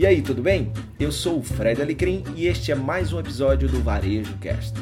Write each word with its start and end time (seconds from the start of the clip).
E 0.00 0.06
aí, 0.06 0.22
tudo 0.22 0.40
bem? 0.40 0.72
Eu 0.98 1.12
sou 1.12 1.40
o 1.40 1.42
Fred 1.42 1.82
Alecrim 1.82 2.24
e 2.34 2.46
este 2.46 2.72
é 2.72 2.74
mais 2.74 3.12
um 3.12 3.20
episódio 3.20 3.68
do 3.68 3.82
Varejo 3.82 4.34
Cast. 4.38 4.72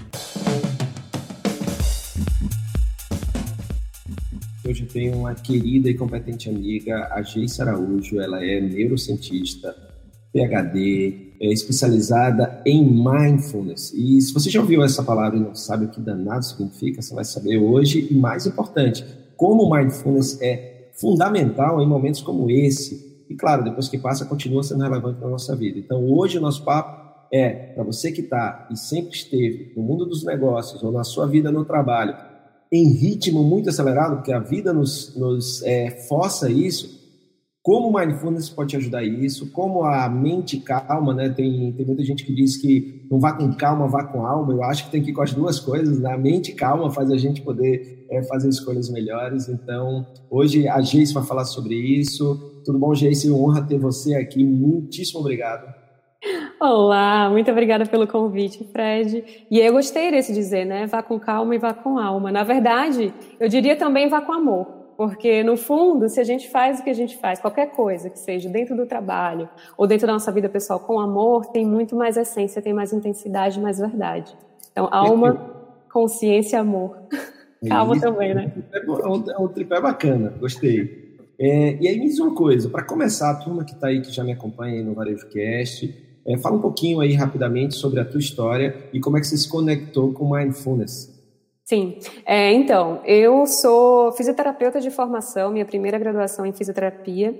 Hoje 4.64 4.84
eu 4.84 4.88
tenho 4.88 5.16
uma 5.16 5.34
querida 5.34 5.90
e 5.90 5.94
competente 5.94 6.48
amiga, 6.48 7.08
a 7.10 7.20
Geice 7.20 7.60
Araújo. 7.60 8.20
Ela 8.20 8.44
é 8.44 8.60
neurocientista, 8.60 9.74
PhD, 10.32 11.32
é 11.40 11.52
especializada 11.52 12.62
em 12.64 12.84
mindfulness. 12.84 13.92
E 13.92 14.20
se 14.20 14.32
você 14.32 14.48
já 14.48 14.60
ouviu 14.60 14.84
essa 14.84 15.02
palavra 15.02 15.36
e 15.36 15.42
não 15.42 15.52
sabe 15.52 15.86
o 15.86 15.88
que 15.88 16.00
danado 16.00 16.44
significa, 16.44 17.02
você 17.02 17.12
vai 17.12 17.24
saber 17.24 17.58
hoje. 17.58 18.06
E 18.08 18.14
mais 18.14 18.46
importante, 18.46 19.04
como 19.36 19.68
mindfulness 19.68 20.40
é 20.40 20.90
fundamental 20.92 21.82
em 21.82 21.88
momentos 21.88 22.20
como 22.20 22.48
esse 22.48 23.07
e 23.28 23.34
claro, 23.34 23.64
depois 23.64 23.88
que 23.88 23.98
passa, 23.98 24.24
continua 24.24 24.62
sendo 24.62 24.82
relevante 24.82 25.20
na 25.20 25.28
nossa 25.28 25.54
vida. 25.54 25.78
Então, 25.78 26.04
hoje 26.10 26.38
o 26.38 26.40
nosso 26.40 26.64
papo 26.64 27.08
é 27.30 27.50
para 27.50 27.84
você 27.84 28.10
que 28.10 28.22
está 28.22 28.66
e 28.70 28.76
sempre 28.76 29.14
esteve 29.14 29.72
no 29.76 29.82
mundo 29.82 30.06
dos 30.06 30.24
negócios 30.24 30.82
ou 30.82 30.90
na 30.90 31.04
sua 31.04 31.26
vida 31.26 31.52
no 31.52 31.64
trabalho, 31.64 32.16
em 32.72 32.88
ritmo 32.92 33.42
muito 33.42 33.68
acelerado, 33.68 34.16
porque 34.16 34.32
a 34.32 34.38
vida 34.38 34.72
nos, 34.72 35.14
nos 35.16 35.62
é, 35.62 35.90
força 36.08 36.50
isso, 36.50 36.97
como 37.68 37.88
o 37.88 37.92
mindfulness 37.92 38.48
pode 38.48 38.70
te 38.70 38.76
ajudar 38.78 39.04
isso, 39.04 39.52
como 39.52 39.84
a 39.84 40.08
mente 40.08 40.56
calma, 40.56 41.12
né? 41.12 41.28
Tem, 41.28 41.70
tem 41.72 41.84
muita 41.84 42.02
gente 42.02 42.24
que 42.24 42.34
diz 42.34 42.56
que 42.56 43.06
não 43.10 43.20
vá 43.20 43.34
com 43.34 43.52
calma, 43.52 43.86
vá 43.86 44.04
com 44.04 44.24
alma. 44.24 44.54
Eu 44.54 44.62
acho 44.62 44.86
que 44.86 44.90
tem 44.90 45.02
que 45.02 45.10
ir 45.10 45.12
com 45.12 45.20
as 45.20 45.34
duas 45.34 45.60
coisas, 45.60 46.00
né? 46.00 46.14
A 46.14 46.16
mente 46.16 46.54
calma 46.54 46.90
faz 46.90 47.10
a 47.10 47.18
gente 47.18 47.42
poder 47.42 48.06
é, 48.10 48.22
fazer 48.22 48.48
escolhas 48.48 48.88
melhores. 48.88 49.50
Então, 49.50 50.06
hoje 50.30 50.66
a 50.66 50.80
Geice 50.80 51.12
vai 51.12 51.22
falar 51.22 51.44
sobre 51.44 51.74
isso. 51.74 52.62
Tudo 52.64 52.78
bom, 52.78 52.94
Geice? 52.94 53.30
Honra 53.30 53.60
ter 53.60 53.78
você 53.78 54.14
aqui. 54.14 54.42
Muitíssimo 54.42 55.20
obrigado. 55.20 55.70
Olá, 56.58 57.28
muito 57.28 57.50
obrigada 57.50 57.84
pelo 57.84 58.06
convite, 58.06 58.66
Fred. 58.72 59.22
E 59.50 59.60
eu 59.60 59.74
gostei 59.74 60.10
desse 60.10 60.32
dizer, 60.32 60.64
né? 60.64 60.86
Vá 60.86 61.02
com 61.02 61.20
calma 61.20 61.54
e 61.54 61.58
vá 61.58 61.74
com 61.74 61.98
alma. 61.98 62.32
Na 62.32 62.44
verdade, 62.44 63.12
eu 63.38 63.46
diria 63.46 63.76
também 63.76 64.08
vá 64.08 64.22
com 64.22 64.32
amor. 64.32 64.77
Porque, 64.98 65.44
no 65.44 65.56
fundo, 65.56 66.08
se 66.08 66.18
a 66.18 66.24
gente 66.24 66.50
faz 66.50 66.80
o 66.80 66.82
que 66.82 66.90
a 66.90 66.94
gente 66.94 67.16
faz, 67.18 67.38
qualquer 67.38 67.70
coisa 67.70 68.10
que 68.10 68.18
seja 68.18 68.48
dentro 68.48 68.74
do 68.74 68.84
trabalho 68.84 69.48
ou 69.76 69.86
dentro 69.86 70.08
da 70.08 70.12
nossa 70.12 70.32
vida 70.32 70.48
pessoal 70.48 70.80
com 70.80 70.98
amor, 70.98 71.46
tem 71.46 71.64
muito 71.64 71.94
mais 71.94 72.16
essência, 72.16 72.60
tem 72.60 72.72
mais 72.72 72.92
intensidade, 72.92 73.60
mais 73.60 73.78
verdade. 73.78 74.36
Então, 74.72 74.88
alma, 74.90 75.54
consciência, 75.92 76.58
amor. 76.58 76.96
Calma 77.68 78.00
também, 78.00 78.34
né? 78.34 78.52
É, 78.72 78.90
um, 78.90 79.30
é 79.30 79.38
um 79.38 79.46
tripé 79.46 79.80
bacana, 79.80 80.34
gostei. 80.40 81.16
É, 81.38 81.76
e 81.80 81.86
aí 81.86 81.96
me 81.96 82.08
diz 82.08 82.18
uma 82.18 82.34
coisa, 82.34 82.68
para 82.68 82.82
começar, 82.82 83.30
a 83.30 83.34
turma 83.36 83.64
que 83.64 83.74
está 83.74 83.86
aí, 83.86 84.00
que 84.00 84.10
já 84.10 84.24
me 84.24 84.32
acompanha 84.32 84.78
aí 84.78 84.82
no 84.82 84.94
Varejo 84.94 85.28
Cast, 85.28 85.94
é, 86.26 86.36
fala 86.38 86.56
um 86.56 86.60
pouquinho 86.60 86.98
aí 86.98 87.14
rapidamente 87.14 87.76
sobre 87.76 88.00
a 88.00 88.04
tua 88.04 88.18
história 88.18 88.74
e 88.92 88.98
como 88.98 89.16
é 89.16 89.20
que 89.20 89.28
você 89.28 89.36
se 89.36 89.48
conectou 89.48 90.12
com 90.12 90.28
Mindfulness. 90.28 91.17
Sim, 91.68 91.98
é, 92.24 92.50
então, 92.50 93.02
eu 93.04 93.46
sou 93.46 94.10
fisioterapeuta 94.12 94.80
de 94.80 94.90
formação, 94.90 95.52
minha 95.52 95.66
primeira 95.66 95.98
graduação 95.98 96.46
em 96.46 96.52
fisioterapia, 96.54 97.38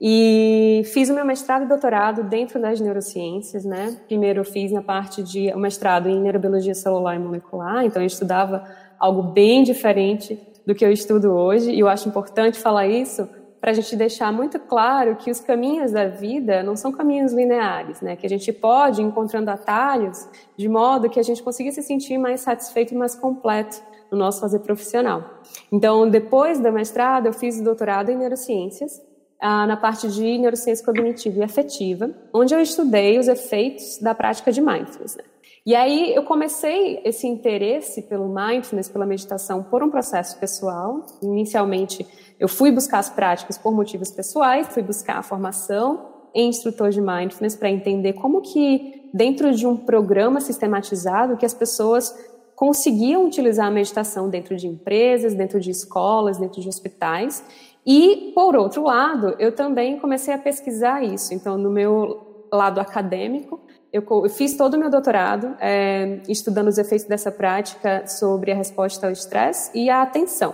e 0.00 0.80
fiz 0.94 1.10
o 1.10 1.14
meu 1.14 1.26
mestrado 1.26 1.64
e 1.64 1.68
doutorado 1.68 2.22
dentro 2.22 2.58
das 2.58 2.80
neurociências, 2.80 3.66
né? 3.66 3.94
Primeiro 4.06 4.40
eu 4.40 4.44
fiz 4.46 4.72
na 4.72 4.80
parte 4.80 5.22
de 5.22 5.52
o 5.52 5.58
mestrado 5.58 6.08
em 6.08 6.18
neurobiologia 6.18 6.74
celular 6.74 7.16
e 7.16 7.18
molecular, 7.18 7.84
então 7.84 8.00
eu 8.00 8.06
estudava 8.06 8.64
algo 8.98 9.24
bem 9.24 9.62
diferente 9.62 10.40
do 10.66 10.74
que 10.74 10.82
eu 10.82 10.90
estudo 10.90 11.34
hoje, 11.34 11.70
e 11.70 11.80
eu 11.80 11.86
acho 11.86 12.08
importante 12.08 12.58
falar 12.58 12.86
isso 12.86 13.28
para 13.60 13.70
a 13.70 13.74
gente 13.74 13.96
deixar 13.96 14.32
muito 14.32 14.58
claro 14.58 15.16
que 15.16 15.30
os 15.30 15.40
caminhos 15.40 15.92
da 15.92 16.06
vida 16.08 16.62
não 16.62 16.76
são 16.76 16.92
caminhos 16.92 17.32
lineares, 17.32 18.00
né? 18.00 18.16
Que 18.16 18.26
a 18.26 18.28
gente 18.28 18.52
pode 18.52 19.00
ir 19.00 19.04
encontrando 19.04 19.50
atalhos 19.50 20.28
de 20.56 20.68
modo 20.68 21.10
que 21.10 21.18
a 21.18 21.22
gente 21.22 21.42
consiga 21.42 21.70
se 21.72 21.82
sentir 21.82 22.18
mais 22.18 22.40
satisfeito 22.40 22.94
e 22.94 22.96
mais 22.96 23.14
completo 23.14 23.82
no 24.10 24.18
nosso 24.18 24.40
fazer 24.40 24.60
profissional. 24.60 25.24
Então, 25.70 26.08
depois 26.08 26.60
da 26.60 26.70
mestrado, 26.70 27.26
eu 27.26 27.32
fiz 27.32 27.60
doutorado 27.60 28.10
em 28.10 28.16
neurociências, 28.16 29.02
ah, 29.40 29.66
na 29.66 29.76
parte 29.76 30.08
de 30.08 30.38
neurociência 30.38 30.84
cognitiva 30.84 31.40
e 31.40 31.42
afetiva, 31.42 32.10
onde 32.32 32.54
eu 32.54 32.60
estudei 32.60 33.18
os 33.18 33.28
efeitos 33.28 33.98
da 33.98 34.14
prática 34.14 34.52
de 34.52 34.60
mindfulness. 34.60 35.16
Né? 35.16 35.24
E 35.66 35.74
aí 35.74 36.14
eu 36.14 36.22
comecei 36.22 37.00
esse 37.04 37.26
interesse 37.26 38.02
pelo 38.02 38.28
mindfulness, 38.28 38.88
pela 38.88 39.04
meditação, 39.04 39.64
por 39.64 39.82
um 39.82 39.90
processo 39.90 40.38
pessoal. 40.38 41.04
Inicialmente, 41.20 42.06
eu 42.38 42.48
fui 42.48 42.70
buscar 42.70 42.98
as 42.98 43.08
práticas 43.08 43.56
por 43.56 43.74
motivos 43.74 44.10
pessoais, 44.10 44.68
fui 44.68 44.82
buscar 44.82 45.18
a 45.18 45.22
formação 45.22 46.14
em 46.34 46.48
instrutor 46.48 46.90
de 46.90 47.00
mindfulness 47.00 47.56
para 47.56 47.70
entender 47.70 48.12
como 48.12 48.42
que 48.42 49.10
dentro 49.12 49.54
de 49.54 49.66
um 49.66 49.76
programa 49.76 50.40
sistematizado 50.40 51.36
que 51.36 51.46
as 51.46 51.54
pessoas 51.54 52.14
conseguiam 52.54 53.26
utilizar 53.26 53.66
a 53.66 53.70
meditação 53.70 54.28
dentro 54.28 54.56
de 54.56 54.66
empresas, 54.66 55.34
dentro 55.34 55.60
de 55.60 55.70
escolas, 55.70 56.38
dentro 56.38 56.60
de 56.60 56.68
hospitais. 56.68 57.42
E, 57.86 58.32
por 58.34 58.56
outro 58.56 58.82
lado, 58.82 59.34
eu 59.38 59.52
também 59.52 59.98
comecei 59.98 60.34
a 60.34 60.38
pesquisar 60.38 61.02
isso. 61.02 61.32
Então, 61.32 61.56
no 61.56 61.70
meu 61.70 62.46
lado 62.52 62.80
acadêmico, 62.80 63.60
eu, 63.92 64.28
fiz 64.28 64.56
todo 64.56 64.74
o 64.74 64.78
meu 64.78 64.90
doutorado 64.90 65.54
é, 65.60 66.20
estudando 66.28 66.68
os 66.68 66.76
efeitos 66.76 67.06
dessa 67.06 67.30
prática 67.30 68.06
sobre 68.06 68.52
a 68.52 68.54
resposta 68.54 69.06
ao 69.06 69.12
estresse 69.12 69.70
e 69.74 69.88
a 69.88 70.02
atenção. 70.02 70.52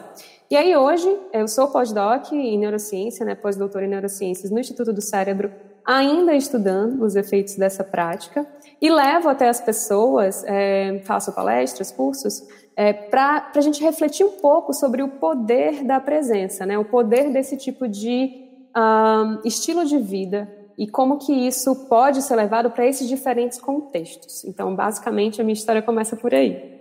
E 0.53 0.55
aí 0.55 0.77
hoje 0.77 1.09
eu 1.33 1.49
sou 1.49 1.67
pós-doc 1.69 2.31
em 2.31 2.59
neurociência, 2.59 3.25
né, 3.25 3.35
pós-doutor 3.35 3.85
em 3.85 3.89
neurociências 3.89 4.51
no 4.51 4.59
Instituto 4.59 4.93
do 4.93 5.01
Cérebro, 5.01 5.51
ainda 5.83 6.35
estudando 6.35 7.03
os 7.03 7.17
efeitos 7.17 7.57
dessa 7.57 7.83
prática 7.83 8.47
e 8.79 8.91
levo 8.91 9.31
até 9.31 9.49
as 9.49 9.63
pessoas, 9.63 10.45
é, 10.45 11.01
faço 11.07 11.33
palestras, 11.33 11.91
cursos, 11.91 12.47
é, 12.77 12.93
para 12.93 13.51
a 13.57 13.61
gente 13.63 13.83
refletir 13.83 14.27
um 14.27 14.33
pouco 14.33 14.75
sobre 14.75 15.03
o 15.03 15.09
poder 15.09 15.85
da 15.85 15.99
presença, 15.99 16.67
né, 16.67 16.77
o 16.77 16.85
poder 16.85 17.33
desse 17.33 17.57
tipo 17.57 17.89
de 17.89 18.31
um, 18.77 19.49
estilo 19.49 19.87
de 19.87 19.97
vida 19.97 20.55
e 20.77 20.87
como 20.87 21.17
que 21.17 21.33
isso 21.33 21.89
pode 21.89 22.21
ser 22.21 22.37
levado 22.37 22.71
para 22.71 22.87
esses 22.87 23.09
diferentes 23.09 23.59
contextos. 23.59 24.45
Então, 24.45 24.77
basicamente, 24.77 25.41
a 25.41 25.45
minha 25.45 25.55
história 25.55 25.81
começa 25.81 26.15
por 26.15 26.35
aí. 26.35 26.79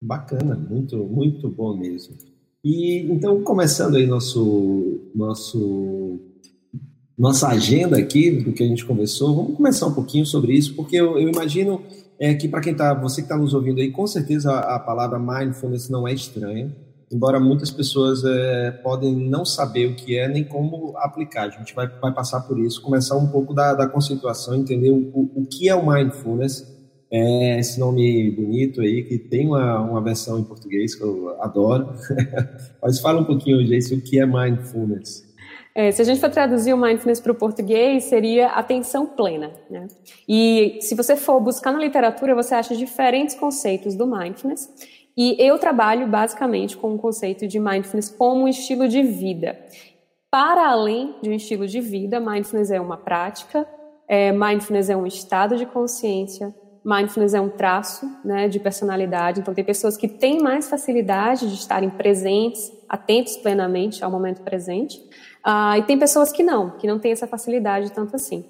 Bacana, 0.00 0.54
muito, 0.56 0.96
muito 0.96 1.50
bom 1.50 1.76
mesmo. 1.76 2.37
E 2.64 3.00
então, 3.10 3.42
começando 3.42 3.96
aí 3.96 4.06
nosso, 4.06 5.00
nosso, 5.14 6.18
nossa 7.16 7.48
agenda 7.48 7.98
aqui 7.98 8.30
do 8.30 8.52
que 8.52 8.62
a 8.62 8.66
gente 8.66 8.84
conversou, 8.84 9.34
vamos 9.34 9.56
começar 9.56 9.86
um 9.86 9.94
pouquinho 9.94 10.26
sobre 10.26 10.54
isso, 10.54 10.74
porque 10.74 10.96
eu, 10.96 11.18
eu 11.18 11.28
imagino 11.28 11.82
é, 12.18 12.34
que 12.34 12.48
para 12.48 12.60
quem 12.60 12.72
está, 12.72 12.94
você 12.94 13.22
que 13.22 13.26
está 13.26 13.36
nos 13.36 13.54
ouvindo 13.54 13.80
aí, 13.80 13.90
com 13.90 14.06
certeza 14.06 14.52
a, 14.52 14.76
a 14.76 14.78
palavra 14.78 15.18
mindfulness 15.18 15.88
não 15.88 16.06
é 16.06 16.12
estranha 16.12 16.74
embora 17.10 17.40
muitas 17.40 17.70
pessoas 17.70 18.22
é, 18.24 18.70
podem 18.70 19.14
não 19.14 19.44
saber 19.44 19.86
o 19.86 19.94
que 19.94 20.16
é 20.16 20.28
nem 20.28 20.44
como 20.44 20.96
aplicar. 20.98 21.44
A 21.44 21.50
gente 21.50 21.74
vai, 21.74 21.88
vai 21.88 22.12
passar 22.12 22.40
por 22.42 22.58
isso, 22.58 22.82
começar 22.82 23.16
um 23.16 23.28
pouco 23.28 23.54
da, 23.54 23.74
da 23.74 23.88
conceituação, 23.88 24.54
entender 24.54 24.90
o, 24.90 25.10
o, 25.14 25.42
o 25.42 25.46
que 25.46 25.68
é 25.68 25.74
o 25.74 25.86
mindfulness, 25.86 26.66
é 27.10 27.58
esse 27.58 27.80
nome 27.80 28.30
bonito 28.30 28.80
aí, 28.80 29.02
que 29.02 29.18
tem 29.18 29.46
uma, 29.46 29.80
uma 29.80 30.00
versão 30.02 30.38
em 30.38 30.44
português 30.44 30.94
que 30.94 31.02
eu 31.02 31.40
adoro. 31.40 31.94
Mas 32.82 33.00
fala 33.00 33.20
um 33.20 33.24
pouquinho, 33.24 33.64
Jace, 33.64 33.94
o 33.94 34.00
que 34.00 34.20
é 34.20 34.26
mindfulness. 34.26 35.26
É, 35.74 35.92
se 35.92 36.02
a 36.02 36.04
gente 36.04 36.20
for 36.20 36.28
traduzir 36.28 36.74
o 36.74 36.76
mindfulness 36.76 37.20
para 37.20 37.32
o 37.32 37.34
português, 37.34 38.04
seria 38.04 38.48
atenção 38.48 39.06
plena. 39.06 39.52
Né? 39.70 39.86
E 40.28 40.78
se 40.80 40.94
você 40.94 41.16
for 41.16 41.40
buscar 41.40 41.72
na 41.72 41.78
literatura, 41.78 42.34
você 42.34 42.54
acha 42.54 42.74
diferentes 42.74 43.36
conceitos 43.36 43.94
do 43.94 44.06
mindfulness. 44.06 44.68
E 45.16 45.36
eu 45.38 45.58
trabalho 45.58 46.06
basicamente 46.06 46.76
com 46.76 46.94
o 46.94 46.98
conceito 46.98 47.46
de 47.46 47.58
mindfulness 47.58 48.08
como 48.10 48.42
um 48.42 48.48
estilo 48.48 48.88
de 48.88 49.02
vida. 49.02 49.58
Para 50.30 50.68
além 50.68 51.14
de 51.22 51.30
um 51.30 51.32
estilo 51.32 51.66
de 51.66 51.80
vida, 51.80 52.20
mindfulness 52.20 52.70
é 52.70 52.80
uma 52.80 52.96
prática, 52.96 53.66
é, 54.06 54.30
mindfulness 54.32 54.90
é 54.90 54.96
um 54.96 55.06
estado 55.06 55.56
de 55.56 55.64
consciência, 55.64 56.54
mindfulness 56.88 57.34
é 57.34 57.40
um 57.40 57.50
traço 57.50 58.10
né, 58.24 58.48
de 58.48 58.58
personalidade. 58.58 59.40
Então, 59.40 59.52
tem 59.52 59.62
pessoas 59.62 59.94
que 59.94 60.08
têm 60.08 60.40
mais 60.40 60.70
facilidade 60.70 61.46
de 61.46 61.54
estarem 61.54 61.90
presentes, 61.90 62.72
atentos 62.88 63.36
plenamente 63.36 64.02
ao 64.02 64.10
momento 64.10 64.40
presente, 64.40 64.98
uh, 65.46 65.76
e 65.76 65.82
tem 65.82 65.98
pessoas 65.98 66.32
que 66.32 66.42
não, 66.42 66.70
que 66.70 66.86
não 66.86 66.98
têm 66.98 67.12
essa 67.12 67.26
facilidade 67.26 67.92
tanto 67.92 68.16
assim. 68.16 68.42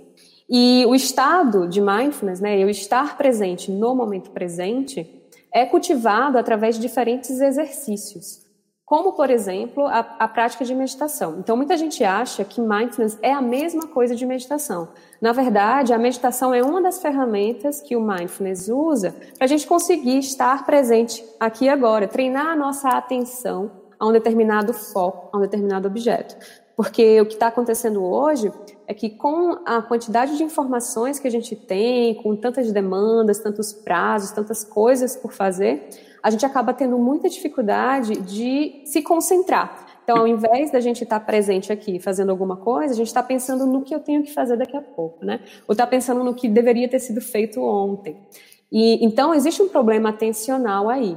E 0.49 0.87
o 0.87 0.95
estado 0.95 1.69
de 1.69 1.81
mindfulness, 1.81 2.41
né, 2.41 2.57
eu 2.63 2.71
estar 2.71 3.17
presente 3.19 3.73
no 3.73 3.95
momento 3.95 4.31
presente, 4.31 5.05
é 5.53 5.67
cultivado 5.67 6.39
através 6.39 6.77
de 6.77 6.83
diferentes 6.83 7.41
exercícios, 7.41 8.47
como, 8.89 9.13
por 9.13 9.29
exemplo, 9.29 9.87
a, 9.87 9.99
a, 10.19 10.27
prática 10.27 10.65
de 10.65 10.75
meditação. 10.75 11.37
Então, 11.39 11.55
muita 11.55 11.77
gente 11.77 12.03
acha 12.03 12.43
que 12.43 12.59
mindfulness 12.59 13.19
é 13.21 13.31
a 13.31 13.43
mesma 13.43 13.87
coisa 13.87 14.17
de 14.17 14.25
meditação. 14.25 14.89
Na 15.21 15.31
verdade, 15.31 15.93
a 15.93 15.99
meditação 15.99 16.55
é 16.55 16.63
uma 16.63 16.81
das 16.81 16.99
ferramentas 16.99 17.83
que 17.83 17.95
o 17.95 18.01
mindfulness 18.01 18.67
usa 18.69 19.15
para 19.37 19.45
a 19.45 19.47
gente 19.47 19.67
conseguir 19.67 20.17
estar 20.21 20.65
presente 20.65 21.23
aqui 21.39 21.69
agora, 21.69 22.09
treinar 22.09 22.47
a 22.47 22.57
nossa 22.57 22.89
atenção 22.89 23.71
a 24.01 24.07
um 24.07 24.13
determinado 24.13 24.73
foco, 24.73 25.29
a 25.35 25.37
um 25.37 25.43
determinado 25.43 25.87
objeto. 25.87 26.35
Porque 26.75 27.21
o 27.21 27.27
que 27.27 27.35
está 27.35 27.49
acontecendo 27.49 28.03
hoje 28.03 28.51
é 28.87 28.95
que 28.95 29.11
com 29.11 29.59
a 29.67 29.83
quantidade 29.83 30.35
de 30.39 30.43
informações 30.43 31.19
que 31.19 31.29
a 31.29 31.31
gente 31.31 31.55
tem, 31.55 32.15
com 32.23 32.35
tantas 32.35 32.73
demandas, 32.73 33.39
tantos 33.39 33.71
prazos, 33.71 34.31
tantas 34.31 34.65
coisas 34.65 35.15
por 35.15 35.35
fazer, 35.35 35.91
a 36.29 36.31
gente 36.31 36.45
acaba 36.45 36.75
tendo 36.75 36.99
muita 36.99 37.27
dificuldade 37.27 38.13
de 38.21 38.83
se 38.85 39.01
concentrar. 39.01 39.87
Então, 40.05 40.19
ao 40.19 40.29
invés 40.29 40.71
da 40.71 40.79
gente 40.79 41.03
estar 41.03 41.19
presente 41.21 41.73
aqui 41.73 41.99
fazendo 41.99 42.29
alguma 42.29 42.59
coisa, 42.59 42.93
a 42.93 42.97
gente 42.97 43.07
está 43.07 43.23
pensando 43.23 43.67
no 43.67 43.81
que 43.83 43.95
eu 43.95 44.01
tenho 44.01 44.23
que 44.23 44.35
fazer 44.35 44.59
daqui 44.59 44.77
a 44.77 44.83
pouco, 44.83 45.25
né? 45.25 45.41
Ou 45.67 45.73
está 45.73 45.87
pensando 45.87 46.23
no 46.23 46.35
que 46.35 46.47
deveria 46.47 46.87
ter 46.87 46.99
sido 46.99 47.23
feito 47.23 47.63
ontem. 47.63 48.19
E 48.71 49.03
então 49.03 49.35
existe 49.35 49.63
um 49.63 49.71
problema 49.71 50.11
atencional 50.11 50.91
aí. 50.91 51.17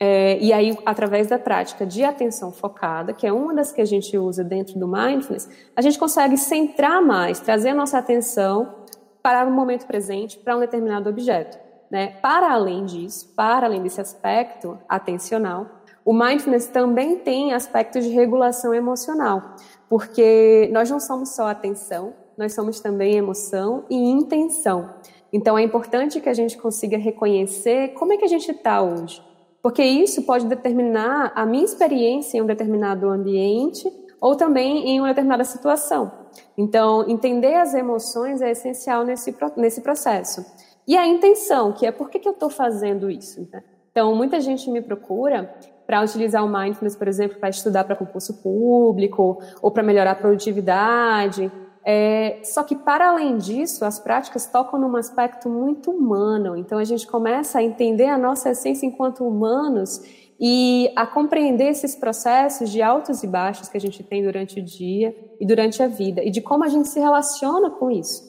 É, 0.00 0.38
e 0.40 0.52
aí, 0.52 0.76
através 0.84 1.28
da 1.28 1.38
prática 1.38 1.86
de 1.86 2.02
atenção 2.02 2.50
focada, 2.50 3.12
que 3.12 3.28
é 3.28 3.32
uma 3.32 3.54
das 3.54 3.70
que 3.70 3.80
a 3.80 3.84
gente 3.84 4.18
usa 4.18 4.42
dentro 4.42 4.76
do 4.76 4.88
mindfulness, 4.88 5.48
a 5.76 5.80
gente 5.80 5.96
consegue 5.96 6.36
centrar 6.36 7.00
mais, 7.00 7.38
trazer 7.38 7.68
a 7.68 7.74
nossa 7.74 7.96
atenção 7.96 8.74
para 9.22 9.46
o 9.46 9.52
momento 9.52 9.86
presente, 9.86 10.36
para 10.36 10.56
um 10.56 10.60
determinado 10.60 11.08
objeto. 11.08 11.67
Né? 11.90 12.08
Para 12.22 12.52
além 12.52 12.84
disso, 12.84 13.32
para 13.34 13.66
além 13.66 13.82
desse 13.82 14.00
aspecto 14.00 14.78
atencional, 14.88 15.66
o 16.04 16.12
mindfulness 16.12 16.66
também 16.66 17.18
tem 17.18 17.52
aspectos 17.52 18.04
de 18.04 18.10
regulação 18.10 18.74
emocional, 18.74 19.56
porque 19.88 20.68
nós 20.72 20.90
não 20.90 21.00
somos 21.00 21.30
só 21.30 21.48
atenção, 21.48 22.14
nós 22.36 22.54
somos 22.54 22.80
também 22.80 23.14
emoção 23.14 23.84
e 23.90 23.96
intenção. 23.96 24.94
Então 25.32 25.58
é 25.58 25.62
importante 25.62 26.20
que 26.20 26.28
a 26.28 26.34
gente 26.34 26.56
consiga 26.56 26.96
reconhecer 26.96 27.88
como 27.88 28.12
é 28.12 28.16
que 28.16 28.24
a 28.24 28.28
gente 28.28 28.50
está 28.50 28.80
hoje 28.80 29.22
porque 29.62 29.82
isso 29.82 30.22
pode 30.22 30.46
determinar 30.46 31.32
a 31.34 31.44
minha 31.44 31.64
experiência 31.64 32.38
em 32.38 32.42
um 32.42 32.46
determinado 32.46 33.08
ambiente 33.08 33.86
ou 34.20 34.34
também 34.36 34.88
em 34.88 35.00
uma 35.00 35.08
determinada 35.08 35.44
situação. 35.44 36.10
Então, 36.56 37.08
entender 37.08 37.54
as 37.54 37.74
emoções 37.74 38.40
é 38.40 38.50
essencial 38.50 39.04
nesse, 39.04 39.34
nesse 39.56 39.80
processo. 39.80 40.44
E 40.88 40.96
a 40.96 41.06
intenção, 41.06 41.72
que 41.72 41.86
é 41.86 41.92
por 41.92 42.10
que, 42.10 42.18
que 42.18 42.26
eu 42.26 42.32
estou 42.32 42.50
fazendo 42.50 43.10
isso? 43.10 43.46
Né? 43.52 43.62
Então, 43.92 44.14
muita 44.14 44.40
gente 44.40 44.70
me 44.70 44.80
procura 44.80 45.54
para 45.86 46.02
utilizar 46.02 46.44
o 46.44 46.48
mindfulness, 46.48 46.96
por 46.96 47.06
exemplo, 47.06 47.38
para 47.38 47.50
estudar 47.50 47.84
para 47.84 47.94
concurso 47.94 48.42
público 48.42 49.38
ou 49.62 49.70
para 49.70 49.82
melhorar 49.82 50.12
a 50.12 50.14
produtividade 50.14 51.52
é, 51.90 52.40
só 52.44 52.62
que, 52.64 52.76
para 52.76 53.08
além 53.08 53.38
disso, 53.38 53.82
as 53.82 53.98
práticas 53.98 54.44
tocam 54.44 54.78
num 54.78 54.94
aspecto 54.94 55.48
muito 55.48 55.90
humano. 55.90 56.54
Então, 56.54 56.76
a 56.76 56.84
gente 56.84 57.06
começa 57.06 57.60
a 57.60 57.62
entender 57.62 58.08
a 58.08 58.18
nossa 58.18 58.50
essência 58.50 58.84
enquanto 58.84 59.26
humanos 59.26 60.02
e 60.38 60.92
a 60.94 61.06
compreender 61.06 61.68
esses 61.68 61.96
processos 61.96 62.70
de 62.70 62.82
altos 62.82 63.22
e 63.22 63.26
baixos 63.26 63.70
que 63.70 63.76
a 63.78 63.80
gente 63.80 64.02
tem 64.02 64.22
durante 64.22 64.60
o 64.60 64.62
dia 64.62 65.16
e 65.40 65.46
durante 65.46 65.82
a 65.82 65.88
vida, 65.88 66.22
e 66.22 66.30
de 66.30 66.42
como 66.42 66.62
a 66.62 66.68
gente 66.68 66.88
se 66.88 67.00
relaciona 67.00 67.70
com 67.70 67.90
isso, 67.90 68.27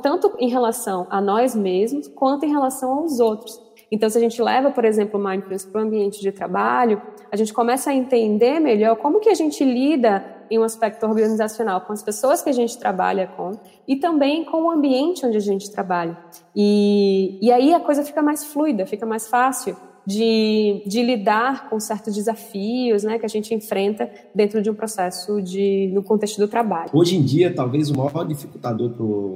tanto 0.00 0.32
em 0.38 0.48
relação 0.48 1.06
a 1.10 1.20
nós 1.20 1.54
mesmos, 1.54 2.08
quanto 2.08 2.44
em 2.44 2.50
relação 2.50 2.92
aos 2.92 3.20
outros. 3.20 3.60
Então, 3.90 4.08
se 4.08 4.18
a 4.18 4.20
gente 4.20 4.42
leva, 4.42 4.70
por 4.70 4.84
exemplo, 4.84 5.20
o 5.20 5.22
mindfulness 5.22 5.64
para 5.64 5.80
o 5.80 5.84
ambiente 5.84 6.20
de 6.20 6.32
trabalho, 6.32 7.00
a 7.30 7.36
gente 7.36 7.52
começa 7.52 7.90
a 7.90 7.94
entender 7.94 8.58
melhor 8.58 8.96
como 8.96 9.20
que 9.20 9.28
a 9.28 9.34
gente 9.34 9.64
lida 9.64 10.24
em 10.50 10.58
um 10.58 10.62
aspecto 10.62 11.06
organizacional 11.06 11.82
com 11.82 11.92
as 11.92 12.02
pessoas 12.02 12.42
que 12.42 12.50
a 12.50 12.52
gente 12.52 12.78
trabalha 12.78 13.26
com 13.36 13.52
e 13.86 13.96
também 13.96 14.44
com 14.44 14.64
o 14.64 14.70
ambiente 14.70 15.24
onde 15.24 15.36
a 15.36 15.40
gente 15.40 15.70
trabalha. 15.70 16.18
E, 16.56 17.38
e 17.40 17.52
aí 17.52 17.72
a 17.72 17.80
coisa 17.80 18.02
fica 18.02 18.22
mais 18.22 18.44
fluida, 18.44 18.86
fica 18.86 19.06
mais 19.06 19.28
fácil 19.28 19.76
de, 20.06 20.82
de 20.86 21.02
lidar 21.02 21.68
com 21.68 21.80
certos 21.80 22.14
desafios 22.14 23.02
né, 23.02 23.18
que 23.18 23.26
a 23.26 23.28
gente 23.28 23.54
enfrenta 23.54 24.10
dentro 24.34 24.62
de 24.62 24.70
um 24.70 24.74
processo 24.74 25.40
de, 25.40 25.90
no 25.92 26.02
contexto 26.02 26.38
do 26.38 26.48
trabalho. 26.48 26.90
Hoje 26.92 27.16
em 27.16 27.22
dia, 27.22 27.52
talvez 27.54 27.90
o 27.90 27.96
maior 27.96 28.26
dificultador 28.26 28.90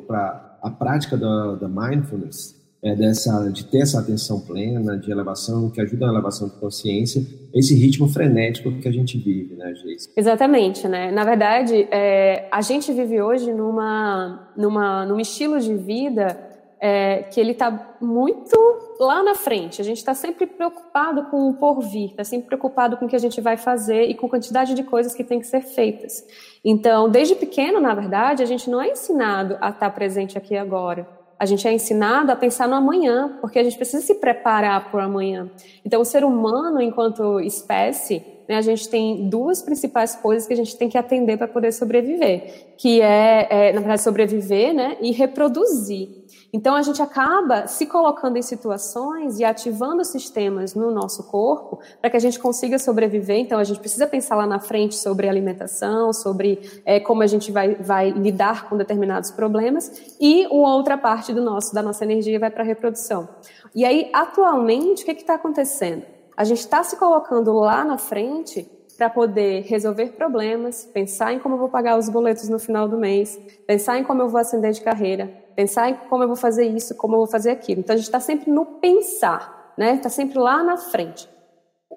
para 0.06 0.59
a 0.62 0.70
prática 0.70 1.17
da, 1.17 1.55
da 1.55 1.69
mindfulness 1.69 2.59
é, 2.82 2.94
dessa, 2.94 3.50
de 3.50 3.65
ter 3.65 3.79
essa 3.79 3.99
atenção 3.99 4.41
plena, 4.41 4.97
de 4.97 5.11
elevação, 5.11 5.69
que 5.70 5.81
ajuda 5.81 6.06
na 6.06 6.12
elevação 6.12 6.49
de 6.49 6.55
consciência, 6.55 7.23
esse 7.53 7.75
ritmo 7.75 8.09
frenético 8.09 8.71
que 8.73 8.87
a 8.87 8.93
gente 8.93 9.19
vive, 9.19 9.56
né, 9.56 9.75
Geis? 9.75 10.09
Exatamente, 10.17 10.87
né? 10.87 11.11
Na 11.11 11.25
verdade, 11.25 11.88
é, 11.91 12.47
a 12.50 12.61
gente 12.61 12.93
vive 12.93 13.21
hoje 13.21 13.53
numa, 13.53 14.49
numa, 14.56 15.05
num 15.06 15.19
estilo 15.19 15.59
de 15.59 15.75
vida 15.75 16.38
é, 16.81 17.25
que 17.25 17.41
ele 17.41 17.53
está 17.53 17.97
muito 18.00 18.56
lá 18.99 19.23
na 19.23 19.35
frente. 19.35 19.81
A 19.81 19.85
gente 19.85 19.99
está 19.99 20.15
sempre 20.15 20.47
preocupado 20.47 21.25
com 21.25 21.49
o 21.49 21.55
porvir, 21.55 22.11
está 22.11 22.25
sempre 22.25 22.47
preocupado 22.47 22.97
com 22.97 23.06
o 23.06 23.09
que 23.09 23.17
a 23.17 23.21
gente 23.21 23.41
vai 23.41 23.56
fazer 23.56 24.05
e 24.05 24.15
com 24.15 24.27
a 24.27 24.31
quantidade 24.31 24.75
de 24.75 24.83
coisas 24.83 25.15
que 25.15 25.25
tem 25.25 25.39
que 25.41 25.47
ser 25.47 25.61
feitas. 25.61 26.25
Então, 26.65 27.09
desde 27.09 27.35
pequeno, 27.35 27.81
na 27.81 27.95
verdade, 27.95 28.43
a 28.43 28.47
gente 28.47 28.69
não 28.69 28.81
é 28.81 28.89
ensinado 28.89 29.56
a 29.61 29.71
estar 29.71 29.91
presente 29.91 30.37
aqui 30.37 30.56
agora 30.56 31.19
a 31.39 31.47
gente 31.47 31.69
é 31.69 31.73
ensinado 31.73 32.33
a 32.33 32.37
pensar 32.37 32.67
no 32.67 32.75
amanhã, 32.75 33.39
porque 33.41 33.59
a 33.59 33.62
gente 33.62 33.77
precisa 33.77 34.05
se 34.05 34.17
preparar 34.17 34.91
para 34.91 34.99
o 34.99 35.05
amanhã. 35.05 35.49
Então, 35.85 36.00
o 36.00 36.05
ser 36.05 36.25
humano, 36.25 36.83
enquanto 36.83 37.39
espécie, 37.39 38.25
né, 38.49 38.56
a 38.56 38.62
gente 38.62 38.89
tem 38.89 39.29
duas 39.29 39.61
principais 39.61 40.17
coisas 40.17 40.49
que 40.49 40.55
a 40.55 40.56
gente 40.56 40.77
tem 40.77 40.89
que 40.89 40.97
atender 40.97 41.37
para 41.37 41.47
poder 41.47 41.71
sobreviver, 41.73 42.73
que 42.79 43.00
é, 43.03 43.47
é, 43.50 43.73
na 43.73 43.81
verdade, 43.81 44.03
sobreviver 44.03 44.73
né, 44.73 44.97
e 45.00 45.12
reproduzir. 45.12 46.09
Então, 46.50 46.75
a 46.75 46.81
gente 46.81 47.03
acaba 47.03 47.67
se 47.67 47.85
colocando 47.85 48.39
em 48.39 48.43
situações 48.43 49.39
e 49.39 49.45
ativando 49.45 50.03
sistemas 50.03 50.75
no 50.75 50.91
nosso 50.91 51.25
corpo 51.25 51.79
para 52.00 52.09
que 52.09 52.17
a 52.17 52.21
gente 52.21 52.39
consiga 52.39 52.79
sobreviver. 52.79 53.37
Então, 53.37 53.59
a 53.59 53.65
gente 53.65 53.81
precisa 53.81 54.06
pensar 54.06 54.35
lá 54.35 54.47
na 54.47 54.59
frente 54.59 54.95
sobre 54.95 55.29
alimentação, 55.29 56.11
sobre 56.15 56.81
é, 56.87 56.99
como 56.99 57.23
a 57.23 57.27
gente 57.27 57.53
vai, 57.53 57.75
vai 57.75 58.11
lidar 58.11 58.67
com 58.67 58.79
determinados 58.79 59.31
problemas, 59.31 60.17
e 60.19 60.47
uma 60.47 60.75
outra 60.75 60.97
parte 60.97 61.35
do 61.35 61.43
nosso, 61.43 61.75
da 61.75 61.83
nossa 61.83 62.05
energia 62.05 62.39
vai 62.41 62.50
para 62.50 62.62
a 62.62 62.67
reprodução. 62.67 63.29
E 63.75 63.85
aí, 63.85 64.09
atualmente, 64.15 65.03
o 65.03 65.05
que 65.05 65.12
está 65.12 65.35
acontecendo? 65.35 66.18
A 66.38 66.44
gente 66.44 66.61
está 66.61 66.85
se 66.85 66.96
colocando 66.96 67.52
lá 67.52 67.85
na 67.85 67.99
frente 67.99 68.62
para 68.96 69.11
poder 69.11 69.62
resolver 69.62 70.12
problemas, 70.12 70.87
pensar 70.87 71.32
em 71.32 71.40
como 71.40 71.56
eu 71.56 71.58
vou 71.58 71.69
pagar 71.69 71.99
os 71.99 72.08
boletos 72.08 72.49
no 72.49 72.61
final 72.61 72.88
do 72.88 72.96
mês, 72.96 73.37
pensar 73.67 73.99
em 73.99 74.05
como 74.05 74.23
eu 74.23 74.29
vou 74.29 74.38
ascender 74.38 74.70
de 74.70 74.81
carreira, 74.81 75.26
pensar 75.56 75.90
em 75.90 75.96
como 76.08 76.23
eu 76.23 76.29
vou 76.29 76.37
fazer 76.37 76.64
isso, 76.64 76.96
como 76.96 77.14
eu 77.14 77.19
vou 77.19 77.26
fazer 77.26 77.50
aquilo. 77.50 77.81
Então 77.81 77.93
a 77.93 77.96
gente 77.96 78.06
está 78.06 78.20
sempre 78.20 78.52
no 78.52 78.64
pensar, 78.64 79.75
né? 79.76 79.96
Está 79.96 80.08
sempre 80.08 80.38
lá 80.38 80.62
na 80.62 80.76
frente. 80.76 81.29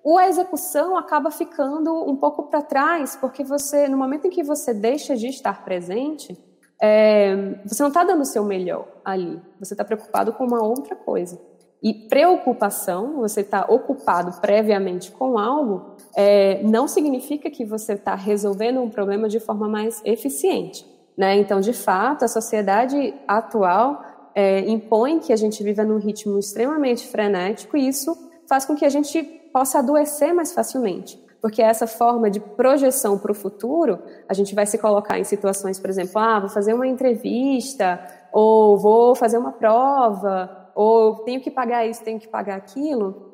O 0.03 0.17
a 0.17 0.27
execução 0.27 0.97
acaba 0.97 1.29
ficando 1.29 1.93
um 2.09 2.15
pouco 2.15 2.49
para 2.49 2.63
trás, 2.63 3.15
porque 3.15 3.43
você, 3.43 3.87
no 3.87 3.95
momento 3.95 4.25
em 4.25 4.31
que 4.31 4.41
você 4.41 4.73
deixa 4.73 5.15
de 5.15 5.27
estar 5.27 5.63
presente, 5.63 6.35
é, 6.81 7.59
você 7.63 7.83
não 7.83 7.89
está 7.89 8.03
dando 8.03 8.21
o 8.21 8.25
seu 8.25 8.43
melhor 8.43 8.87
ali. 9.05 9.39
Você 9.59 9.75
está 9.75 9.85
preocupado 9.85 10.33
com 10.33 10.43
uma 10.45 10.63
outra 10.63 10.95
coisa. 10.95 11.39
E 11.83 11.93
preocupação, 11.93 13.17
você 13.17 13.41
está 13.41 13.65
ocupado 13.67 14.39
previamente 14.39 15.11
com 15.11 15.39
algo, 15.39 15.95
é, 16.15 16.61
não 16.63 16.87
significa 16.87 17.49
que 17.49 17.65
você 17.65 17.93
está 17.93 18.13
resolvendo 18.13 18.81
um 18.81 18.89
problema 18.89 19.27
de 19.27 19.39
forma 19.39 19.67
mais 19.67 19.99
eficiente. 20.05 20.85
Né? 21.17 21.37
Então, 21.37 21.59
de 21.59 21.73
fato, 21.73 22.23
a 22.23 22.27
sociedade 22.27 23.13
atual 23.27 24.03
é, 24.35 24.59
impõe 24.69 25.19
que 25.19 25.33
a 25.33 25.35
gente 25.35 25.63
viva 25.63 25.83
num 25.83 25.97
ritmo 25.97 26.37
extremamente 26.37 27.07
frenético 27.07 27.75
e 27.75 27.87
isso 27.87 28.15
faz 28.47 28.63
com 28.63 28.75
que 28.75 28.85
a 28.85 28.89
gente 28.89 29.23
possa 29.51 29.79
adoecer 29.79 30.33
mais 30.33 30.53
facilmente. 30.53 31.19
Porque 31.41 31.61
essa 31.61 31.87
forma 31.87 32.29
de 32.29 32.39
projeção 32.39 33.17
para 33.17 33.31
o 33.31 33.35
futuro, 33.35 33.97
a 34.29 34.33
gente 34.33 34.53
vai 34.53 34.67
se 34.67 34.77
colocar 34.77 35.17
em 35.17 35.23
situações, 35.23 35.79
por 35.79 35.89
exemplo, 35.89 36.19
ah, 36.19 36.39
vou 36.39 36.49
fazer 36.49 36.73
uma 36.73 36.87
entrevista, 36.87 37.99
ou 38.31 38.77
vou 38.77 39.15
fazer 39.15 39.39
uma 39.39 39.51
prova, 39.51 40.60
ou 40.75 41.23
tenho 41.23 41.41
que 41.41 41.51
pagar 41.51 41.85
isso, 41.85 42.03
tenho 42.03 42.19
que 42.19 42.27
pagar 42.27 42.55
aquilo. 42.55 43.31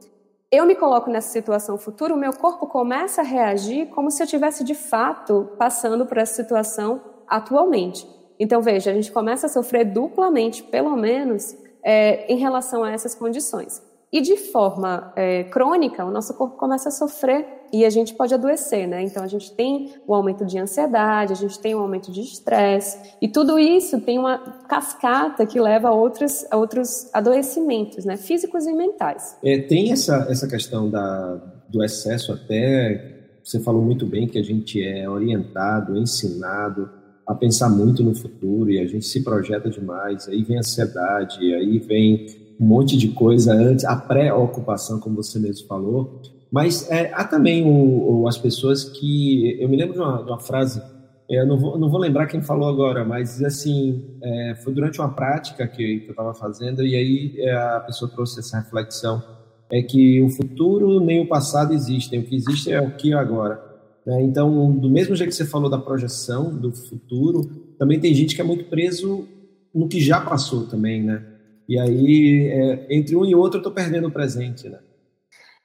Eu 0.52 0.66
me 0.66 0.76
coloco 0.76 1.10
nessa 1.10 1.30
situação 1.30 1.78
futura, 1.78 2.14
o 2.14 2.18
meu 2.18 2.34
corpo 2.34 2.68
começa 2.68 3.22
a 3.22 3.24
reagir 3.24 3.88
como 3.88 4.10
se 4.10 4.24
eu 4.24 4.28
tivesse 4.28 4.64
de 4.64 4.74
fato 4.74 5.50
passando 5.58 6.06
por 6.06 6.18
essa 6.18 6.36
situação 6.36 7.02
atualmente. 7.28 8.08
Então, 8.40 8.62
veja, 8.62 8.92
a 8.92 8.94
gente 8.94 9.12
começa 9.12 9.48
a 9.48 9.50
sofrer 9.50 9.86
duplamente, 9.86 10.64
pelo 10.64 10.96
menos, 10.96 11.56
é, 11.84 12.32
em 12.32 12.38
relação 12.38 12.84
a 12.84 12.92
essas 12.92 13.16
condições. 13.16 13.82
E 14.12 14.22
de 14.22 14.38
forma 14.38 15.12
é, 15.16 15.44
crônica, 15.46 16.06
o 16.06 16.12
nosso 16.12 16.34
corpo 16.36 16.56
começa 16.56 16.90
a 16.90 16.92
sofrer 16.92 17.57
e 17.72 17.86
a 17.86 17.90
gente 17.90 18.14
pode 18.14 18.34
adoecer, 18.34 18.88
né? 18.88 19.04
Então 19.04 19.24
a 19.24 19.28
gente 19.28 19.52
tem 19.52 19.94
o 20.06 20.14
aumento 20.14 20.46
de 20.46 20.58
ansiedade, 20.58 21.34
a 21.34 21.36
gente 21.36 21.60
tem 21.60 21.76
o 21.76 21.80
aumento 21.80 22.12
de 22.12 22.22
estresse, 22.22 22.98
e 23.22 23.28
tudo 23.28 23.60
isso 23.60 24.00
tem 24.02 24.18
uma 24.20 24.38
cascata 24.68 25.46
que 25.46 25.60
leva 25.60 25.90
a 25.90 25.94
outros, 25.94 26.46
a 26.52 26.58
outros 26.58 27.10
adoecimentos, 27.14 28.06
né? 28.06 28.18
Físicos 28.18 28.66
e 28.66 28.74
mentais. 28.74 29.38
É, 29.44 29.60
tem 29.60 29.92
essa, 29.92 30.28
essa 30.30 30.48
questão 30.48 30.90
da, 30.90 31.36
do 31.70 31.84
excesso 31.84 32.32
até, 32.32 33.18
você 33.44 33.60
falou 33.60 33.82
muito 33.82 34.06
bem 34.06 34.28
que 34.28 34.38
a 34.38 34.44
gente 34.44 34.84
é 34.84 35.10
orientado, 35.10 35.98
ensinado 35.98 36.90
a 37.26 37.36
pensar 37.36 37.70
muito 37.70 38.04
no 38.04 38.16
futuro 38.16 38.70
e 38.70 38.80
a 38.80 38.88
gente 38.88 39.06
se 39.06 39.22
projeta 39.22 39.70
demais, 39.70 40.28
aí 40.30 40.44
vem 40.44 40.58
a 40.58 40.60
ansiedade, 40.60 41.54
aí 41.54 41.78
vem 41.80 42.26
um 42.60 42.66
monte 42.66 42.98
de 42.98 43.10
coisa 43.10 43.54
antes, 43.54 43.86
a 43.86 43.96
pré-ocupação, 43.96 45.00
como 45.00 45.18
você 45.18 45.38
mesmo 45.38 45.68
falou, 45.68 46.22
mas 46.52 46.90
é, 46.90 47.12
há 47.14 47.24
também 47.24 47.66
o, 47.66 48.22
o, 48.22 48.28
as 48.28 48.38
pessoas 48.38 48.84
que. 48.84 49.58
Eu 49.60 49.68
me 49.70 49.76
lembro 49.76 49.94
de 49.94 50.00
uma, 50.00 50.24
de 50.24 50.30
uma 50.30 50.40
frase 50.40 50.82
Eu 51.30 51.46
não 51.46 51.58
vou, 51.58 51.78
não 51.78 51.90
vou 51.90 52.00
lembrar 52.00 52.28
quem 52.28 52.42
falou 52.42 52.70
agora, 52.70 53.04
mas 53.04 53.44
assim, 53.44 54.18
é, 54.22 54.56
foi 54.64 54.74
durante 54.74 55.00
uma 55.00 55.10
prática 55.10 55.68
que, 55.68 56.00
que 56.00 56.08
eu 56.08 56.12
estava 56.12 56.34
fazendo 56.34 56.86
e 56.86 56.96
aí 56.96 57.36
é, 57.40 57.52
a 57.52 57.80
pessoa 57.82 58.10
trouxe 58.10 58.40
essa 58.40 58.60
reflexão, 58.60 59.22
é 59.70 59.82
que 59.82 60.22
o 60.22 60.30
futuro 60.30 61.00
nem 61.02 61.20
o 61.20 61.28
passado 61.28 61.74
existem, 61.74 62.20
o 62.20 62.24
que 62.24 62.36
existe 62.36 62.72
é 62.72 62.82
o 62.82 62.92
que 62.92 63.14
agora. 63.14 63.62
Né? 64.06 64.24
Então, 64.24 64.72
do 64.72 64.90
mesmo 64.90 65.16
jeito 65.18 65.32
que 65.32 65.36
você 65.36 65.46
falou 65.46 65.70
da 65.70 65.78
projeção 65.78 66.56
do 66.56 66.72
futuro, 66.72 67.42
também 67.78 68.00
tem 68.00 68.14
gente 68.14 68.34
que 68.34 68.42
é 68.42 68.44
muito 68.46 68.64
preso 68.66 69.28
no 69.76 69.90
que 69.90 70.00
já 70.00 70.22
passou 70.22 70.66
também, 70.66 71.04
né? 71.04 71.24
E 71.68 71.78
aí, 71.78 72.48
é, 72.48 72.88
entre 72.90 73.16
um 73.18 73.26
e 73.26 73.36
outro, 73.36 73.58
eu 73.58 73.60
estou 73.60 73.74
perdendo 73.74 74.08
o 74.08 74.12
presente, 74.12 74.70
né? 74.70 74.80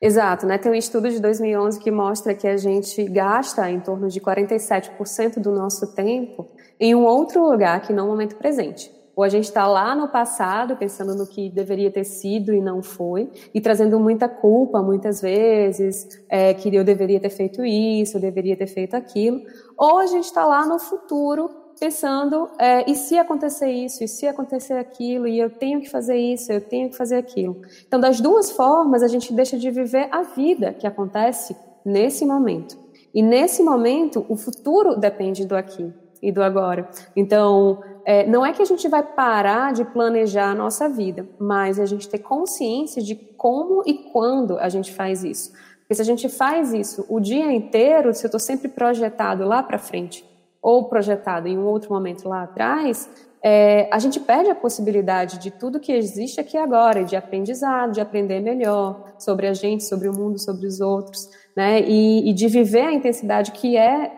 Exato, 0.02 0.46
né? 0.46 0.58
Tem 0.58 0.72
um 0.72 0.74
estudo 0.74 1.08
de 1.08 1.20
2011 1.20 1.78
que 1.78 1.88
mostra 1.88 2.34
que 2.34 2.48
a 2.48 2.56
gente 2.56 3.04
gasta 3.04 3.70
em 3.70 3.78
torno 3.78 4.08
de 4.08 4.20
47% 4.20 5.38
do 5.38 5.52
nosso 5.52 5.94
tempo 5.94 6.48
em 6.80 6.92
um 6.92 7.04
outro 7.04 7.48
lugar 7.48 7.80
que 7.82 7.92
não 7.92 8.06
o 8.06 8.08
momento 8.08 8.34
presente. 8.34 8.90
Ou 9.14 9.22
a 9.22 9.28
gente 9.28 9.44
está 9.44 9.64
lá 9.68 9.94
no 9.94 10.08
passado 10.08 10.76
pensando 10.76 11.14
no 11.14 11.24
que 11.24 11.48
deveria 11.48 11.88
ter 11.88 12.02
sido 12.02 12.52
e 12.52 12.60
não 12.60 12.82
foi, 12.82 13.30
e 13.54 13.60
trazendo 13.60 14.00
muita 14.00 14.28
culpa 14.28 14.82
muitas 14.82 15.20
vezes, 15.20 16.08
é, 16.28 16.52
que 16.52 16.74
eu 16.74 16.82
deveria 16.82 17.20
ter 17.20 17.30
feito 17.30 17.64
isso, 17.64 18.16
eu 18.16 18.20
deveria 18.20 18.56
ter 18.56 18.66
feito 18.66 18.96
aquilo. 18.96 19.40
Ou 19.78 19.98
a 19.98 20.06
gente 20.06 20.24
está 20.24 20.44
lá 20.44 20.66
no 20.66 20.80
futuro 20.80 21.48
pensando, 21.82 22.48
é, 22.60 22.88
e 22.88 22.94
se 22.94 23.18
acontecer 23.18 23.68
isso, 23.68 24.04
e 24.04 24.08
se 24.08 24.24
acontecer 24.28 24.74
aquilo, 24.74 25.26
e 25.26 25.36
eu 25.36 25.50
tenho 25.50 25.80
que 25.80 25.90
fazer 25.90 26.16
isso, 26.16 26.52
eu 26.52 26.60
tenho 26.60 26.88
que 26.88 26.96
fazer 26.96 27.16
aquilo. 27.16 27.60
Então, 27.84 27.98
das 27.98 28.20
duas 28.20 28.52
formas, 28.52 29.02
a 29.02 29.08
gente 29.08 29.32
deixa 29.32 29.58
de 29.58 29.68
viver 29.68 30.06
a 30.12 30.22
vida 30.22 30.72
que 30.72 30.86
acontece 30.86 31.56
nesse 31.84 32.24
momento. 32.24 32.78
E 33.12 33.20
nesse 33.20 33.64
momento, 33.64 34.24
o 34.28 34.36
futuro 34.36 34.94
depende 34.94 35.44
do 35.44 35.56
aqui 35.56 35.92
e 36.22 36.30
do 36.30 36.40
agora. 36.40 36.88
Então, 37.16 37.82
é, 38.04 38.24
não 38.28 38.46
é 38.46 38.52
que 38.52 38.62
a 38.62 38.64
gente 38.64 38.86
vai 38.86 39.02
parar 39.02 39.72
de 39.72 39.84
planejar 39.84 40.52
a 40.52 40.54
nossa 40.54 40.88
vida, 40.88 41.28
mas 41.36 41.80
a 41.80 41.84
gente 41.84 42.08
ter 42.08 42.18
consciência 42.18 43.02
de 43.02 43.16
como 43.16 43.82
e 43.84 43.94
quando 44.12 44.56
a 44.56 44.68
gente 44.68 44.92
faz 44.92 45.24
isso. 45.24 45.50
Porque 45.80 45.96
se 45.96 46.02
a 46.02 46.04
gente 46.04 46.28
faz 46.28 46.72
isso 46.72 47.04
o 47.08 47.18
dia 47.18 47.52
inteiro, 47.52 48.14
se 48.14 48.24
eu 48.24 48.28
estou 48.28 48.38
sempre 48.38 48.68
projetado 48.68 49.44
lá 49.44 49.64
para 49.64 49.78
frente, 49.78 50.24
ou 50.62 50.84
projetado 50.84 51.48
em 51.48 51.58
um 51.58 51.66
outro 51.66 51.92
momento 51.92 52.28
lá 52.28 52.44
atrás, 52.44 53.10
é, 53.42 53.88
a 53.92 53.98
gente 53.98 54.20
perde 54.20 54.48
a 54.50 54.54
possibilidade 54.54 55.38
de 55.38 55.50
tudo 55.50 55.80
que 55.80 55.90
existe 55.90 56.40
aqui 56.40 56.56
agora, 56.56 57.04
de 57.04 57.16
aprendizado, 57.16 57.92
de 57.92 58.00
aprender 58.00 58.38
melhor 58.38 59.14
sobre 59.18 59.48
a 59.48 59.52
gente, 59.52 59.82
sobre 59.82 60.08
o 60.08 60.12
mundo, 60.12 60.38
sobre 60.38 60.64
os 60.66 60.80
outros, 60.80 61.28
né? 61.56 61.80
E, 61.80 62.30
e 62.30 62.32
de 62.32 62.46
viver 62.46 62.82
a 62.82 62.92
intensidade 62.92 63.50
que 63.50 63.76
é 63.76 64.12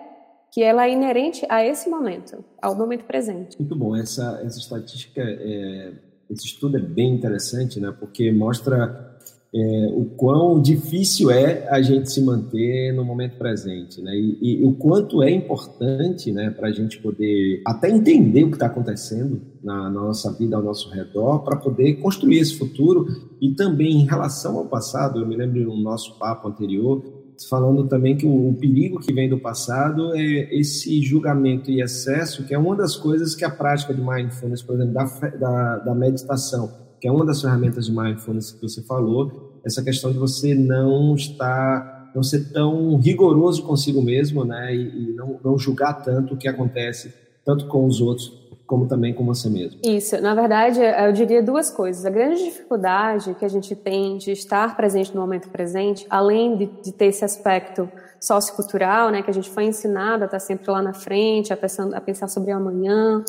que 0.52 0.62
ela 0.62 0.86
é 0.86 0.92
inerente 0.92 1.44
a 1.48 1.64
esse 1.64 1.88
momento, 1.88 2.44
ao 2.62 2.76
momento 2.76 3.04
presente. 3.04 3.58
Muito 3.58 3.74
bom. 3.74 3.96
Essa 3.96 4.42
essa 4.44 4.58
estatística, 4.58 5.22
é, 5.22 5.92
esse 6.30 6.44
estudo 6.44 6.76
é 6.76 6.80
bem 6.80 7.14
interessante, 7.14 7.80
né? 7.80 7.92
Porque 7.98 8.30
mostra 8.30 9.13
é, 9.56 9.88
o 9.94 10.06
quão 10.16 10.60
difícil 10.60 11.30
é 11.30 11.68
a 11.68 11.80
gente 11.80 12.10
se 12.10 12.20
manter 12.20 12.92
no 12.92 13.04
momento 13.04 13.38
presente, 13.38 14.02
né? 14.02 14.12
E, 14.12 14.60
e 14.60 14.64
o 14.64 14.72
quanto 14.72 15.22
é 15.22 15.30
importante, 15.30 16.32
né, 16.32 16.50
para 16.50 16.68
a 16.68 16.72
gente 16.72 16.98
poder 16.98 17.62
até 17.64 17.88
entender 17.88 18.42
o 18.42 18.48
que 18.48 18.56
está 18.56 18.66
acontecendo 18.66 19.40
na, 19.62 19.84
na, 19.84 19.90
nossa 19.90 20.32
vida 20.32 20.56
ao 20.56 20.62
nosso 20.62 20.90
redor, 20.90 21.44
para 21.44 21.56
poder 21.56 21.94
construir 21.94 22.38
esse 22.38 22.58
futuro 22.58 23.06
e 23.40 23.54
também 23.54 24.00
em 24.00 24.06
relação 24.06 24.58
ao 24.58 24.66
passado. 24.66 25.20
Eu 25.20 25.26
me 25.26 25.36
lembro 25.36 25.62
no 25.62 25.76
nosso 25.76 26.18
papo 26.18 26.48
anterior 26.48 27.04
falando 27.48 27.86
também 27.86 28.16
que 28.16 28.26
o, 28.26 28.48
o 28.48 28.54
perigo 28.54 28.98
que 28.98 29.12
vem 29.12 29.28
do 29.28 29.38
passado 29.38 30.16
é 30.16 30.52
esse 30.52 31.00
julgamento 31.00 31.70
e 31.70 31.80
excesso, 31.80 32.44
que 32.44 32.54
é 32.54 32.58
uma 32.58 32.74
das 32.74 32.96
coisas 32.96 33.36
que 33.36 33.44
a 33.44 33.50
prática 33.50 33.94
de 33.94 34.00
mindfulness, 34.00 34.62
por 34.62 34.74
exemplo, 34.74 34.94
da, 34.94 35.04
da, 35.38 35.78
da 35.78 35.94
meditação 35.94 36.83
que 37.04 37.08
é 37.08 37.12
uma 37.12 37.26
das 37.26 37.42
ferramentas 37.42 37.84
de 37.84 37.92
mindfulness 37.92 38.52
que 38.52 38.62
você 38.62 38.80
falou, 38.80 39.60
essa 39.62 39.84
questão 39.84 40.10
de 40.10 40.16
você 40.16 40.54
não 40.54 41.14
estar, 41.14 42.10
não 42.14 42.22
ser 42.22 42.50
tão 42.50 42.96
rigoroso 42.96 43.62
consigo 43.62 44.00
mesmo, 44.00 44.42
né, 44.42 44.74
e, 44.74 45.10
e 45.10 45.12
não, 45.12 45.38
não 45.44 45.58
julgar 45.58 46.02
tanto 46.02 46.32
o 46.32 46.36
que 46.38 46.48
acontece, 46.48 47.12
tanto 47.44 47.66
com 47.66 47.84
os 47.84 48.00
outros 48.00 48.48
como 48.66 48.88
também 48.88 49.12
com 49.12 49.22
você 49.22 49.50
mesmo. 49.50 49.82
Isso, 49.84 50.18
na 50.22 50.34
verdade, 50.34 50.80
eu 50.80 51.12
diria 51.12 51.42
duas 51.42 51.68
coisas. 51.68 52.06
A 52.06 52.10
grande 52.10 52.42
dificuldade 52.42 53.34
que 53.34 53.44
a 53.44 53.48
gente 53.48 53.76
tem 53.76 54.16
de 54.16 54.32
estar 54.32 54.74
presente 54.74 55.14
no 55.14 55.20
momento 55.20 55.50
presente, 55.50 56.06
além 56.08 56.56
de, 56.56 56.70
de 56.82 56.90
ter 56.90 57.08
esse 57.08 57.22
aspecto 57.22 57.86
sociocultural, 58.18 59.10
né, 59.10 59.20
que 59.20 59.30
a 59.30 59.34
gente 59.34 59.50
foi 59.50 59.64
ensinado 59.64 60.22
a 60.22 60.24
estar 60.24 60.40
sempre 60.40 60.70
lá 60.70 60.80
na 60.80 60.94
frente, 60.94 61.52
a 61.52 61.56
pensar, 61.58 61.86
a 61.94 62.00
pensar 62.00 62.28
sobre 62.28 62.50
o 62.50 62.56
amanhã, 62.56 63.22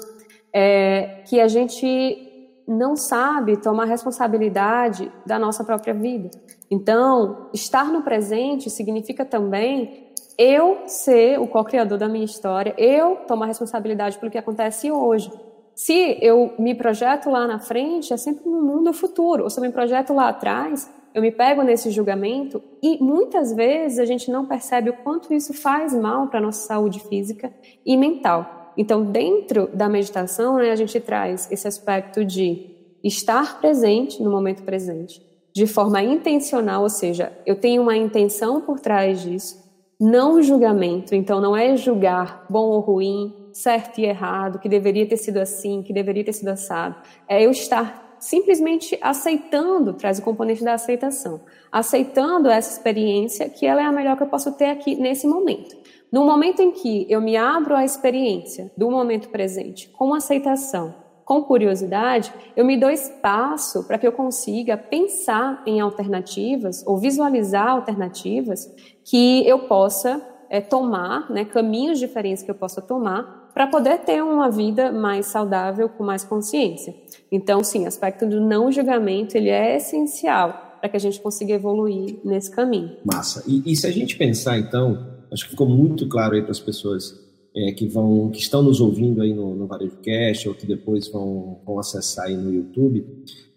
é, 0.54 1.24
que 1.28 1.42
a 1.42 1.50
gente 1.50 2.25
não 2.68 2.96
sabe 2.96 3.58
tomar 3.58 3.86
responsabilidade 3.86 5.12
da 5.26 5.38
nossa 5.38 5.64
própria 5.64 5.94
vida. 5.94 6.32
Então, 6.70 7.48
estar 7.54 7.86
no 7.86 8.02
presente 8.02 8.70
significa 8.70 9.24
também 9.24 10.06
eu 10.38 10.80
ser 10.88 11.40
o 11.40 11.48
co-criador 11.48 11.98
da 11.98 12.10
minha 12.10 12.26
história, 12.26 12.74
eu 12.78 13.18
tomar 13.28 13.46
responsabilidade 13.46 14.18
pelo 14.18 14.32
que 14.32 14.38
acontece 14.38 14.92
hoje. 14.92 15.32
Se 15.74 16.18
eu 16.22 16.54
me 16.58 16.74
projeto 16.74 17.30
lá 17.30 17.46
na 17.46 17.60
frente, 17.60 18.14
é 18.14 18.18
sempre 18.18 18.50
no 18.50 18.62
mundo 18.62 18.94
futuro. 18.94 19.44
Ou 19.44 19.50
se 19.50 19.60
eu 19.60 19.62
me 19.62 19.72
projeto 19.72 20.14
lá 20.14 20.30
atrás, 20.30 20.90
eu 21.14 21.22
me 21.22 21.32
pego 21.32 21.62
nesse 21.64 21.92
julgamento 21.92 22.62
e 22.82 23.02
muitas 23.02 23.54
vezes 23.54 24.00
a 24.00 24.06
gente 24.06 24.30
não 24.30 24.46
percebe 24.46 24.90
o 24.90 24.94
quanto 24.94 25.34
isso 25.34 25.54
faz 25.54 25.94
mal 25.94 26.28
para 26.28 26.40
a 26.40 26.42
nossa 26.42 26.68
saúde 26.68 27.00
física 27.00 27.54
e 27.86 27.96
mental. 27.96 28.55
Então, 28.78 29.04
dentro 29.04 29.70
da 29.74 29.88
meditação, 29.88 30.58
né, 30.58 30.72
a 30.72 30.76
gente 30.76 31.00
traz 31.00 31.50
esse 31.52 31.68
aspecto 31.68 32.26
de 32.26 32.76
estar 33.04 33.60
presente 33.60 34.22
no 34.22 34.32
momento 34.32 34.64
presente, 34.64 35.22
de 35.54 35.66
forma 35.66 36.02
intencional, 36.02 36.84
ou 36.84 36.90
seja, 36.90 37.32
eu 37.46 37.56
tenho 37.56 37.82
uma 37.82 37.96
intenção 37.96 38.62
por 38.62 38.80
trás 38.80 39.22
disso, 39.22 39.64
não 40.00 40.42
julgamento. 40.42 41.16
Então, 41.16 41.40
não 41.40 41.56
é 41.56 41.78
julgar 41.78 42.46
bom 42.50 42.68
ou 42.68 42.80
ruim, 42.80 43.34
certo 43.54 44.00
e 44.00 44.06
errado, 44.06 44.60
que 44.60 44.68
deveria 44.68 45.08
ter 45.08 45.18
sido 45.18 45.38
assim, 45.38 45.82
que 45.82 45.94
deveria 45.94 46.26
ter 46.26 46.34
sido 46.34 46.50
assado. 46.50 46.96
É 47.28 47.46
eu 47.46 47.52
estar 47.52 48.18
simplesmente 48.20 48.98
aceitando, 49.02 49.94
traz 49.94 50.20
o 50.20 50.22
componente 50.22 50.64
da 50.64 50.74
aceitação, 50.74 51.42
aceitando 51.72 52.50
essa 52.50 52.72
experiência 52.72 53.50
que 53.50 53.66
ela 53.66 53.82
é 53.82 53.86
a 53.86 53.92
melhor 53.92 54.18
que 54.18 54.24
eu 54.24 54.28
posso 54.28 54.52
ter 54.54 54.66
aqui 54.66 54.96
nesse 54.96 55.28
momento. 55.28 55.76
No 56.16 56.24
momento 56.24 56.62
em 56.62 56.72
que 56.72 57.06
eu 57.10 57.20
me 57.20 57.36
abro 57.36 57.76
à 57.76 57.84
experiência 57.84 58.72
do 58.78 58.90
momento 58.90 59.28
presente 59.28 59.90
com 59.90 60.14
aceitação, 60.14 60.96
com 61.26 61.44
curiosidade, 61.44 62.32
eu 62.56 62.64
me 62.64 62.80
dou 62.80 62.90
espaço 62.90 63.84
para 63.84 63.98
que 63.98 64.08
eu 64.08 64.14
consiga 64.14 64.78
pensar 64.78 65.62
em 65.66 65.82
alternativas 65.82 66.88
ou 66.88 66.98
visualizar 66.98 67.68
alternativas 67.68 68.74
que 69.04 69.46
eu 69.46 69.68
possa 69.68 70.26
é, 70.50 70.62
tomar, 70.62 71.30
né, 71.30 71.44
caminhos 71.44 72.00
diferentes 72.00 72.42
que 72.42 72.50
eu 72.50 72.56
possa 72.56 72.82
tomar 72.82 73.52
para 73.54 73.68
poder 73.68 73.98
ter 73.98 74.24
uma 74.24 74.50
vida 74.50 74.94
mais 74.94 75.26
saudável, 75.26 75.90
com 75.90 76.06
mais 76.06 76.24
consciência. 76.24 76.96
Então, 77.30 77.62
sim, 77.62 77.84
o 77.84 77.88
aspecto 77.90 78.26
do 78.26 78.40
não 78.40 78.72
julgamento 78.72 79.36
ele 79.36 79.50
é 79.50 79.76
essencial 79.76 80.78
para 80.80 80.88
que 80.88 80.96
a 80.96 81.00
gente 81.00 81.20
consiga 81.20 81.54
evoluir 81.54 82.20
nesse 82.24 82.50
caminho. 82.50 82.96
Massa. 83.04 83.44
E, 83.46 83.70
e 83.70 83.76
se 83.76 83.86
a 83.86 83.92
gente 83.92 84.18
pensar, 84.18 84.58
então, 84.58 85.15
acho 85.32 85.46
que 85.46 85.52
ficou 85.52 85.68
muito 85.68 86.08
claro 86.08 86.36
aí 86.36 86.42
para 86.42 86.52
as 86.52 86.60
pessoas 86.60 87.20
é, 87.56 87.72
que 87.72 87.88
vão 87.88 88.30
que 88.30 88.40
estão 88.40 88.62
nos 88.62 88.82
ouvindo 88.82 89.22
aí 89.22 89.34
no, 89.34 89.56
no 89.56 89.66
Varejo 89.66 89.98
Cast 89.98 90.50
ou 90.50 90.56
que 90.56 90.66
depois 90.66 91.08
vão, 91.08 91.62
vão 91.66 91.80
acessar 91.80 92.26
aí 92.26 92.36
no 92.36 92.54
YouTube 92.54 93.06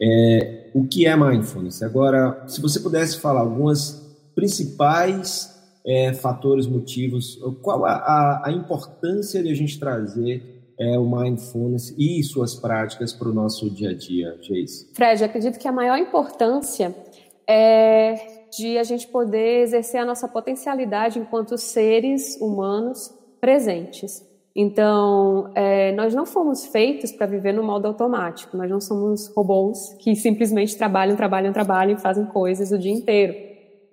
é, 0.01 0.71
o 0.73 0.87
que 0.87 1.07
é 1.07 1.17
mindfulness. 1.17 1.83
Agora, 1.83 2.45
se 2.47 2.61
você 2.61 2.79
pudesse 2.79 3.19
falar 3.19 3.41
algumas 3.41 4.07
principais 4.35 5.59
é, 5.85 6.13
fatores, 6.13 6.67
motivos, 6.67 7.41
qual 7.63 7.85
a, 7.85 7.93
a, 7.93 8.49
a, 8.49 8.53
importância 8.53 9.43
de 9.43 9.51
a 9.51 9.55
gente 9.55 9.81
trazer 9.81 10.63
é, 10.79 10.99
o 10.99 11.05
mindfulness 11.05 11.95
e 11.99 12.23
suas 12.23 12.55
práticas 12.55 13.13
para 13.13 13.29
o 13.29 13.33
nosso 13.33 13.69
dia 13.69 13.91
a 13.91 13.95
dia, 13.95 14.39
Jace? 14.41 14.91
Fred, 14.93 15.25
acredito 15.25 15.59
que 15.59 15.67
a 15.67 15.73
maior 15.73 15.99
importância 15.99 16.95
é 17.49 18.38
de 18.57 18.79
a 18.79 18.83
gente 18.83 19.07
poder 19.09 19.63
exercer 19.63 20.01
a 20.01 20.05
nossa 20.05 20.29
potencialidade 20.29 21.19
enquanto 21.19 21.57
seres 21.59 22.41
humanos 22.41 23.13
presentes. 23.41 24.27
Então, 24.55 25.53
é, 25.55 25.93
nós 25.93 26.15
não 26.15 26.27
fomos 26.27 26.67
feitos 26.67 27.13
para 27.13 27.27
viver 27.27 27.53
no 27.53 27.63
modo 27.63 27.87
automático, 27.87 28.57
nós 28.57 28.69
não 28.69 28.81
somos 28.81 29.29
robôs 29.29 29.95
que 30.01 30.17
simplesmente 30.17 30.77
trabalham, 30.77 31.17
trabalham, 31.17 31.53
trabalham 31.53 31.97
e 31.97 32.01
fazem 32.01 32.27
coisas 32.27 32.73
o 32.73 32.79
dia 32.79 32.93
inteiro. 32.93 33.35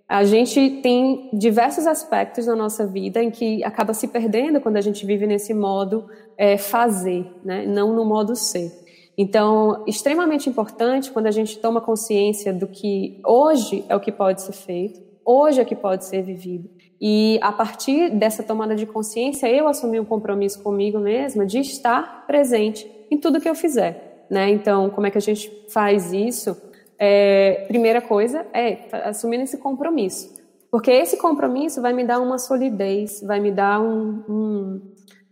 A 0.08 0.24
gente 0.24 0.82
tem 0.82 1.30
diversos 1.34 1.88
aspectos 1.88 2.46
na 2.46 2.56
nossa 2.56 2.86
vida 2.86 3.24
em 3.24 3.32
que 3.32 3.64
acaba 3.64 3.94
se 3.94 4.08
perdendo 4.08 4.62
quando 4.62 4.78
a 4.78 4.82
gente 4.82 5.06
vive 5.06 5.26
nesse 5.26 5.54
modo 5.54 6.06
é, 6.38 6.58
fazer, 6.58 7.32
né? 7.44 7.66
não 7.66 7.94
no 7.94 8.06
modo 8.06 8.36
ser. 8.36 8.72
Então, 9.18 9.84
extremamente 9.88 10.50
importante 10.50 11.12
quando 11.12 11.28
a 11.28 11.32
gente 11.32 11.58
toma 11.60 11.80
consciência 11.80 12.54
do 12.54 12.68
que 12.68 13.20
hoje 13.26 13.86
é 13.88 13.96
o 13.96 14.00
que 14.00 14.12
pode 14.12 14.42
ser 14.42 14.52
feito, 14.52 15.02
hoje 15.24 15.60
é 15.60 15.64
o 15.64 15.66
que 15.66 15.76
pode 15.76 16.06
ser 16.06 16.22
vivido. 16.22 16.70
E 17.00 17.40
a 17.42 17.52
partir 17.52 18.10
dessa 18.10 18.44
tomada 18.44 18.76
de 18.76 18.86
consciência, 18.86 19.48
eu 19.48 19.68
assumi 19.68 20.00
um 20.00 20.06
compromisso 20.06 20.62
comigo 20.62 21.00
mesma 21.00 21.46
de 21.46 21.60
estar 21.60 22.26
presente 22.26 22.90
em 23.10 23.18
tudo 23.18 23.40
que 23.40 23.50
eu 23.50 23.56
fizer. 23.56 24.26
Né? 24.30 24.50
Então, 24.50 24.90
como 24.90 25.08
é 25.08 25.12
que 25.12 25.18
a 25.18 25.22
gente 25.22 25.52
faz 25.70 26.12
isso? 26.12 26.56
É, 26.98 27.66
primeira 27.68 28.02
coisa 28.02 28.46
é 28.54 28.88
assumindo 29.08 29.44
esse 29.44 29.58
compromisso. 29.58 30.34
Porque 30.72 30.92
esse 30.92 31.18
compromisso 31.18 31.82
vai 31.82 31.94
me 31.94 32.04
dar 32.04 32.20
uma 32.20 32.38
solidez, 32.38 33.22
vai 33.22 33.40
me 33.40 33.52
dar 33.52 33.80
um, 33.82 34.24
um, 34.28 34.82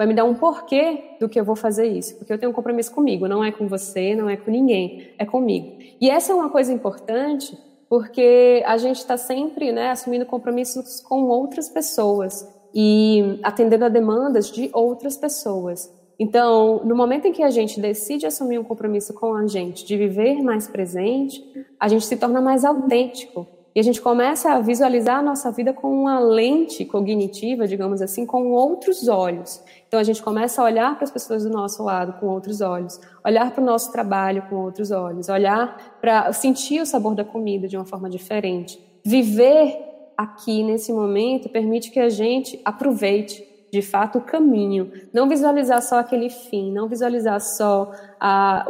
vai 0.04 0.08
me 0.08 0.14
dar 0.14 0.26
um 0.26 0.34
porquê 0.34 1.16
do 1.20 1.30
que 1.30 1.40
eu 1.40 1.46
vou 1.46 1.56
fazer 1.56 1.88
isso. 1.88 2.16
Porque 2.18 2.32
eu 2.32 2.38
tenho 2.38 2.52
um 2.52 2.56
compromisso 2.56 2.94
comigo, 2.94 3.28
não 3.28 3.44
é 3.44 3.52
com 3.52 3.68
você, 3.68 4.16
não 4.16 4.30
é 4.30 4.36
com 4.36 4.52
ninguém, 4.52 5.10
é 5.18 5.26
comigo. 5.26 5.78
E 6.00 6.10
essa 6.10 6.34
é 6.34 6.36
uma 6.36 6.50
coisa 6.50 6.74
importante, 6.74 7.58
porque 7.90 8.62
a 8.66 8.78
gente 8.78 8.98
está 8.98 9.18
sempre 9.18 9.72
né, 9.72 9.92
assumindo 9.92 10.26
compromissos 10.26 11.00
com 11.02 11.24
outras 11.24 11.70
pessoas 11.70 12.48
e 12.76 13.40
atendendo 13.44 13.86
a 13.86 13.90
demandas 13.90 14.52
de 14.52 14.70
outras 14.74 15.16
pessoas. 15.16 15.92
Então, 16.20 16.82
no 16.84 16.96
momento 16.96 17.28
em 17.28 17.32
que 17.32 17.44
a 17.44 17.50
gente 17.50 17.80
decide 17.80 18.26
assumir 18.26 18.60
um 18.60 18.64
compromisso 18.64 19.14
com 19.14 19.34
a 19.34 19.48
gente, 19.48 19.86
de 19.86 19.98
viver 19.98 20.42
mais 20.42 20.68
presente, 20.68 21.44
a 21.80 21.88
gente 21.88 22.06
se 22.06 22.18
torna 22.18 22.42
mais 22.42 22.66
autêntico. 22.66 23.48
E 23.76 23.80
a 23.80 23.84
gente 23.84 24.00
começa 24.00 24.52
a 24.52 24.60
visualizar 24.60 25.20
a 25.20 25.24
nossa 25.24 25.52
vida 25.52 25.74
com 25.74 25.92
uma 25.92 26.20
lente 26.20 26.86
cognitiva, 26.86 27.68
digamos 27.68 28.04
assim, 28.04 28.24
com 28.24 28.52
outros 28.52 29.08
olhos. 29.08 29.64
Então 29.94 30.02
a 30.02 30.04
gente 30.04 30.24
começa 30.24 30.60
a 30.60 30.66
olhar 30.66 30.96
para 30.96 31.04
as 31.04 31.12
pessoas 31.12 31.44
do 31.44 31.52
nosso 31.52 31.84
lado 31.84 32.14
com 32.14 32.26
outros 32.26 32.62
olhos, 32.62 33.00
olhar 33.24 33.52
para 33.52 33.62
o 33.62 33.64
nosso 33.64 33.92
trabalho 33.92 34.42
com 34.50 34.56
outros 34.56 34.90
olhos, 34.90 35.30
olhar 35.30 36.00
para 36.02 36.34
sentir 36.34 36.82
o 36.82 36.86
sabor 36.88 37.14
da 37.14 37.24
comida 37.24 37.68
de 37.68 37.78
uma 37.78 37.86
forma 37.86 38.10
diferente. 38.10 38.84
Viver 39.06 39.78
aqui 40.18 40.64
nesse 40.64 40.92
momento 40.92 41.48
permite 41.48 41.92
que 41.92 42.00
a 42.00 42.10
gente 42.10 42.60
aproveite 42.66 43.48
de 43.72 43.84
fato 43.84 44.18
o 44.18 44.22
caminho, 44.22 44.92
não 45.14 45.30
visualizar 45.30 45.80
só 45.84 46.00
aquele 46.00 46.32
fim, 46.32 46.74
não 46.74 46.88
visualizar 46.88 47.40
só 47.40 47.92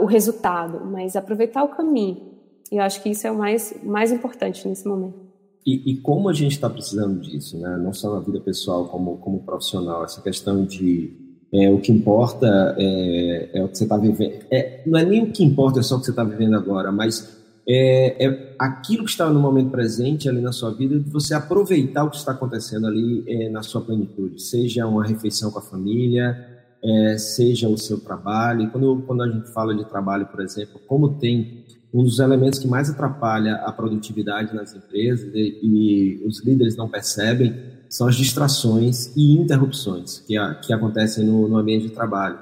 o 0.02 0.06
resultado, 0.06 0.86
mas 0.86 1.16
aproveitar 1.16 1.64
o 1.64 1.70
caminho. 1.70 2.34
E 2.70 2.76
eu 2.76 2.84
acho 2.84 3.02
que 3.02 3.08
isso 3.08 3.26
é 3.26 3.32
o 3.32 3.38
mais, 3.38 3.74
mais 3.82 4.12
importante 4.12 4.68
nesse 4.68 4.86
momento. 4.86 5.23
E, 5.66 5.92
e 5.92 5.98
como 5.98 6.30
a 6.30 6.34
gente 6.34 6.52
está 6.52 6.70
precisando 6.70 7.22
disso, 7.22 7.58
né? 7.58 7.78
não 7.78 7.94
só 7.94 8.14
na 8.14 8.20
vida 8.20 8.40
pessoal, 8.40 8.86
como, 8.88 9.18
como 9.18 9.44
profissional, 9.44 10.04
essa 10.04 10.22
questão 10.22 10.66
de 10.66 11.14
é, 11.54 11.72
o 11.72 11.80
que 11.80 11.92
importa 11.92 12.76
é, 12.78 13.50
é 13.54 13.64
o 13.64 13.70
que 13.70 13.78
você 13.78 13.84
está 13.84 13.98
vivendo. 13.98 14.34
É, 14.52 14.82
não 14.86 15.00
é 15.00 15.06
nem 15.06 15.24
o 15.24 15.32
que 15.32 15.44
importa 15.44 15.80
é 15.80 15.84
só 15.84 15.96
o 15.96 16.00
que 16.00 16.06
você 16.06 16.12
está 16.12 16.24
vivendo 16.24 16.56
agora, 16.56 16.92
mas 16.92 17.42
é, 17.68 18.26
é, 18.26 18.56
aquilo 18.60 19.06
que 19.06 19.12
está 19.12 19.30
no 19.30 19.40
momento 19.40 19.70
presente 19.70 20.28
ali 20.28 20.42
na 20.42 20.52
sua 20.52 20.72
vida, 20.72 21.00
de 21.00 21.10
você 21.10 21.34
aproveitar 21.34 22.04
o 22.04 22.10
que 22.10 22.18
está 22.18 22.34
acontecendo 22.34 22.88
ali 22.88 23.24
é, 23.28 23.50
na 23.50 23.62
sua 23.64 23.82
plenitude, 23.82 24.42
seja 24.42 24.86
uma 24.86 25.06
refeição 25.06 25.50
com 25.50 25.60
a 25.60 25.62
família, 25.62 26.46
é, 26.84 27.18
seja 27.18 27.70
o 27.70 27.78
seu 27.78 28.00
trabalho. 28.00 28.70
Quando, 28.70 29.04
quando 29.08 29.24
a 29.24 29.30
gente 29.30 29.48
fala 29.54 29.74
de 29.74 29.86
trabalho, 29.86 30.26
por 30.26 30.42
exemplo, 30.42 30.82
como 30.88 31.18
tem 31.18 31.64
um 31.94 32.04
dos 32.04 32.20
elementos 32.20 32.60
que 32.60 32.68
mais 32.68 32.90
atrapalha 32.90 33.56
a 33.56 33.72
produtividade 33.72 34.56
nas 34.56 34.74
empresas 34.74 35.30
e, 35.34 35.60
e 35.62 36.26
os 36.26 36.44
líderes 36.44 36.76
não 36.76 36.90
percebem 36.90 37.56
são 37.88 38.08
as 38.08 38.16
distrações 38.16 39.16
e 39.16 39.38
interrupções 39.38 40.20
que, 40.20 40.36
que 40.64 40.74
acontecem 40.74 41.26
no, 41.26 41.48
no 41.48 41.58
ambiente 41.58 41.88
de 41.88 41.94
trabalho 41.94 42.40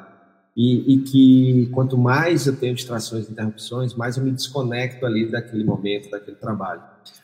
e, 0.55 0.93
e, 0.93 0.98
que 1.00 1.70
quanto 1.74 1.98
mais 1.98 2.46
eu 2.46 2.55
tenho 2.55 2.75
distrações 2.75 3.27
e 3.27 3.31
interrupções, 3.31 3.93
mais 3.93 4.17
eu 4.17 4.24
me 4.24 4.31
desconecto 4.31 5.05
ali 5.05 5.29
daquele 5.29 5.63
momento, 5.63 6.10
daquele 6.10 6.36
trabalho. 6.36 6.81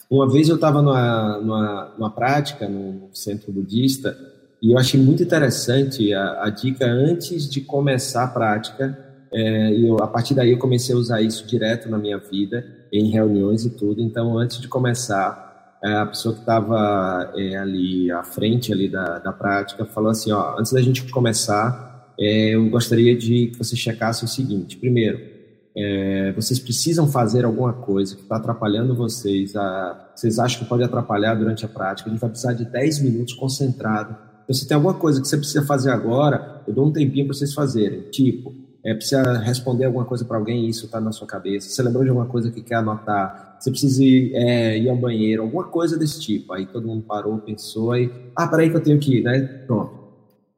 Uma 0.09 0.29
vez 0.29 0.47
eu 0.47 0.55
estava 0.55 0.81
numa, 0.81 1.37
numa, 1.39 1.93
numa, 1.97 2.09
prática 2.09 2.69
no 2.69 3.09
centro 3.13 3.51
budista 3.51 4.17
e 4.61 4.71
eu 4.71 4.77
achei 4.77 4.99
muito 4.99 5.21
interessante 5.21 6.13
a, 6.13 6.45
a 6.45 6.49
dica 6.49 6.85
antes 6.85 7.49
de 7.49 7.59
começar 7.59 8.23
a 8.23 8.27
prática. 8.27 8.97
É, 9.31 9.73
e 9.73 9.87
eu, 9.87 9.97
a 10.01 10.07
partir 10.07 10.33
daí 10.33 10.51
eu 10.51 10.57
comecei 10.57 10.95
a 10.95 10.97
usar 10.97 11.21
isso 11.21 11.45
direto 11.45 11.89
na 11.89 11.97
minha 11.97 12.17
vida, 12.17 12.65
em 12.91 13.09
reuniões 13.09 13.65
e 13.65 13.69
tudo. 13.69 14.01
Então, 14.01 14.37
antes 14.37 14.59
de 14.59 14.67
começar, 14.67 15.77
é, 15.83 15.93
a 15.95 16.05
pessoa 16.05 16.33
que 16.33 16.41
estava 16.41 17.31
é, 17.35 17.55
ali 17.57 18.11
à 18.11 18.23
frente 18.23 18.71
ali 18.71 18.89
da, 18.89 19.19
da 19.19 19.31
prática 19.31 19.85
falou 19.85 20.09
assim, 20.09 20.31
ó, 20.31 20.57
antes 20.57 20.71
da 20.71 20.81
gente 20.81 21.03
começar, 21.11 22.13
é, 22.19 22.55
eu 22.55 22.69
gostaria 22.69 23.15
de 23.15 23.47
que 23.47 23.57
você 23.57 23.75
checasse 23.75 24.23
o 24.23 24.27
seguinte: 24.27 24.77
primeiro, 24.77 25.19
é, 25.75 26.31
vocês 26.33 26.57
precisam 26.57 27.07
fazer 27.07 27.45
alguma 27.45 27.73
coisa 27.73 28.15
que 28.15 28.23
está 28.23 28.37
atrapalhando 28.37 28.95
vocês, 28.95 29.55
a, 29.55 30.11
vocês 30.15 30.39
acham 30.39 30.63
que 30.63 30.65
pode 30.65 30.83
atrapalhar 30.83 31.35
durante 31.35 31.63
a 31.65 31.67
prática, 31.67 32.09
a 32.09 32.11
gente 32.11 32.21
vai 32.21 32.29
precisar 32.29 32.53
de 32.53 32.65
10 32.65 33.01
minutos 33.01 33.33
concentrado. 33.35 34.15
Então, 34.43 34.55
se 34.55 34.67
tem 34.67 34.75
alguma 34.75 34.95
coisa 34.95 35.21
que 35.21 35.27
você 35.27 35.37
precisa 35.37 35.63
fazer 35.63 35.91
agora, 35.91 36.63
eu 36.67 36.73
dou 36.73 36.87
um 36.87 36.91
tempinho 36.91 37.27
para 37.27 37.35
vocês 37.35 37.53
fazerem. 37.53 38.09
Tipo, 38.09 38.55
é, 38.87 38.93
precisa 38.93 39.37
responder 39.39 39.83
alguma 39.83 40.05
coisa 40.05 40.23
para 40.23 40.37
alguém 40.37 40.65
e 40.65 40.69
isso 40.69 40.85
está 40.85 41.01
na 41.01 41.11
sua 41.11 41.27
cabeça. 41.27 41.69
Você 41.69 41.83
lembrou 41.83 42.05
de 42.05 42.09
alguma 42.09 42.25
coisa 42.25 42.49
que 42.49 42.61
quer 42.61 42.75
anotar? 42.75 43.57
Você 43.59 43.69
precisa 43.69 44.01
ir, 44.01 44.33
é, 44.33 44.77
ir 44.77 44.89
ao 44.89 44.95
banheiro, 44.95 45.43
alguma 45.43 45.65
coisa 45.65 45.97
desse 45.97 46.21
tipo. 46.21 46.53
Aí 46.53 46.65
todo 46.65 46.87
mundo 46.87 47.03
parou, 47.03 47.37
pensou, 47.39 47.91
aí, 47.91 48.09
ah, 48.33 48.47
peraí 48.47 48.69
que 48.69 48.77
eu 48.77 48.81
tenho 48.81 48.97
que 48.97 49.17
ir, 49.17 49.23
né? 49.23 49.41
Pronto. 49.67 49.91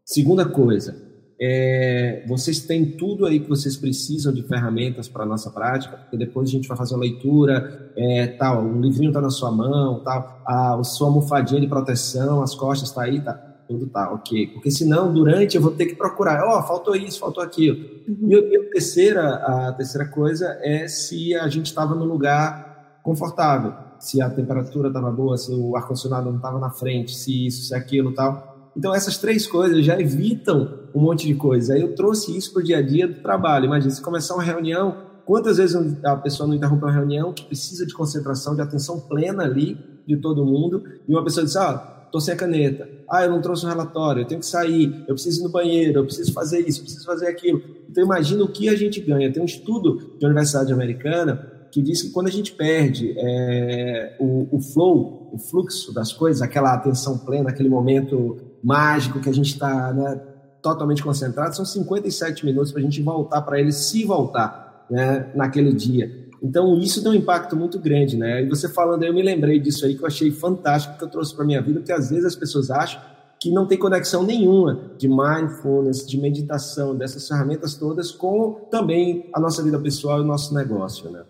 Segunda 0.05 0.45
coisa, 0.45 0.95
é, 1.41 2.23
vocês 2.27 2.59
têm 2.59 2.85
tudo 2.85 3.25
aí 3.25 3.39
que 3.39 3.49
vocês 3.49 3.75
precisam 3.75 4.31
de 4.31 4.43
ferramentas 4.43 5.07
para 5.07 5.23
a 5.23 5.25
nossa 5.25 5.49
prática, 5.49 5.97
porque 5.97 6.15
depois 6.15 6.49
a 6.49 6.51
gente 6.51 6.67
vai 6.67 6.77
fazer 6.77 6.93
uma 6.93 7.01
leitura, 7.01 7.91
é, 7.97 8.27
tal, 8.27 8.63
um 8.63 8.79
livrinho 8.79 9.09
está 9.09 9.21
na 9.21 9.31
sua 9.31 9.49
mão, 9.49 10.03
tal, 10.03 10.43
a, 10.45 10.83
sua 10.83 11.07
almofadinha 11.07 11.61
de 11.61 11.67
proteção, 11.67 12.43
as 12.43 12.53
costas 12.53 12.89
está 12.89 13.03
aí, 13.03 13.21
tá, 13.21 13.33
tudo 13.69 13.85
tá, 13.85 14.11
ok. 14.11 14.47
Porque 14.47 14.71
senão, 14.71 15.13
durante, 15.13 15.55
eu 15.55 15.61
vou 15.61 15.69
ter 15.71 15.85
que 15.85 15.95
procurar, 15.95 16.43
ó, 16.43 16.59
oh, 16.59 16.63
faltou 16.63 16.95
isso, 16.95 17.19
faltou 17.19 17.43
aquilo. 17.43 17.77
Uhum. 18.07 18.31
E, 18.31 18.57
a, 18.57 18.71
terceira, 18.71 19.35
a 19.35 19.73
terceira 19.73 20.07
coisa 20.07 20.57
é 20.63 20.87
se 20.87 21.35
a 21.35 21.47
gente 21.47 21.67
estava 21.67 21.93
no 21.93 22.03
lugar 22.03 22.99
confortável, 23.03 23.73
se 23.99 24.19
a 24.21 24.29
temperatura 24.29 24.87
estava 24.87 25.11
boa, 25.11 25.37
se 25.37 25.53
o 25.53 25.75
ar-condicionado 25.75 26.29
não 26.29 26.37
estava 26.37 26.57
na 26.57 26.71
frente, 26.71 27.15
se 27.15 27.45
isso, 27.45 27.67
se 27.67 27.75
aquilo, 27.75 28.11
tal. 28.11 28.71
Então, 28.75 28.93
essas 28.93 29.19
três 29.19 29.45
coisas 29.45 29.85
já 29.85 29.99
evitam 29.99 30.79
um 30.95 31.01
monte 31.01 31.27
de 31.27 31.35
coisa. 31.35 31.75
Aí 31.75 31.81
eu 31.81 31.93
trouxe 31.93 32.35
isso 32.35 32.51
para 32.51 32.61
o 32.61 32.65
dia 32.65 32.79
a 32.79 32.81
dia 32.81 33.07
do 33.07 33.21
trabalho. 33.21 33.65
Imagina, 33.65 33.91
se 33.91 34.01
começar 34.01 34.33
uma 34.33 34.43
reunião, 34.43 34.97
quantas 35.25 35.57
vezes 35.57 35.75
a 36.03 36.15
pessoa 36.15 36.47
não 36.47 36.55
interrompe 36.55 36.83
uma 36.83 36.91
reunião 36.91 37.31
que 37.33 37.45
precisa 37.45 37.85
de 37.85 37.93
concentração, 37.93 38.55
de 38.55 38.61
atenção 38.61 38.99
plena 38.99 39.43
ali 39.43 39.77
de 40.07 40.17
todo 40.17 40.43
mundo, 40.43 40.83
e 41.07 41.13
uma 41.13 41.23
pessoa 41.23 41.45
diz, 41.45 41.55
ah, 41.55 41.98
estou 42.09 42.19
sem 42.19 42.33
a 42.33 42.37
caneta, 42.37 42.89
ah, 43.09 43.23
eu 43.23 43.31
não 43.31 43.41
trouxe 43.41 43.65
um 43.65 43.69
relatório, 43.69 44.23
eu 44.23 44.27
tenho 44.27 44.39
que 44.39 44.45
sair, 44.45 45.03
eu 45.07 45.13
preciso 45.13 45.41
ir 45.41 45.43
no 45.43 45.49
banheiro, 45.49 45.99
eu 45.99 46.05
preciso 46.05 46.33
fazer 46.33 46.59
isso, 46.59 46.79
eu 46.79 46.83
preciso 46.83 47.05
fazer 47.05 47.27
aquilo. 47.27 47.61
Então, 47.89 48.03
imagina 48.03 48.43
o 48.43 48.51
que 48.51 48.69
a 48.69 48.75
gente 48.75 48.99
ganha. 48.99 49.31
Tem 49.31 49.41
um 49.41 49.45
estudo 49.45 50.15
de 50.19 50.25
Universidade 50.25 50.71
Americana 50.71 51.59
que 51.71 51.81
diz 51.81 52.01
que 52.01 52.09
quando 52.09 52.27
a 52.27 52.31
gente 52.31 52.51
perde 52.51 53.13
é, 53.17 54.15
o, 54.19 54.47
o 54.57 54.59
flow, 54.59 55.29
o 55.31 55.37
fluxo 55.37 55.93
das 55.93 56.11
coisas, 56.11 56.41
aquela 56.41 56.73
atenção 56.73 57.17
plena, 57.17 57.49
aquele 57.49 57.69
momento 57.69 58.37
mágico 58.63 59.19
que 59.19 59.29
a 59.29 59.33
gente 59.33 59.53
está 59.53 59.93
né, 59.93 60.19
totalmente 60.61 61.03
concentrado, 61.03 61.55
são 61.55 61.65
57 61.65 62.45
minutos 62.45 62.71
para 62.71 62.81
a 62.81 62.83
gente 62.83 63.01
voltar 63.01 63.41
para 63.41 63.59
ele, 63.59 63.71
se 63.71 64.03
voltar 64.03 64.85
né, 64.89 65.31
naquele 65.35 65.71
dia. 65.73 66.28
Então, 66.41 66.77
isso 66.79 67.01
tem 67.03 67.11
um 67.11 67.15
impacto 67.15 67.55
muito 67.55 67.77
grande, 67.79 68.17
né? 68.17 68.43
E 68.43 68.49
você 68.49 68.69
falando 68.69 69.03
eu 69.03 69.13
me 69.13 69.21
lembrei 69.21 69.59
disso 69.59 69.85
aí 69.85 69.95
que 69.95 70.03
eu 70.03 70.07
achei 70.07 70.31
fantástico, 70.31 70.97
que 70.97 71.03
eu 71.03 71.09
trouxe 71.09 71.35
para 71.35 71.45
minha 71.45 71.61
vida, 71.61 71.79
porque 71.79 71.91
às 71.91 72.09
vezes 72.09 72.25
as 72.25 72.35
pessoas 72.35 72.71
acham 72.71 73.01
que 73.39 73.51
não 73.51 73.65
tem 73.65 73.77
conexão 73.77 74.23
nenhuma 74.23 74.91
de 74.97 75.07
mindfulness, 75.07 76.05
de 76.05 76.19
meditação, 76.19 76.95
dessas 76.95 77.27
ferramentas 77.27 77.73
todas 77.75 78.11
com 78.11 78.67
também 78.69 79.29
a 79.33 79.39
nossa 79.39 79.63
vida 79.63 79.79
pessoal 79.79 80.19
e 80.19 80.21
o 80.21 80.25
nosso 80.25 80.53
negócio, 80.53 81.09
né? 81.09 81.23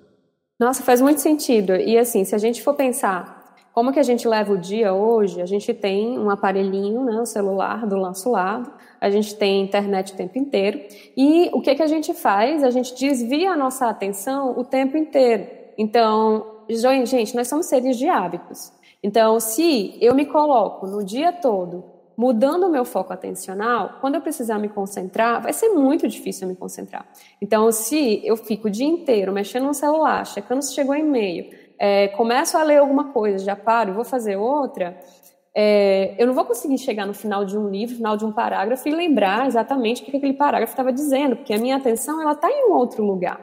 Nossa, 0.60 0.84
faz 0.84 1.00
muito 1.00 1.22
sentido. 1.22 1.76
E 1.76 1.98
assim, 1.98 2.26
se 2.26 2.36
a 2.36 2.38
gente 2.38 2.62
for 2.62 2.74
pensar 2.74 3.39
como 3.80 3.94
que 3.94 4.00
a 4.00 4.04
gente 4.04 4.28
leva 4.28 4.52
o 4.52 4.58
dia 4.58 4.94
hoje? 4.94 5.42
A 5.42 5.46
gente 5.46 5.74
tem 5.74 6.20
um 6.20 6.30
aparelhinho, 6.30 7.02
né, 7.06 7.18
o 7.22 7.26
celular 7.26 7.88
do 7.88 7.96
nosso 7.96 8.30
lado, 8.30 8.70
a 9.00 9.10
gente 9.10 9.34
tem 9.38 9.64
internet 9.64 10.12
o 10.12 10.18
tempo 10.18 10.38
inteiro, 10.38 10.82
e 11.16 11.50
o 11.54 11.62
que, 11.62 11.74
que 11.74 11.82
a 11.82 11.88
gente 11.88 12.14
faz? 12.14 12.62
A 12.62 12.72
gente 12.72 12.94
desvia 12.94 13.52
a 13.52 13.56
nossa 13.56 13.88
atenção 13.88 14.54
o 14.60 14.66
tempo 14.66 14.98
inteiro. 14.98 15.48
Então, 15.78 16.46
gente, 17.06 17.34
nós 17.34 17.48
somos 17.48 17.68
seres 17.68 17.98
de 17.98 18.10
hábitos. 18.10 18.74
Então, 19.02 19.40
se 19.40 19.98
eu 20.02 20.14
me 20.14 20.26
coloco 20.26 20.86
no 20.86 21.02
dia 21.02 21.32
todo 21.32 21.86
mudando 22.18 22.66
o 22.66 22.70
meu 22.70 22.84
foco 22.84 23.14
atencional, 23.14 24.00
quando 24.02 24.16
eu 24.16 24.22
precisar 24.22 24.60
me 24.60 24.68
concentrar, 24.68 25.42
vai 25.42 25.54
ser 25.54 25.70
muito 25.70 26.06
difícil 26.06 26.50
me 26.50 26.54
concentrar. 26.54 27.08
Então, 27.42 27.72
se 27.72 28.20
eu 28.26 28.36
fico 28.36 28.68
o 28.68 28.70
dia 28.70 28.86
inteiro 28.86 29.32
mexendo 29.32 29.68
no 29.68 29.74
celular, 29.74 30.26
checando 30.26 30.62
se 30.62 30.74
chegou 30.74 30.94
e-mail, 30.94 31.50
é, 31.80 32.10
começo 32.10 32.58
a 32.58 32.64
ler 32.64 32.78
alguma 32.78 33.06
coisa, 33.06 33.44
já 33.44 33.56
paro, 33.56 33.94
vou 33.94 34.04
fazer 34.04 34.36
outra, 34.36 34.98
é, 35.56 36.14
eu 36.18 36.28
não 36.28 36.34
vou 36.34 36.46
conseguir 36.46 36.78
chegar 36.78 37.06
no 37.06 37.14
final 37.14 37.44
de 37.44 37.58
um 37.58 37.70
livro, 37.70 37.96
final 37.96 38.16
de 38.16 38.26
um 38.26 38.32
parágrafo 38.32 38.88
e 38.88 38.92
lembrar 38.92 39.48
exatamente 39.48 40.02
o 40.02 40.06
que 40.06 40.16
aquele 40.16 40.34
parágrafo 40.34 40.74
estava 40.74 40.94
dizendo, 40.94 41.38
porque 41.38 41.54
a 41.54 41.58
minha 41.58 41.78
atenção 41.78 42.22
ela 42.22 42.34
está 42.34 42.50
em 42.52 42.70
um 42.70 42.74
outro 42.74 43.04
lugar. 43.04 43.40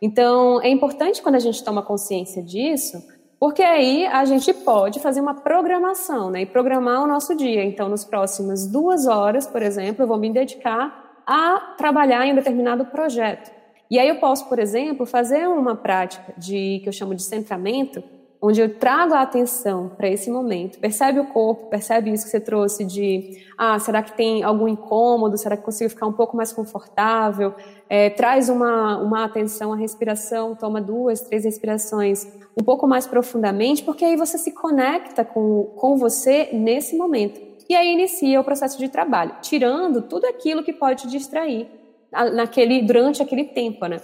Então, 0.00 0.62
é 0.62 0.70
importante 0.70 1.20
quando 1.20 1.34
a 1.34 1.40
gente 1.40 1.62
toma 1.62 1.82
consciência 1.82 2.42
disso, 2.42 2.96
Porque 3.40 3.62
aí 3.62 4.06
a 4.06 4.26
gente 4.26 4.52
pode 4.52 5.00
fazer 5.00 5.22
uma 5.22 5.32
programação, 5.32 6.30
né? 6.30 6.42
E 6.42 6.46
programar 6.46 7.02
o 7.02 7.06
nosso 7.06 7.34
dia. 7.34 7.64
Então, 7.64 7.88
nos 7.88 8.04
próximas 8.04 8.66
duas 8.66 9.06
horas, 9.06 9.46
por 9.46 9.62
exemplo, 9.62 10.02
eu 10.02 10.06
vou 10.06 10.18
me 10.18 10.30
dedicar 10.30 11.22
a 11.26 11.74
trabalhar 11.78 12.26
em 12.26 12.32
um 12.32 12.34
determinado 12.34 12.84
projeto. 12.84 13.50
E 13.90 13.98
aí 13.98 14.08
eu 14.08 14.16
posso, 14.16 14.48
por 14.48 14.60
exemplo, 14.60 15.04
fazer 15.04 15.48
uma 15.48 15.74
prática 15.74 16.32
de 16.38 16.80
que 16.82 16.88
eu 16.88 16.92
chamo 16.92 17.12
de 17.12 17.24
centramento, 17.24 18.02
onde 18.40 18.60
eu 18.60 18.78
trago 18.78 19.12
a 19.12 19.20
atenção 19.20 19.90
para 19.96 20.08
esse 20.08 20.30
momento. 20.30 20.78
Percebe 20.78 21.18
o 21.18 21.26
corpo, 21.26 21.66
percebe 21.66 22.10
isso 22.10 22.24
que 22.24 22.30
você 22.30 22.40
trouxe 22.40 22.84
de, 22.84 23.44
ah, 23.58 23.78
será 23.80 24.00
que 24.02 24.16
tem 24.16 24.42
algum 24.44 24.68
incômodo? 24.68 25.36
Será 25.36 25.56
que 25.56 25.64
consigo 25.64 25.90
ficar 25.90 26.06
um 26.06 26.12
pouco 26.12 26.36
mais 26.36 26.52
confortável? 26.52 27.52
É, 27.88 28.08
traz 28.08 28.48
uma, 28.48 28.96
uma 28.98 29.24
atenção 29.24 29.72
à 29.72 29.76
respiração, 29.76 30.54
toma 30.54 30.80
duas, 30.80 31.20
três 31.20 31.44
respirações 31.44 32.26
um 32.58 32.64
pouco 32.64 32.86
mais 32.86 33.06
profundamente, 33.06 33.82
porque 33.82 34.04
aí 34.04 34.16
você 34.16 34.38
se 34.38 34.52
conecta 34.52 35.24
com, 35.24 35.64
com 35.76 35.96
você 35.96 36.48
nesse 36.52 36.96
momento. 36.96 37.40
E 37.68 37.74
aí 37.74 37.92
inicia 37.92 38.40
o 38.40 38.44
processo 38.44 38.78
de 38.78 38.88
trabalho, 38.88 39.34
tirando 39.42 40.02
tudo 40.02 40.26
aquilo 40.26 40.62
que 40.62 40.72
pode 40.72 41.02
te 41.02 41.08
distrair 41.08 41.80
naquele, 42.12 42.82
durante 42.82 43.22
aquele 43.22 43.44
tempo, 43.44 43.86
né? 43.86 44.00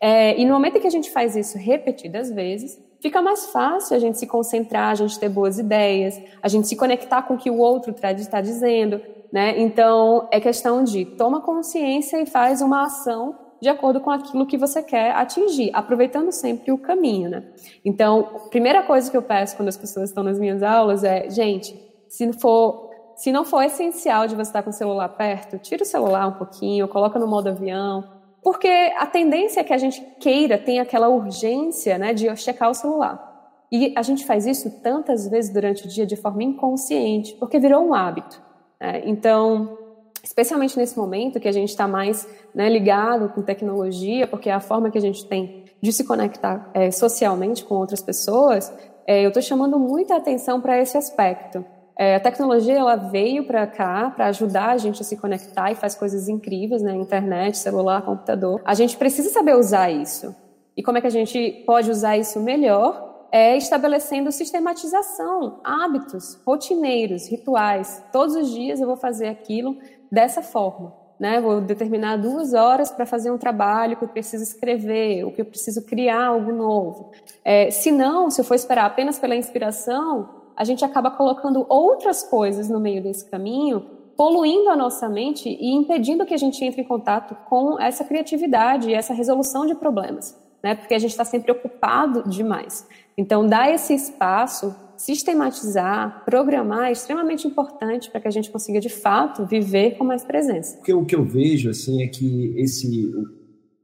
É, 0.00 0.38
e 0.38 0.44
no 0.44 0.54
momento 0.54 0.80
que 0.80 0.86
a 0.86 0.90
gente 0.90 1.10
faz 1.10 1.34
isso 1.34 1.58
repetidas 1.58 2.30
vezes, 2.30 2.78
fica 3.00 3.20
mais 3.20 3.46
fácil 3.46 3.96
a 3.96 3.98
gente 3.98 4.18
se 4.18 4.26
concentrar, 4.26 4.90
a 4.90 4.94
gente 4.94 5.18
ter 5.18 5.28
boas 5.28 5.58
ideias, 5.58 6.20
a 6.42 6.48
gente 6.48 6.68
se 6.68 6.76
conectar 6.76 7.22
com 7.22 7.34
o 7.34 7.38
que 7.38 7.50
o 7.50 7.58
outro 7.58 7.92
está 7.92 8.40
dizendo, 8.40 9.00
né? 9.32 9.58
Então, 9.60 10.28
é 10.30 10.40
questão 10.40 10.84
de 10.84 11.04
toma 11.04 11.40
consciência 11.40 12.20
e 12.20 12.26
faz 12.26 12.60
uma 12.62 12.84
ação 12.84 13.36
de 13.60 13.68
acordo 13.68 14.00
com 14.00 14.10
aquilo 14.10 14.46
que 14.46 14.56
você 14.56 14.82
quer 14.82 15.10
atingir, 15.12 15.70
aproveitando 15.72 16.30
sempre 16.30 16.70
o 16.70 16.78
caminho, 16.78 17.28
né? 17.28 17.44
Então, 17.84 18.46
primeira 18.50 18.84
coisa 18.84 19.10
que 19.10 19.16
eu 19.16 19.22
peço 19.22 19.56
quando 19.56 19.68
as 19.68 19.76
pessoas 19.76 20.10
estão 20.10 20.22
nas 20.22 20.38
minhas 20.38 20.62
aulas 20.62 21.02
é, 21.02 21.28
gente, 21.28 21.76
se 22.08 22.32
for 22.34 22.87
se 23.18 23.32
não 23.32 23.44
for 23.44 23.62
essencial 23.64 24.28
de 24.28 24.36
você 24.36 24.42
estar 24.42 24.62
com 24.62 24.70
o 24.70 24.72
celular 24.72 25.08
perto, 25.08 25.58
tira 25.58 25.82
o 25.82 25.86
celular 25.86 26.28
um 26.28 26.34
pouquinho, 26.34 26.86
coloca 26.86 27.18
no 27.18 27.26
modo 27.26 27.48
avião, 27.48 28.04
porque 28.44 28.68
a 28.96 29.06
tendência 29.06 29.60
é 29.60 29.64
que 29.64 29.72
a 29.72 29.76
gente 29.76 30.00
queira, 30.20 30.56
tenha 30.56 30.82
aquela 30.82 31.08
urgência 31.08 31.98
né, 31.98 32.14
de 32.14 32.34
checar 32.36 32.70
o 32.70 32.74
celular. 32.74 33.26
E 33.72 33.92
a 33.96 34.02
gente 34.02 34.24
faz 34.24 34.46
isso 34.46 34.70
tantas 34.84 35.26
vezes 35.26 35.52
durante 35.52 35.84
o 35.84 35.88
dia 35.88 36.06
de 36.06 36.14
forma 36.14 36.44
inconsciente, 36.44 37.34
porque 37.34 37.58
virou 37.58 37.84
um 37.84 37.92
hábito. 37.92 38.40
Né? 38.80 39.02
Então, 39.04 39.76
especialmente 40.22 40.78
nesse 40.78 40.96
momento 40.96 41.40
que 41.40 41.48
a 41.48 41.52
gente 41.52 41.70
está 41.70 41.88
mais 41.88 42.24
né, 42.54 42.68
ligado 42.68 43.30
com 43.30 43.42
tecnologia, 43.42 44.28
porque 44.28 44.48
é 44.48 44.52
a 44.52 44.60
forma 44.60 44.92
que 44.92 44.98
a 44.98 45.02
gente 45.02 45.26
tem 45.26 45.64
de 45.82 45.92
se 45.92 46.04
conectar 46.04 46.70
é, 46.72 46.92
socialmente 46.92 47.64
com 47.64 47.74
outras 47.74 48.00
pessoas, 48.00 48.72
é, 49.04 49.24
eu 49.24 49.28
estou 49.28 49.42
chamando 49.42 49.76
muita 49.76 50.14
atenção 50.14 50.60
para 50.60 50.80
esse 50.80 50.96
aspecto. 50.96 51.64
É, 51.98 52.14
a 52.14 52.20
tecnologia 52.20 52.78
ela 52.78 52.94
veio 52.94 53.44
para 53.44 53.66
cá 53.66 54.12
para 54.14 54.26
ajudar 54.26 54.70
a 54.70 54.76
gente 54.76 55.02
a 55.02 55.04
se 55.04 55.16
conectar 55.16 55.72
e 55.72 55.74
faz 55.74 55.96
coisas 55.96 56.28
incríveis, 56.28 56.80
né? 56.80 56.94
Internet, 56.94 57.58
celular, 57.58 58.02
computador. 58.02 58.62
A 58.64 58.72
gente 58.72 58.96
precisa 58.96 59.30
saber 59.30 59.56
usar 59.56 59.90
isso. 59.90 60.32
E 60.76 60.82
como 60.82 60.96
é 60.96 61.00
que 61.00 61.08
a 61.08 61.10
gente 61.10 61.64
pode 61.66 61.90
usar 61.90 62.16
isso 62.16 62.38
melhor? 62.38 63.26
É 63.32 63.56
estabelecendo 63.56 64.30
sistematização, 64.30 65.58
hábitos 65.64 66.40
rotineiros, 66.46 67.28
rituais. 67.28 68.00
Todos 68.12 68.36
os 68.36 68.48
dias 68.48 68.80
eu 68.80 68.86
vou 68.86 68.96
fazer 68.96 69.26
aquilo 69.26 69.76
dessa 70.10 70.40
forma. 70.40 70.94
Né? 71.18 71.40
Vou 71.40 71.60
determinar 71.60 72.16
duas 72.16 72.54
horas 72.54 72.92
para 72.92 73.04
fazer 73.04 73.32
um 73.32 73.36
trabalho 73.36 73.96
que 73.96 74.04
eu 74.04 74.08
preciso 74.08 74.44
escrever, 74.44 75.24
ou 75.24 75.32
que 75.32 75.40
eu 75.40 75.44
preciso 75.44 75.84
criar 75.84 76.26
algo 76.26 76.52
novo. 76.52 77.10
É, 77.44 77.72
se 77.72 77.90
não, 77.90 78.30
se 78.30 78.40
eu 78.40 78.44
for 78.44 78.54
esperar 78.54 78.86
apenas 78.86 79.18
pela 79.18 79.34
inspiração, 79.34 80.37
a 80.58 80.64
gente 80.64 80.84
acaba 80.84 81.08
colocando 81.08 81.64
outras 81.68 82.24
coisas 82.24 82.68
no 82.68 82.80
meio 82.80 83.00
desse 83.00 83.24
caminho, 83.30 83.80
poluindo 84.16 84.68
a 84.68 84.76
nossa 84.76 85.08
mente 85.08 85.48
e 85.48 85.72
impedindo 85.72 86.26
que 86.26 86.34
a 86.34 86.36
gente 86.36 86.62
entre 86.64 86.82
em 86.82 86.84
contato 86.84 87.36
com 87.48 87.80
essa 87.80 88.02
criatividade 88.02 88.90
e 88.90 88.92
essa 88.92 89.14
resolução 89.14 89.64
de 89.64 89.76
problemas, 89.76 90.36
né? 90.60 90.74
Porque 90.74 90.94
a 90.94 90.98
gente 90.98 91.12
está 91.12 91.24
sempre 91.24 91.52
ocupado 91.52 92.28
demais. 92.28 92.84
Então, 93.16 93.46
dar 93.46 93.72
esse 93.72 93.94
espaço, 93.94 94.74
sistematizar, 94.96 96.24
programar 96.24 96.88
é 96.88 96.92
extremamente 96.92 97.46
importante 97.46 98.10
para 98.10 98.20
que 98.20 98.26
a 98.26 98.32
gente 98.32 98.50
consiga 98.50 98.80
de 98.80 98.88
fato 98.88 99.46
viver 99.46 99.96
com 99.96 100.02
mais 100.02 100.24
presença. 100.24 100.76
O 100.80 101.04
que 101.06 101.14
eu 101.14 101.24
vejo 101.24 101.70
assim 101.70 102.02
é 102.02 102.08
que 102.08 102.52
esse 102.56 103.14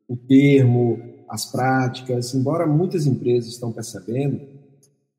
o, 0.09 0.15
o 0.15 0.17
termo, 0.17 0.99
as 1.29 1.47
práticas, 1.47 2.35
embora 2.35 2.67
muitas 2.67 3.07
empresas 3.07 3.53
estão 3.53 3.71
percebendo, 3.71 4.54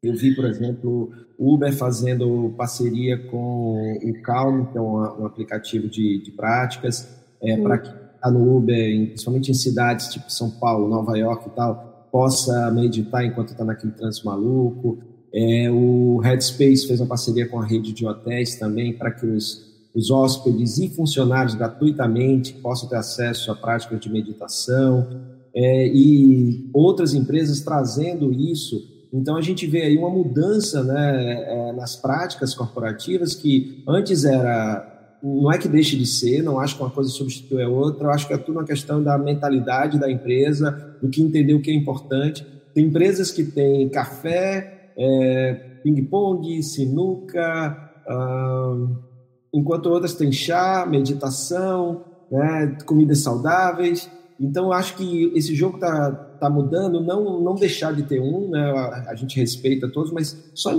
eu 0.08 0.16
vi, 0.16 0.36
por 0.36 0.46
exemplo, 0.46 1.12
Uber 1.38 1.74
fazendo 1.74 2.54
parceria 2.58 3.18
com 3.18 3.98
o 4.04 4.22
Calm, 4.22 4.66
que 4.66 4.78
é 4.78 4.82
um, 4.82 5.22
um 5.22 5.26
aplicativo 5.26 5.88
de, 5.88 6.22
de 6.24 6.32
práticas, 6.32 7.08
é, 7.42 7.58
para 7.58 7.78
que 7.78 7.90
está 8.16 8.32
no 8.32 8.58
Uber, 8.58 9.08
principalmente 9.08 9.52
em 9.52 9.54
cidades 9.54 10.08
tipo 10.08 10.32
São 10.32 10.50
Paulo, 10.50 10.88
Nova 10.88 11.18
York 11.18 11.48
e 11.48 11.52
tal, 11.52 12.08
possa 12.12 12.72
meditar 12.72 13.26
enquanto 13.26 13.50
está 13.50 13.64
naquele 13.64 13.92
trânsito 13.94 14.26
maluco. 14.26 15.00
É, 15.34 15.70
o 15.70 16.18
Headspace 16.20 16.88
fez 16.88 17.02
uma 17.02 17.08
parceria 17.08 17.48
com 17.48 17.60
a 17.60 17.66
rede 17.66 17.92
de 17.92 18.06
hotéis 18.06 18.56
também 18.56 18.94
para 18.94 19.12
que 19.12 19.26
os, 19.26 19.66
os 19.94 20.10
hóspedes 20.10 20.78
e 20.78 20.90
funcionários 20.90 21.56
gratuitamente 21.56 22.54
possam 22.54 22.88
ter 22.88 22.96
acesso 22.96 23.52
à 23.52 23.56
prática 23.56 23.98
de 23.98 24.10
meditação. 24.10 25.08
É, 25.54 25.88
e 25.88 26.70
outras 26.74 27.14
empresas 27.14 27.62
trazendo 27.62 28.32
isso 28.32 28.95
então 29.16 29.38
a 29.38 29.42
gente 29.42 29.66
vê 29.66 29.84
aí 29.84 29.98
uma 29.98 30.10
mudança 30.10 30.84
né, 30.84 31.46
é, 31.48 31.74
nas 31.74 31.96
práticas 31.96 32.54
corporativas 32.54 33.34
que 33.34 33.84
antes 33.88 34.26
era 34.26 34.92
não 35.24 35.52
é 35.52 35.58
que 35.58 35.68
deixe 35.68 35.98
de 35.98 36.06
ser, 36.06 36.44
não 36.44 36.60
acho 36.60 36.76
que 36.76 36.84
uma 36.84 36.92
coisa 36.92 37.10
substitui 37.10 37.64
a 37.64 37.68
outra, 37.70 38.06
eu 38.08 38.12
acho 38.12 38.28
que 38.28 38.34
é 38.34 38.38
tudo 38.38 38.60
uma 38.60 38.66
questão 38.66 39.02
da 39.02 39.18
mentalidade 39.18 39.98
da 39.98 40.12
empresa, 40.12 40.98
do 41.02 41.10
que 41.10 41.20
entender 41.20 41.54
o 41.56 41.62
que 41.62 41.72
é 41.72 41.74
importante. 41.74 42.46
Tem 42.76 42.86
empresas 42.86 43.32
que 43.32 43.44
têm 43.44 43.90
café, 43.90 44.92
é, 44.96 45.54
ping-pong, 45.82 46.62
sinuca, 46.62 47.76
enquanto 49.52 49.88
outras 49.88 50.14
têm 50.14 50.32
chá, 50.32 50.86
meditação, 50.88 52.04
né, 52.32 52.78
comidas 52.86 53.20
saudáveis. 53.24 54.10
Então, 54.40 54.66
eu 54.66 54.74
acho 54.74 54.96
que 54.96 55.32
esse 55.34 55.56
jogo 55.56 55.76
está 55.76 56.35
tá 56.40 56.50
mudando, 56.50 57.02
não, 57.02 57.42
não 57.42 57.56
deixar 57.56 57.94
de 57.94 58.04
ter 58.04 58.20
um, 58.20 58.50
né? 58.50 58.60
a, 58.60 59.12
a 59.12 59.16
gente 59.16 59.40
respeita 59.40 59.88
todos, 59.88 60.12
mas 60.12 60.38
só 60.54 60.74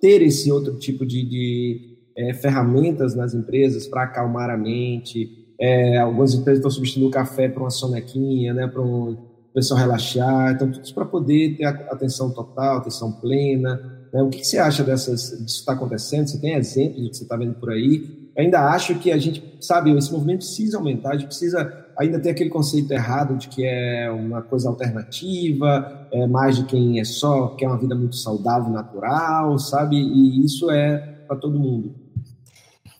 ter 0.00 0.22
esse 0.22 0.50
outro 0.50 0.74
tipo 0.78 1.04
de, 1.04 1.22
de 1.22 1.98
é, 2.16 2.32
ferramentas 2.34 3.14
nas 3.14 3.34
empresas 3.34 3.86
para 3.86 4.04
acalmar 4.04 4.50
a 4.50 4.56
mente. 4.56 5.54
É, 5.60 5.98
algumas 5.98 6.34
empresas 6.34 6.58
estão 6.58 6.70
substituindo 6.70 7.08
o 7.08 7.12
café 7.12 7.48
por 7.48 7.62
uma 7.62 7.70
sonequinha, 7.70 8.54
né? 8.54 8.66
para 8.66 8.80
um 8.80 9.16
pessoal 9.52 9.80
relaxar. 9.80 10.52
Então, 10.52 10.70
tudo 10.70 10.84
isso 10.84 10.94
para 10.94 11.04
poder 11.04 11.56
ter 11.56 11.64
atenção 11.64 12.30
total, 12.30 12.78
atenção 12.78 13.12
plena. 13.12 14.08
Né? 14.12 14.22
O 14.22 14.28
que, 14.28 14.38
que 14.38 14.46
você 14.46 14.58
acha 14.58 14.82
dessas, 14.82 15.30
disso 15.30 15.38
que 15.38 15.44
está 15.44 15.72
acontecendo? 15.72 16.28
Você 16.28 16.40
tem 16.40 16.54
exemplos 16.54 17.02
do 17.02 17.10
que 17.10 17.16
você 17.16 17.24
está 17.24 17.36
vendo 17.36 17.54
por 17.54 17.70
aí? 17.70 18.20
ainda 18.36 18.70
acho 18.70 18.94
que 18.96 19.10
a 19.12 19.18
gente, 19.18 19.42
sabe, 19.60 19.96
esse 19.96 20.12
movimento 20.12 20.38
precisa 20.38 20.78
aumentar, 20.78 21.10
a 21.10 21.16
gente 21.16 21.26
precisa 21.26 21.64
ainda 22.00 22.18
ter 22.18 22.30
aquele 22.30 22.48
conceito 22.48 22.90
errado 22.92 23.36
de 23.36 23.46
que 23.46 23.62
é 23.62 24.10
uma 24.10 24.40
coisa 24.40 24.70
alternativa, 24.70 26.08
é 26.10 26.26
mais 26.26 26.56
de 26.56 26.64
quem 26.64 26.98
é 26.98 27.04
só, 27.04 27.48
quer 27.48 27.66
uma 27.66 27.76
vida 27.76 27.94
muito 27.94 28.16
saudável, 28.16 28.72
natural, 28.72 29.58
sabe? 29.58 29.96
E 29.96 30.42
isso 30.42 30.70
é 30.70 30.96
para 31.28 31.36
todo 31.36 31.60
mundo. 31.60 31.94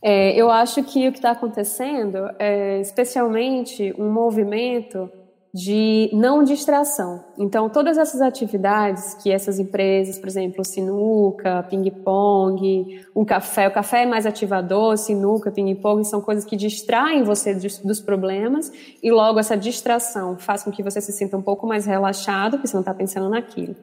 É, 0.02 0.34
eu 0.38 0.50
acho 0.50 0.82
que 0.84 1.08
o 1.08 1.12
que 1.12 1.18
está 1.18 1.30
acontecendo 1.30 2.30
é 2.38 2.78
especialmente 2.80 3.94
um 3.98 4.10
movimento 4.10 5.10
de 5.52 6.08
não 6.12 6.44
distração. 6.44 7.24
Então, 7.36 7.68
todas 7.68 7.98
essas 7.98 8.20
atividades 8.20 9.14
que 9.14 9.30
essas 9.32 9.58
empresas, 9.58 10.18
por 10.18 10.28
exemplo, 10.28 10.64
sinuca, 10.64 11.66
ping-pong, 11.68 13.04
um 13.14 13.24
café, 13.24 13.66
o 13.66 13.72
café 13.72 14.04
é 14.04 14.06
mais 14.06 14.26
ativador, 14.26 14.96
sinuca, 14.96 15.50
ping-pong, 15.50 16.04
são 16.04 16.20
coisas 16.20 16.44
que 16.44 16.56
distraem 16.56 17.24
você 17.24 17.54
dos 17.54 18.00
problemas 18.00 18.72
e 19.02 19.10
logo 19.10 19.40
essa 19.40 19.56
distração 19.56 20.36
faz 20.38 20.62
com 20.62 20.70
que 20.70 20.82
você 20.82 21.00
se 21.00 21.12
sinta 21.12 21.36
um 21.36 21.42
pouco 21.42 21.66
mais 21.66 21.84
relaxado, 21.84 22.52
porque 22.52 22.68
você 22.68 22.74
não 22.74 22.82
está 22.82 22.94
pensando 22.94 23.28
naquilo. 23.28 23.74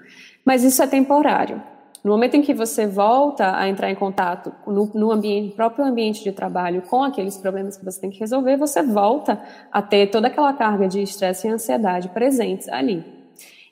Mas 0.45 0.63
isso 0.63 0.82
é 0.82 0.88
temporário. 0.88 1.62
No 2.07 2.13
momento 2.13 2.37
em 2.37 2.41
que 2.41 2.53
você 2.53 2.87
volta 2.87 3.57
a 3.57 3.67
entrar 3.67 3.91
em 3.91 3.95
contato 3.95 4.53
no, 4.65 4.89
no 4.93 5.11
ambiente, 5.11 5.53
próprio 5.53 5.83
ambiente 5.83 6.23
de 6.23 6.31
trabalho 6.31 6.81
com 6.83 7.03
aqueles 7.03 7.35
problemas 7.35 7.75
que 7.75 7.83
você 7.83 7.99
tem 7.99 8.09
que 8.09 8.17
resolver, 8.17 8.55
você 8.55 8.81
volta 8.81 9.37
a 9.69 9.81
ter 9.81 10.07
toda 10.07 10.27
aquela 10.27 10.53
carga 10.53 10.87
de 10.87 11.01
estresse 11.01 11.45
e 11.47 11.51
ansiedade 11.51 12.07
presentes 12.07 12.69
ali. 12.69 13.03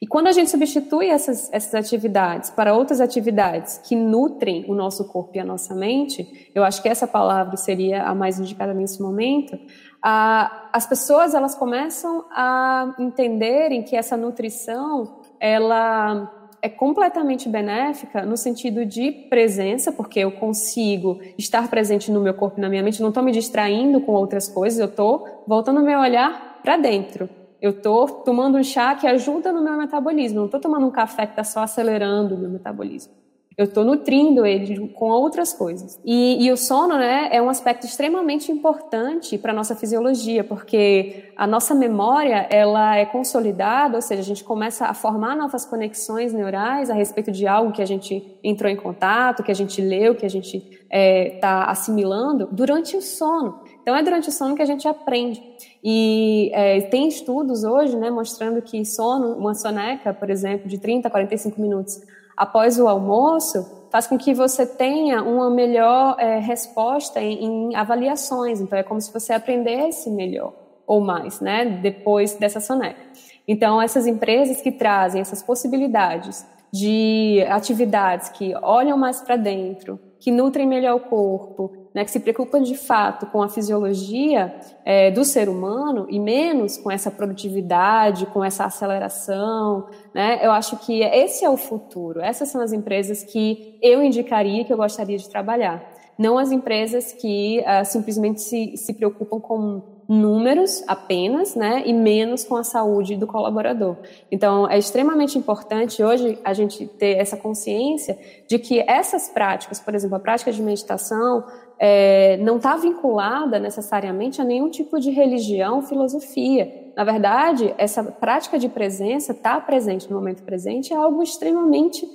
E 0.02 0.06
quando 0.06 0.28
a 0.28 0.34
gente 0.34 0.52
substitui 0.52 1.08
essas, 1.08 1.50
essas 1.54 1.74
atividades 1.74 2.50
para 2.50 2.76
outras 2.76 3.00
atividades 3.00 3.78
que 3.78 3.96
nutrem 3.96 4.66
o 4.68 4.76
nosso 4.76 5.08
corpo 5.08 5.32
e 5.36 5.40
a 5.40 5.46
nossa 5.46 5.74
mente, 5.74 6.52
eu 6.54 6.66
acho 6.66 6.82
que 6.82 6.90
essa 6.90 7.08
palavra 7.08 7.56
seria 7.56 8.04
a 8.04 8.14
mais 8.14 8.38
indicada 8.38 8.74
nesse 8.74 9.02
momento, 9.02 9.58
as 10.04 10.86
pessoas 10.86 11.34
elas 11.34 11.56
começam 11.56 12.26
a 12.32 12.94
entenderem 13.00 13.82
que 13.82 13.96
essa 13.96 14.18
nutrição 14.18 15.22
ela 15.40 16.45
é 16.62 16.70
completamente 16.70 17.48
benéfica 17.50 18.26
no 18.26 18.38
sentido 18.38 18.86
de 18.86 19.12
presença, 19.12 19.92
porque 19.92 20.20
eu 20.20 20.32
consigo 20.32 21.20
estar 21.38 21.70
presente 21.70 22.12
no 22.12 22.22
meu 22.22 22.34
corpo 22.34 22.60
na 22.60 22.70
minha 22.70 22.84
mente, 22.84 23.02
não 23.02 23.10
estou 23.10 23.24
me 23.24 23.32
distraindo 23.32 24.02
com 24.02 24.14
outras 24.14 24.48
coisas, 24.48 24.80
eu 24.80 24.86
estou 24.86 25.44
voltando 25.48 25.80
o 25.80 25.84
meu 25.84 26.00
olhar 26.00 26.60
para 26.64 26.78
dentro. 26.78 27.30
Eu 27.62 27.72
estou 27.72 28.08
tomando 28.08 28.58
um 28.58 28.64
chá 28.64 28.96
que 28.96 29.08
ajuda 29.08 29.52
no 29.52 29.64
meu 29.64 29.78
metabolismo, 29.78 30.40
não 30.40 30.46
estou 30.46 30.60
tomando 30.60 30.86
um 30.86 30.92
café 30.92 31.26
que 31.26 31.32
está 31.32 31.44
só 31.44 31.62
acelerando 31.62 32.36
o 32.36 32.38
meu 32.38 32.50
metabolismo. 32.50 33.25
Eu 33.58 33.66
estou 33.66 33.86
nutrindo 33.86 34.46
ele 34.46 34.90
com 34.90 35.10
outras 35.10 35.54
coisas. 35.54 35.98
E, 36.04 36.46
e, 36.46 36.52
o 36.52 36.58
sono, 36.58 36.98
né, 36.98 37.30
é 37.32 37.42
um 37.42 37.50
aspecto 37.50 37.86
extremamente 37.86 38.52
importante 38.52 39.38
para 39.38 39.54
nossa 39.54 39.74
fisiologia, 39.76 40.44
porque 40.44 41.32
a 41.38 41.48
nossa 41.48 41.74
memória, 41.74 42.48
ela 42.50 42.98
é 42.98 43.06
consolidada, 43.06 43.96
ou 43.96 44.02
seja, 44.02 44.22
a 44.22 44.26
gente 44.26 44.44
começa 44.44 44.88
a 44.88 44.94
formar 44.94 45.38
novas 45.38 45.66
conexões 45.66 46.34
neurais 46.34 46.90
a 46.90 46.94
respeito 46.94 47.32
de 47.32 47.48
algo 47.48 47.72
que 47.72 47.82
a 47.82 47.86
gente 47.86 48.38
entrou 48.44 48.70
em 48.70 48.76
contato, 48.76 49.42
que 49.42 49.52
a 49.52 49.56
gente 49.56 49.82
leu, 49.82 50.16
que 50.16 50.26
a 50.26 50.30
gente 50.30 50.58
está 50.58 50.76
é, 50.90 51.30
tá 51.40 51.64
assimilando 51.66 52.50
durante 52.52 52.98
o 52.98 53.02
sono. 53.02 53.62
Então, 53.82 53.96
é 53.96 54.04
durante 54.04 54.28
o 54.28 54.32
sono 54.34 54.56
que 54.56 54.62
a 54.62 54.66
gente 54.66 54.86
aprende. 54.86 55.42
E 55.82 56.52
é, 56.54 56.82
tem 56.82 57.08
estudos 57.08 57.64
hoje, 57.64 57.96
né, 57.96 58.10
mostrando 58.10 58.62
que 58.62 58.84
sono, 58.84 59.38
uma 59.38 59.54
soneca, 59.54 60.14
por 60.14 60.30
exemplo, 60.30 60.68
de 60.68 60.78
30 60.78 61.08
a 61.08 61.12
45 61.12 61.62
minutos, 61.62 62.02
após 62.36 62.80
o 62.80 62.88
almoço 62.88 63.88
faz 63.92 64.08
com 64.08 64.18
que 64.18 64.34
você 64.34 64.66
tenha 64.66 65.24
uma 65.24 65.50
melhor 65.50 66.18
é, 66.20 66.40
resposta 66.40 67.22
em, 67.22 67.44
em, 67.44 67.76
avaliações. 67.76 68.60
Então, 68.60 68.78
é 68.78 68.84
como 68.84 69.00
se 69.00 69.14
você 69.14 69.34
aprendesse 69.34 70.10
melhor 70.10 70.54
ou 70.86 71.00
mais, 71.02 71.40
né, 71.40 71.66
depois 71.66 72.34
dessa 72.34 72.60
soneca. 72.60 73.00
Então, 73.48 73.82
essas 73.82 74.06
empresas 74.06 74.62
que 74.62 74.72
trazem 74.72 75.22
essas 75.22 75.42
possibilidades 75.42 76.46
de 76.74 77.46
atividades 77.48 78.30
que 78.30 78.54
olham 78.62 78.98
mais 78.98 79.22
para 79.22 79.38
dentro, 79.38 80.00
que 80.20 80.32
nutrem 80.32 80.68
melhor 80.68 80.96
o 80.96 81.00
corpo, 81.00 81.85
né, 81.96 82.04
que 82.04 82.12
se 82.12 82.20
preocupam 82.20 82.62
de 82.62 82.76
fato 82.76 83.26
com 83.28 83.42
a 83.42 83.48
fisiologia 83.48 84.54
é, 84.84 85.10
do 85.10 85.24
ser 85.24 85.48
humano 85.48 86.06
e 86.10 86.20
menos 86.20 86.76
com 86.76 86.92
essa 86.92 87.10
produtividade, 87.10 88.26
com 88.26 88.44
essa 88.44 88.66
aceleração, 88.66 89.88
né, 90.14 90.46
eu 90.46 90.52
acho 90.52 90.76
que 90.80 91.02
esse 91.02 91.46
é 91.46 91.50
o 91.50 91.56
futuro. 91.56 92.20
Essas 92.20 92.50
são 92.50 92.60
as 92.60 92.74
empresas 92.74 93.24
que 93.24 93.80
eu 93.82 94.04
indicaria 94.04 94.66
que 94.66 94.74
eu 94.74 94.78
gostaria 94.78 95.18
de 95.18 95.30
trabalhar. 95.30 95.90
Não 96.18 96.38
as 96.38 96.52
empresas 96.52 97.14
que 97.14 97.62
uh, 97.62 97.86
simplesmente 97.86 98.42
se, 98.42 98.76
se 98.76 98.94
preocupam 98.94 99.40
com 99.40 99.82
números 100.08 100.84
apenas, 100.88 101.56
né, 101.56 101.84
e 101.86 101.94
menos 101.94 102.44
com 102.44 102.56
a 102.56 102.64
saúde 102.64 103.16
do 103.16 103.26
colaborador. 103.26 103.98
Então, 104.32 104.70
é 104.70 104.78
extremamente 104.78 105.38
importante 105.38 106.04
hoje 106.04 106.38
a 106.44 106.54
gente 106.54 106.86
ter 106.86 107.18
essa 107.18 107.36
consciência 107.36 108.18
de 108.48 108.60
que 108.60 108.80
essas 108.82 109.30
práticas, 109.30 109.80
por 109.80 109.96
exemplo, 109.96 110.18
a 110.18 110.20
prática 110.20 110.52
de 110.52 110.62
meditação, 110.62 111.44
é, 111.80 112.38
não 112.38 112.58
está 112.58 112.78
vinculada 112.78 113.60
necessariamente 113.60 114.42
a 114.42 114.44
nenhum 114.44 114.70
tipo 114.70 115.00
de 115.00 115.12
religião, 115.12 115.82
filosofia. 115.82 116.92
Na 116.96 117.04
verdade, 117.04 117.74
essa 117.78 118.04
prática 118.04 118.58
de 118.58 118.70
presença, 118.70 119.32
estar 119.32 119.56
tá 119.56 119.62
presente 119.62 120.10
no 120.10 120.16
momento 120.16 120.44
presente, 120.44 120.94
é 120.94 120.96
algo 120.96 121.22
extremamente 121.22 122.08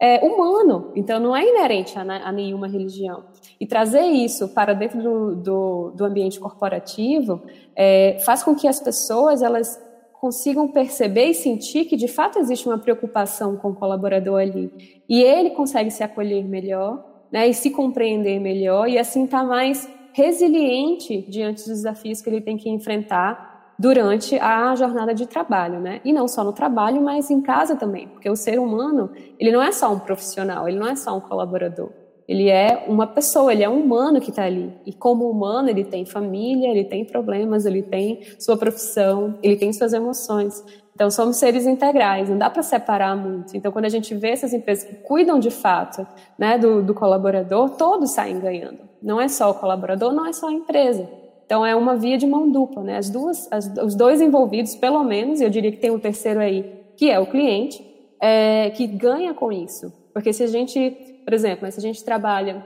é, 0.00 0.24
humano, 0.24 0.92
então 0.94 1.18
não 1.18 1.36
é 1.36 1.44
inerente 1.44 1.98
a, 1.98 2.02
a, 2.02 2.30
nenhuma 2.30 2.68
religião. 2.68 3.24
E 3.58 3.66
trazer 3.66 4.02
isso 4.02 4.48
para 4.48 4.72
dentro 4.72 5.02
do, 5.02 5.34
do, 5.34 5.90
do 5.90 6.04
ambiente 6.04 6.38
corporativo 6.38 7.42
é, 7.74 8.18
faz 8.24 8.42
com 8.42 8.54
que 8.54 8.68
as 8.68 8.80
pessoas 8.80 9.42
elas 9.42 9.80
consigam 10.20 10.68
perceber 10.68 11.26
e 11.26 11.34
sentir 11.34 11.84
que 11.84 11.96
de 11.96 12.08
fato 12.08 12.38
existe 12.38 12.68
uma 12.68 12.78
preocupação 12.78 13.56
com 13.56 13.70
o 13.70 13.74
colaborador 13.74 14.40
ali 14.40 15.02
e 15.08 15.22
ele 15.22 15.50
consegue 15.50 15.90
se 15.90 16.02
acolher 16.02 16.44
melhor, 16.44 17.04
né, 17.30 17.46
e 17.46 17.54
se 17.54 17.70
compreender 17.70 18.40
melhor 18.40 18.88
e 18.88 18.98
assim 18.98 19.26
tá 19.26 19.44
mais 19.44 19.88
resiliente 20.12 21.22
diante 21.28 21.58
dos 21.58 21.66
desafios 21.66 22.20
que 22.20 22.28
ele 22.28 22.40
tem 22.40 22.56
que 22.56 22.68
enfrentar 22.68 23.47
durante 23.78 24.36
a 24.38 24.74
jornada 24.74 25.14
de 25.14 25.26
trabalho, 25.26 25.78
né? 25.78 26.00
E 26.04 26.12
não 26.12 26.26
só 26.26 26.42
no 26.42 26.52
trabalho, 26.52 27.00
mas 27.00 27.30
em 27.30 27.40
casa 27.40 27.76
também, 27.76 28.08
porque 28.08 28.28
o 28.28 28.34
ser 28.34 28.58
humano, 28.58 29.10
ele 29.38 29.52
não 29.52 29.62
é 29.62 29.70
só 29.70 29.92
um 29.92 29.98
profissional, 29.98 30.68
ele 30.68 30.78
não 30.78 30.88
é 30.88 30.96
só 30.96 31.16
um 31.16 31.20
colaborador. 31.20 31.90
Ele 32.26 32.50
é 32.50 32.84
uma 32.86 33.06
pessoa, 33.06 33.50
ele 33.52 33.62
é 33.62 33.68
um 33.68 33.80
humano 33.80 34.20
que 34.20 34.28
está 34.28 34.44
ali. 34.44 34.70
E 34.84 34.92
como 34.92 35.30
humano, 35.30 35.70
ele 35.70 35.82
tem 35.82 36.04
família, 36.04 36.68
ele 36.68 36.84
tem 36.84 37.02
problemas, 37.02 37.64
ele 37.64 37.82
tem 37.82 38.20
sua 38.38 38.54
profissão, 38.54 39.38
ele 39.42 39.56
tem 39.56 39.72
suas 39.72 39.94
emoções. 39.94 40.62
Então, 40.94 41.10
somos 41.10 41.38
seres 41.38 41.64
integrais, 41.64 42.28
não 42.28 42.36
dá 42.36 42.50
para 42.50 42.62
separar 42.62 43.16
muito. 43.16 43.56
Então, 43.56 43.72
quando 43.72 43.86
a 43.86 43.88
gente 43.88 44.14
vê 44.14 44.30
essas 44.30 44.52
empresas 44.52 44.84
que 44.84 44.96
cuidam 44.96 45.38
de 45.38 45.50
fato 45.50 46.06
né, 46.36 46.58
do, 46.58 46.82
do 46.82 46.92
colaborador, 46.92 47.70
todos 47.70 48.10
saem 48.10 48.38
ganhando. 48.38 48.80
Não 49.00 49.18
é 49.18 49.28
só 49.28 49.50
o 49.50 49.54
colaborador, 49.54 50.12
não 50.12 50.26
é 50.26 50.32
só 50.32 50.48
a 50.48 50.52
empresa. 50.52 51.08
Então 51.48 51.64
é 51.64 51.74
uma 51.74 51.96
via 51.96 52.18
de 52.18 52.26
mão 52.26 52.50
dupla, 52.50 52.82
né? 52.82 52.98
As 52.98 53.08
duas, 53.08 53.50
as, 53.50 53.74
os 53.78 53.94
dois 53.94 54.20
envolvidos, 54.20 54.74
pelo 54.74 55.02
menos, 55.02 55.40
eu 55.40 55.48
diria 55.48 55.72
que 55.72 55.78
tem 55.78 55.90
um 55.90 55.98
terceiro 55.98 56.40
aí, 56.40 56.62
que 56.94 57.10
é 57.10 57.18
o 57.18 57.24
cliente, 57.24 57.82
é, 58.20 58.68
que 58.68 58.86
ganha 58.86 59.32
com 59.32 59.50
isso. 59.50 59.90
Porque 60.12 60.30
se 60.30 60.42
a 60.42 60.46
gente, 60.46 60.90
por 61.24 61.32
exemplo, 61.32 61.64
né, 61.64 61.70
se 61.70 61.78
a 61.78 61.82
gente 61.82 62.04
trabalha, 62.04 62.62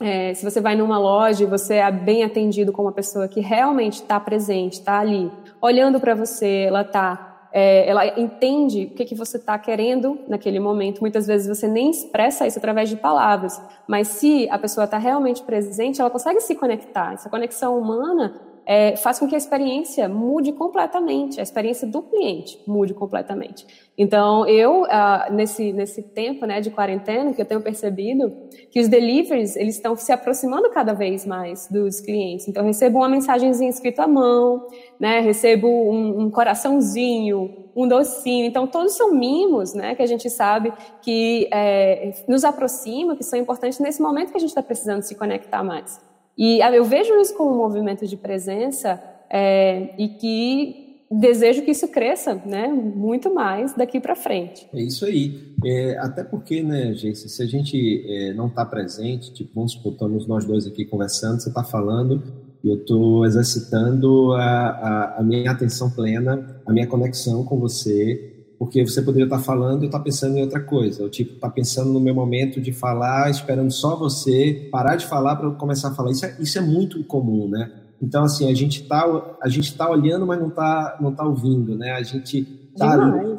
é, 0.00 0.32
se 0.34 0.48
você 0.48 0.60
vai 0.60 0.76
numa 0.76 1.00
loja 1.00 1.42
e 1.42 1.48
você 1.48 1.78
é 1.78 1.90
bem 1.90 2.22
atendido 2.22 2.70
com 2.70 2.82
uma 2.82 2.92
pessoa 2.92 3.26
que 3.26 3.40
realmente 3.40 3.94
está 3.94 4.20
presente, 4.20 4.74
está 4.74 5.00
ali, 5.00 5.28
olhando 5.60 5.98
para 5.98 6.14
você, 6.14 6.66
ela 6.68 6.82
está 6.82 7.31
é, 7.52 7.88
ela 7.88 8.06
entende 8.18 8.84
o 8.84 8.94
que, 8.94 9.04
que 9.04 9.14
você 9.14 9.36
está 9.36 9.58
querendo 9.58 10.18
naquele 10.26 10.58
momento. 10.58 11.00
Muitas 11.00 11.26
vezes 11.26 11.46
você 11.46 11.68
nem 11.68 11.90
expressa 11.90 12.46
isso 12.46 12.58
através 12.58 12.88
de 12.88 12.96
palavras, 12.96 13.60
mas 13.86 14.08
se 14.08 14.48
a 14.50 14.58
pessoa 14.58 14.84
está 14.84 14.96
realmente 14.96 15.42
presente, 15.42 16.00
ela 16.00 16.10
consegue 16.10 16.40
se 16.40 16.54
conectar. 16.54 17.12
Essa 17.12 17.28
conexão 17.28 17.78
humana 17.78 18.51
é, 18.64 18.96
faz 18.96 19.18
com 19.18 19.26
que 19.26 19.34
a 19.34 19.38
experiência 19.38 20.08
mude 20.08 20.52
completamente, 20.52 21.40
a 21.40 21.42
experiência 21.42 21.86
do 21.86 22.02
cliente 22.02 22.60
mude 22.66 22.94
completamente. 22.94 23.66
Então, 23.96 24.46
eu, 24.46 24.86
ah, 24.88 25.28
nesse, 25.30 25.72
nesse 25.72 26.02
tempo 26.02 26.46
né, 26.46 26.60
de 26.60 26.70
quarentena, 26.70 27.32
que 27.32 27.40
eu 27.40 27.44
tenho 27.44 27.60
percebido 27.60 28.32
que 28.70 28.80
os 28.80 28.88
deliveries, 28.88 29.56
eles 29.56 29.76
estão 29.76 29.94
se 29.96 30.12
aproximando 30.12 30.70
cada 30.70 30.92
vez 30.92 31.26
mais 31.26 31.68
dos 31.68 32.00
clientes. 32.00 32.48
Então, 32.48 32.62
eu 32.62 32.66
recebo 32.66 32.98
uma 32.98 33.08
mensagenzinha 33.08 33.68
escrita 33.68 34.04
à 34.04 34.08
mão, 34.08 34.66
né, 34.98 35.20
recebo 35.20 35.68
um, 35.68 36.22
um 36.22 36.30
coraçãozinho, 36.30 37.68
um 37.76 37.86
docinho. 37.86 38.46
Então, 38.46 38.66
todos 38.66 38.96
são 38.96 39.12
mimos 39.12 39.74
né, 39.74 39.94
que 39.94 40.02
a 40.02 40.06
gente 40.06 40.30
sabe 40.30 40.72
que 41.02 41.48
é, 41.52 42.12
nos 42.28 42.44
aproximam, 42.44 43.16
que 43.16 43.24
são 43.24 43.38
importantes 43.38 43.78
nesse 43.78 44.00
momento 44.00 44.30
que 44.30 44.36
a 44.36 44.40
gente 44.40 44.50
está 44.50 44.62
precisando 44.62 45.02
se 45.02 45.14
conectar 45.14 45.62
mais. 45.62 46.00
E 46.36 46.62
ah, 46.62 46.72
eu 46.72 46.84
vejo 46.84 47.14
isso 47.20 47.34
como 47.36 47.52
um 47.52 47.58
movimento 47.58 48.06
de 48.06 48.16
presença 48.16 49.02
é, 49.30 49.94
e 49.98 50.08
que 50.08 50.82
desejo 51.10 51.62
que 51.62 51.70
isso 51.70 51.88
cresça, 51.88 52.34
né, 52.46 52.68
muito 52.68 53.34
mais 53.34 53.74
daqui 53.74 54.00
para 54.00 54.16
frente. 54.16 54.66
É 54.72 54.80
isso 54.80 55.04
aí. 55.04 55.52
É, 55.64 55.98
até 55.98 56.24
porque, 56.24 56.62
né, 56.62 56.94
gente, 56.94 57.18
se 57.18 57.42
a 57.42 57.46
gente 57.46 58.04
é, 58.08 58.32
não 58.32 58.46
está 58.46 58.64
presente, 58.64 59.32
tipo, 59.32 59.50
vamos 59.54 59.72
supor, 59.72 59.92
estamos 59.92 60.26
nós 60.26 60.44
dois 60.46 60.66
aqui 60.66 60.86
conversando, 60.86 61.40
você 61.40 61.50
está 61.50 61.62
falando 61.62 62.22
eu 62.64 62.76
estou 62.76 63.26
exercitando 63.26 64.32
a, 64.34 64.44
a, 64.44 65.18
a, 65.18 65.22
minha 65.22 65.50
atenção 65.50 65.90
plena, 65.90 66.60
a 66.64 66.72
minha 66.72 66.86
conexão 66.86 67.44
com 67.44 67.58
você, 67.58 68.31
porque 68.62 68.86
você 68.86 69.02
poderia 69.02 69.24
estar 69.24 69.40
falando 69.40 69.82
e 69.82 69.86
estar 69.86 69.98
pensando 69.98 70.36
em 70.36 70.40
outra 70.40 70.60
coisa. 70.60 71.02
Eu, 71.02 71.10
tipo, 71.10 71.34
estar 71.34 71.48
tá 71.48 71.52
pensando 71.52 71.92
no 71.92 71.98
meu 71.98 72.14
momento 72.14 72.60
de 72.60 72.72
falar, 72.72 73.28
esperando 73.28 73.72
só 73.72 73.96
você 73.96 74.68
parar 74.70 74.94
de 74.94 75.04
falar 75.04 75.34
para 75.34 75.48
eu 75.48 75.54
começar 75.54 75.88
a 75.88 75.94
falar. 75.96 76.12
Isso 76.12 76.24
é, 76.24 76.36
isso 76.38 76.58
é 76.58 76.60
muito 76.60 77.02
comum, 77.02 77.48
né? 77.48 77.72
Então, 78.00 78.22
assim, 78.22 78.48
a 78.48 78.54
gente 78.54 78.82
está 78.82 79.02
a 79.42 79.48
gente 79.48 79.76
tá 79.76 79.90
olhando, 79.90 80.24
mas 80.28 80.38
não 80.38 80.46
está 80.46 80.96
não 81.00 81.12
tá 81.12 81.26
ouvindo, 81.26 81.76
né? 81.76 81.90
A 81.90 82.04
gente 82.04 82.46
está 82.72 82.92
ali. 82.92 83.36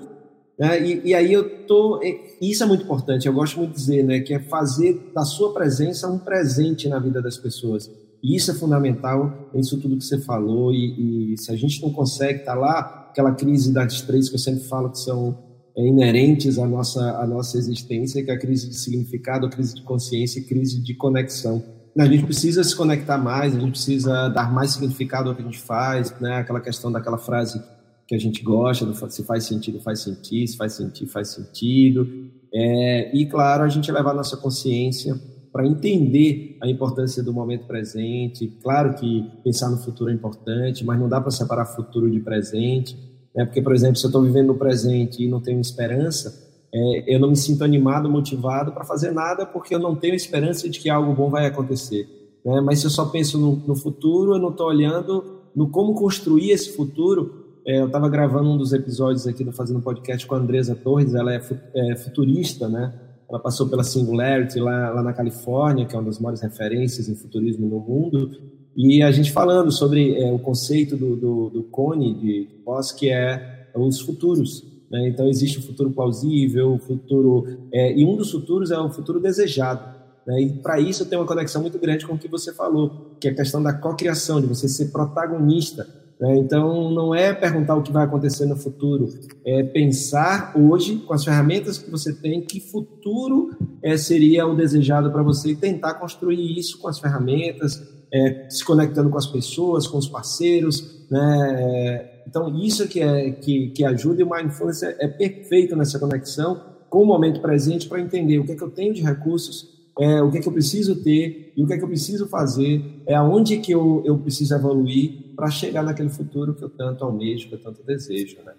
Né? 0.59 0.85
E, 0.85 1.07
e, 1.11 1.15
aí 1.15 1.31
eu 1.31 1.65
tô. 1.67 2.01
Isso 2.41 2.61
é 2.61 2.65
muito 2.65 2.83
importante, 2.83 3.25
eu 3.25 3.33
gosto 3.33 3.57
muito 3.57 3.71
de 3.71 3.77
dizer, 3.77 4.03
né? 4.03 4.19
Que 4.19 4.33
é 4.33 4.39
fazer 4.39 5.09
da 5.15 5.23
sua 5.23 5.53
presença 5.53 6.05
um 6.09 6.19
presente 6.19 6.89
na 6.89 6.99
vida 6.99 7.21
das 7.21 7.37
pessoas. 7.37 7.89
E 8.21 8.35
isso 8.35 8.51
é 8.51 8.53
fundamental, 8.53 9.49
isso 9.55 9.79
tudo 9.79 9.95
que 9.95 10.03
você 10.03 10.19
falou. 10.19 10.73
E, 10.73 11.33
e 11.33 11.37
se 11.37 11.49
a 11.49 11.55
gente 11.55 11.81
não 11.81 11.93
consegue 11.93 12.39
estar 12.39 12.55
tá 12.55 12.59
lá, 12.59 13.02
aquela 13.13 13.31
crise 13.31 13.71
das 13.71 14.01
três 14.01 14.27
que 14.27 14.35
eu 14.35 14.39
sempre 14.39 14.65
falo 14.65 14.89
que 14.89 14.99
são 14.99 15.37
é, 15.77 15.87
inerentes 15.87 16.59
à 16.59 16.67
nossa, 16.67 17.17
à 17.17 17.25
nossa 17.25 17.57
existência, 17.57 18.23
que 18.23 18.29
é 18.29 18.33
a 18.33 18.39
crise 18.39 18.67
de 18.67 18.75
significado, 18.75 19.45
a 19.45 19.49
crise 19.49 19.73
de 19.75 19.83
consciência 19.83 20.39
e 20.39 20.43
crise 20.43 20.81
de 20.81 20.93
conexão 20.93 21.63
a 22.01 22.05
gente 22.05 22.25
precisa 22.25 22.63
se 22.63 22.75
conectar 22.75 23.17
mais, 23.17 23.55
a 23.55 23.59
gente 23.59 23.71
precisa 23.71 24.27
dar 24.29 24.51
mais 24.51 24.71
significado 24.71 25.29
ao 25.29 25.35
que 25.35 25.41
a 25.41 25.45
gente 25.45 25.59
faz, 25.59 26.11
né? 26.19 26.37
Aquela 26.37 26.59
questão 26.59 26.91
daquela 26.91 27.19
frase 27.19 27.61
que 28.07 28.15
a 28.15 28.17
gente 28.17 28.41
gosta, 28.41 28.85
do, 28.85 29.11
se 29.11 29.23
faz 29.23 29.43
sentido, 29.43 29.79
faz 29.79 29.99
sentido, 29.99 30.47
se 30.47 30.57
faz 30.57 30.73
sentido, 30.73 31.11
faz 31.11 31.29
sentido. 31.29 32.07
É, 32.51 33.15
e, 33.15 33.27
claro, 33.27 33.63
a 33.63 33.69
gente 33.69 33.91
levar 33.91 34.11
a 34.11 34.15
nossa 34.15 34.35
consciência 34.37 35.15
para 35.53 35.67
entender 35.67 36.57
a 36.59 36.67
importância 36.67 37.21
do 37.21 37.31
momento 37.31 37.67
presente. 37.67 38.47
Claro 38.63 38.95
que 38.95 39.23
pensar 39.43 39.69
no 39.69 39.77
futuro 39.77 40.09
é 40.09 40.13
importante, 40.13 40.83
mas 40.83 40.99
não 40.99 41.07
dá 41.07 41.21
para 41.21 41.29
separar 41.29 41.67
futuro 41.67 42.09
de 42.09 42.19
presente. 42.19 42.97
Né? 43.35 43.45
Porque, 43.45 43.61
por 43.61 43.75
exemplo, 43.75 43.95
se 43.97 44.03
eu 44.03 44.07
estou 44.07 44.23
vivendo 44.23 44.47
no 44.47 44.55
presente 44.55 45.23
e 45.23 45.27
não 45.27 45.39
tenho 45.39 45.61
esperança, 45.61 46.51
é, 46.73 47.15
eu 47.15 47.19
não 47.19 47.29
me 47.29 47.35
sinto 47.35 47.63
animado, 47.63 48.09
motivado 48.09 48.71
para 48.71 48.83
fazer 48.83 49.11
nada 49.11 49.45
porque 49.45 49.75
eu 49.75 49.79
não 49.79 49.95
tenho 49.95 50.15
esperança 50.15 50.67
de 50.67 50.79
que 50.79 50.89
algo 50.89 51.13
bom 51.13 51.29
vai 51.29 51.45
acontecer. 51.45 52.09
Né? 52.43 52.59
Mas 52.59 52.79
se 52.79 52.87
eu 52.87 52.89
só 52.89 53.05
penso 53.05 53.37
no, 53.37 53.55
no 53.67 53.75
futuro, 53.75 54.33
eu 54.33 54.39
não 54.39 54.49
estou 54.49 54.65
olhando 54.65 55.43
no 55.55 55.69
como 55.69 55.93
construir 55.93 56.49
esse 56.49 56.75
futuro. 56.75 57.43
É, 57.63 57.79
eu 57.79 57.85
estava 57.85 58.09
gravando 58.09 58.49
um 58.49 58.57
dos 58.57 58.73
episódios 58.73 59.27
aqui 59.27 59.43
do 59.43 59.53
Fazendo 59.53 59.81
Podcast 59.81 60.25
com 60.25 60.33
a 60.33 60.39
Andresa 60.39 60.73
Torres, 60.73 61.13
ela 61.13 61.31
é, 61.31 61.39
é 61.75 61.95
futurista, 61.95 62.67
né? 62.67 62.91
Ela 63.33 63.41
passou 63.41 63.67
pela 63.67 63.83
Singularity 63.83 64.59
lá, 64.59 64.91
lá 64.91 65.01
na 65.01 65.11
Califórnia, 65.11 65.87
que 65.87 65.95
é 65.95 65.97
uma 65.97 66.05
das 66.05 66.19
maiores 66.19 66.39
referências 66.39 67.09
em 67.09 67.15
futurismo 67.15 67.67
no 67.67 67.79
mundo, 67.79 68.29
e 68.77 69.01
a 69.01 69.11
gente 69.11 69.31
falando 69.31 69.71
sobre 69.71 70.15
é, 70.21 70.31
o 70.31 70.37
conceito 70.37 70.95
do, 70.95 71.15
do, 71.15 71.49
do 71.49 71.63
Cone 71.63 72.13
de 72.13 72.47
Voss, 72.63 72.91
que 72.91 73.09
é 73.09 73.69
os 73.73 73.99
futuros. 74.01 74.63
Né? 74.87 75.07
Então, 75.07 75.27
existe 75.27 75.57
o 75.57 75.63
futuro 75.63 75.89
plausível, 75.89 76.75
o 76.75 76.77
futuro. 76.77 77.57
É, 77.71 77.97
e 77.97 78.05
um 78.05 78.15
dos 78.15 78.29
futuros 78.29 78.69
é 78.69 78.77
o 78.77 78.91
futuro 78.91 79.19
desejado. 79.19 79.83
Né? 80.27 80.41
E 80.43 80.49
para 80.53 80.79
isso 80.79 81.03
tem 81.03 81.17
uma 81.17 81.25
conexão 81.25 81.59
muito 81.59 81.79
grande 81.79 82.05
com 82.05 82.13
o 82.13 82.19
que 82.19 82.27
você 82.27 82.53
falou, 82.53 83.15
que 83.19 83.27
é 83.27 83.31
a 83.31 83.35
questão 83.35 83.63
da 83.63 83.73
cocriação, 83.73 84.39
de 84.39 84.45
você 84.45 84.67
ser 84.67 84.91
protagonista. 84.91 85.87
Né? 86.23 86.37
Então, 86.37 86.89
não 86.89 87.13
é 87.13 87.33
perguntar 87.33 87.75
o 87.75 87.83
que 87.83 87.91
vai 87.91 88.05
acontecer 88.05 88.45
no 88.45 88.55
futuro, 88.55 89.09
é 89.45 89.61
pensar 89.61 90.53
hoje, 90.57 90.95
com 91.05 91.13
as 91.13 91.25
ferramentas 91.25 91.77
que 91.77 91.91
você 91.91 92.13
tem, 92.13 92.39
que 92.39 92.61
futuro 92.61 93.49
é, 93.83 93.97
seria 93.97 94.47
o 94.47 94.55
desejado 94.55 95.11
para 95.11 95.21
você 95.21 95.49
e 95.49 95.55
tentar 95.57 95.95
construir 95.95 96.57
isso 96.57 96.79
com 96.79 96.87
as 96.87 96.97
ferramentas, 96.97 97.83
é, 98.09 98.47
se 98.49 98.63
conectando 98.63 99.09
com 99.09 99.17
as 99.17 99.27
pessoas, 99.27 99.85
com 99.85 99.97
os 99.97 100.07
parceiros, 100.07 101.05
né? 101.11 101.55
É, 101.59 102.23
então, 102.25 102.57
isso 102.57 102.87
que, 102.87 103.01
é, 103.01 103.31
que, 103.31 103.71
que 103.71 103.83
ajuda 103.83 104.21
e 104.21 104.23
o 104.23 104.29
Mindfulness 104.29 104.81
é, 104.81 104.95
é 105.01 105.07
perfeito 105.09 105.75
nessa 105.75 105.99
conexão 105.99 106.61
com 106.89 107.01
o 107.03 107.05
momento 107.05 107.41
presente 107.41 107.89
para 107.89 107.99
entender 107.99 108.39
o 108.39 108.45
que 108.45 108.53
é 108.53 108.55
que 108.55 108.63
eu 108.63 108.71
tenho 108.71 108.93
de 108.93 109.01
recursos, 109.01 109.72
é, 109.99 110.21
o 110.21 110.31
que 110.31 110.37
é 110.39 110.41
que 110.41 110.47
eu 110.47 110.53
preciso 110.53 111.03
ter 111.03 111.53
e 111.55 111.63
o 111.63 111.67
que 111.67 111.73
é 111.73 111.77
que 111.77 111.83
eu 111.83 111.87
preciso 111.87 112.27
fazer, 112.27 112.81
é 113.05 113.13
aonde 113.13 113.57
que 113.59 113.71
eu, 113.71 114.01
eu 114.05 114.17
preciso 114.17 114.55
evoluir 114.55 115.35
para 115.35 115.49
chegar 115.49 115.83
naquele 115.83 116.09
futuro 116.09 116.55
que 116.55 116.63
eu 116.63 116.69
tanto 116.69 117.03
almejo, 117.03 117.47
que 117.47 117.55
eu 117.55 117.61
tanto 117.61 117.83
desejo, 117.83 118.37
né? 118.43 118.53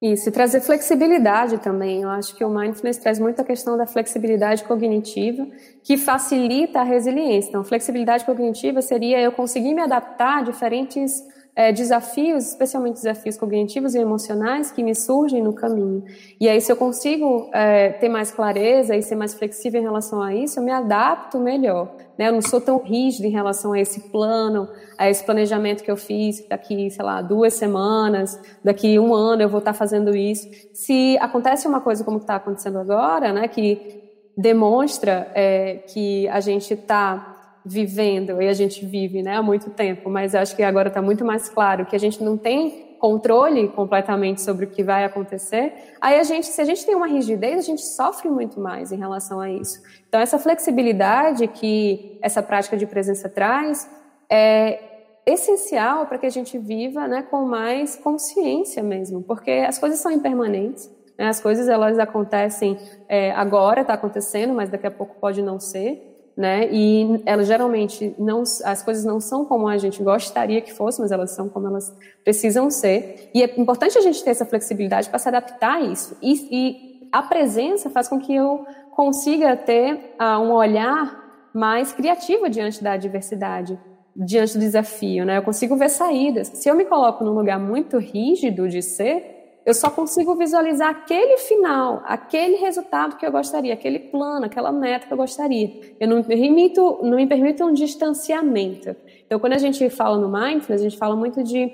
Isso, 0.00 0.28
e 0.28 0.32
trazer 0.32 0.60
flexibilidade 0.60 1.58
também. 1.58 2.02
Eu 2.02 2.08
acho 2.08 2.34
que 2.34 2.44
o 2.44 2.50
mindfulness 2.50 2.98
traz 2.98 3.20
muito 3.20 3.40
a 3.40 3.44
questão 3.44 3.76
da 3.76 3.86
flexibilidade 3.86 4.64
cognitiva, 4.64 5.46
que 5.84 5.96
facilita 5.96 6.80
a 6.80 6.82
resiliência. 6.82 7.50
Então, 7.50 7.62
flexibilidade 7.62 8.24
cognitiva 8.24 8.82
seria 8.82 9.20
eu 9.20 9.30
conseguir 9.30 9.72
me 9.72 9.80
adaptar 9.80 10.38
a 10.38 10.42
diferentes 10.42 11.22
é, 11.54 11.70
desafios, 11.70 12.48
especialmente 12.48 12.94
desafios 12.94 13.36
cognitivos 13.36 13.94
e 13.94 13.98
emocionais 13.98 14.70
que 14.70 14.82
me 14.82 14.94
surgem 14.94 15.42
no 15.42 15.52
caminho. 15.52 16.02
E 16.40 16.48
aí, 16.48 16.60
se 16.60 16.72
eu 16.72 16.76
consigo 16.76 17.50
é, 17.52 17.90
ter 17.90 18.08
mais 18.08 18.30
clareza 18.30 18.96
e 18.96 19.02
ser 19.02 19.16
mais 19.16 19.34
flexível 19.34 19.80
em 19.80 19.84
relação 19.84 20.22
a 20.22 20.34
isso, 20.34 20.58
eu 20.58 20.64
me 20.64 20.72
adapto 20.72 21.38
melhor. 21.38 21.94
Né? 22.16 22.28
Eu 22.28 22.32
não 22.32 22.40
sou 22.40 22.60
tão 22.60 22.78
rígido 22.78 23.26
em 23.26 23.30
relação 23.30 23.74
a 23.74 23.80
esse 23.80 24.00
plano, 24.08 24.66
a 24.96 25.10
esse 25.10 25.22
planejamento 25.24 25.82
que 25.82 25.90
eu 25.90 25.96
fiz, 25.96 26.42
daqui, 26.48 26.90
sei 26.90 27.04
lá, 27.04 27.20
duas 27.20 27.52
semanas, 27.52 28.40
daqui 28.64 28.98
um 28.98 29.14
ano 29.14 29.42
eu 29.42 29.48
vou 29.48 29.58
estar 29.58 29.74
fazendo 29.74 30.16
isso. 30.16 30.48
Se 30.72 31.18
acontece 31.20 31.68
uma 31.68 31.80
coisa 31.80 32.02
como 32.02 32.16
está 32.16 32.36
acontecendo 32.36 32.78
agora, 32.78 33.30
né, 33.30 33.46
que 33.46 34.00
demonstra 34.36 35.30
é, 35.34 35.82
que 35.92 36.26
a 36.28 36.40
gente 36.40 36.72
está 36.72 37.31
vivendo, 37.64 38.42
e 38.42 38.48
a 38.48 38.52
gente 38.52 38.84
vive 38.84 39.22
né, 39.22 39.36
há 39.36 39.42
muito 39.42 39.70
tempo, 39.70 40.10
mas 40.10 40.34
acho 40.34 40.56
que 40.56 40.62
agora 40.62 40.88
está 40.88 41.00
muito 41.00 41.24
mais 41.24 41.48
claro 41.48 41.86
que 41.86 41.94
a 41.94 41.98
gente 41.98 42.22
não 42.22 42.36
tem 42.36 42.96
controle 42.98 43.68
completamente 43.68 44.40
sobre 44.40 44.64
o 44.64 44.68
que 44.68 44.82
vai 44.82 45.04
acontecer, 45.04 45.72
aí 46.00 46.20
a 46.20 46.22
gente, 46.22 46.46
se 46.46 46.60
a 46.60 46.64
gente 46.64 46.86
tem 46.86 46.94
uma 46.94 47.06
rigidez, 47.06 47.58
a 47.58 47.62
gente 47.62 47.82
sofre 47.82 48.28
muito 48.28 48.60
mais 48.60 48.92
em 48.92 48.96
relação 48.96 49.40
a 49.40 49.50
isso. 49.50 49.80
Então, 50.08 50.20
essa 50.20 50.38
flexibilidade 50.38 51.48
que 51.48 52.18
essa 52.22 52.42
prática 52.42 52.76
de 52.76 52.86
presença 52.86 53.28
traz 53.28 53.90
é 54.30 54.78
essencial 55.26 56.06
para 56.06 56.18
que 56.18 56.26
a 56.26 56.30
gente 56.30 56.58
viva 56.58 57.06
né, 57.06 57.22
com 57.22 57.44
mais 57.44 57.96
consciência 57.96 58.82
mesmo, 58.82 59.22
porque 59.22 59.50
as 59.50 59.78
coisas 59.78 60.00
são 60.00 60.10
impermanentes, 60.10 60.90
né, 61.18 61.28
as 61.28 61.40
coisas 61.40 61.68
elas 61.68 61.98
acontecem 61.98 62.78
é, 63.08 63.30
agora, 63.32 63.82
está 63.82 63.94
acontecendo, 63.94 64.52
mas 64.52 64.68
daqui 64.68 64.86
a 64.86 64.90
pouco 64.90 65.16
pode 65.20 65.42
não 65.42 65.60
ser, 65.60 66.11
né? 66.36 66.68
E 66.72 67.22
elas 67.26 67.46
geralmente 67.46 68.14
não, 68.18 68.42
as 68.64 68.82
coisas 68.82 69.04
não 69.04 69.20
são 69.20 69.44
como 69.44 69.68
a 69.68 69.76
gente 69.76 70.02
gostaria 70.02 70.60
que 70.60 70.72
fossem, 70.72 71.02
mas 71.02 71.12
elas 71.12 71.32
são 71.32 71.48
como 71.48 71.66
elas 71.66 71.94
precisam 72.24 72.70
ser. 72.70 73.30
E 73.34 73.42
é 73.42 73.60
importante 73.60 73.98
a 73.98 74.00
gente 74.00 74.22
ter 74.24 74.30
essa 74.30 74.46
flexibilidade 74.46 75.08
para 75.08 75.18
se 75.18 75.28
adaptar 75.28 75.74
a 75.76 75.80
isso. 75.80 76.16
E, 76.22 76.48
e, 76.50 76.92
a 77.12 77.22
presença 77.22 77.90
faz 77.90 78.08
com 78.08 78.18
que 78.18 78.34
eu 78.34 78.64
consiga 78.92 79.54
ter 79.54 80.14
uh, 80.18 80.40
um 80.40 80.52
olhar 80.52 81.50
mais 81.52 81.92
criativo 81.92 82.48
diante 82.48 82.82
da 82.82 82.92
adversidade, 82.92 83.78
diante 84.16 84.54
do 84.54 84.60
desafio, 84.60 85.26
né? 85.26 85.36
Eu 85.36 85.42
consigo 85.42 85.76
ver 85.76 85.90
saídas. 85.90 86.48
Se 86.48 86.70
eu 86.70 86.74
me 86.74 86.86
coloco 86.86 87.22
num 87.22 87.32
lugar 87.32 87.58
muito 87.58 87.98
rígido 87.98 88.66
de 88.66 88.80
ser, 88.80 89.31
eu 89.64 89.74
só 89.74 89.88
consigo 89.90 90.34
visualizar 90.34 90.90
aquele 90.90 91.38
final, 91.38 92.02
aquele 92.04 92.56
resultado 92.56 93.16
que 93.16 93.24
eu 93.24 93.30
gostaria, 93.30 93.72
aquele 93.72 93.98
plano, 93.98 94.46
aquela 94.46 94.72
meta 94.72 95.06
que 95.06 95.12
eu 95.12 95.16
gostaria. 95.16 95.94
Eu 96.00 96.08
não 96.08 96.16
me 96.16 96.24
permito, 96.24 96.98
não 97.02 97.16
me 97.16 97.26
permito 97.26 97.64
um 97.64 97.72
distanciamento. 97.72 98.94
Então, 99.24 99.38
quando 99.38 99.52
a 99.52 99.58
gente 99.58 99.88
fala 99.88 100.18
no 100.18 100.28
mindfulness, 100.28 100.80
a 100.80 100.88
gente 100.88 100.98
fala 100.98 101.14
muito 101.14 101.42
de 101.44 101.70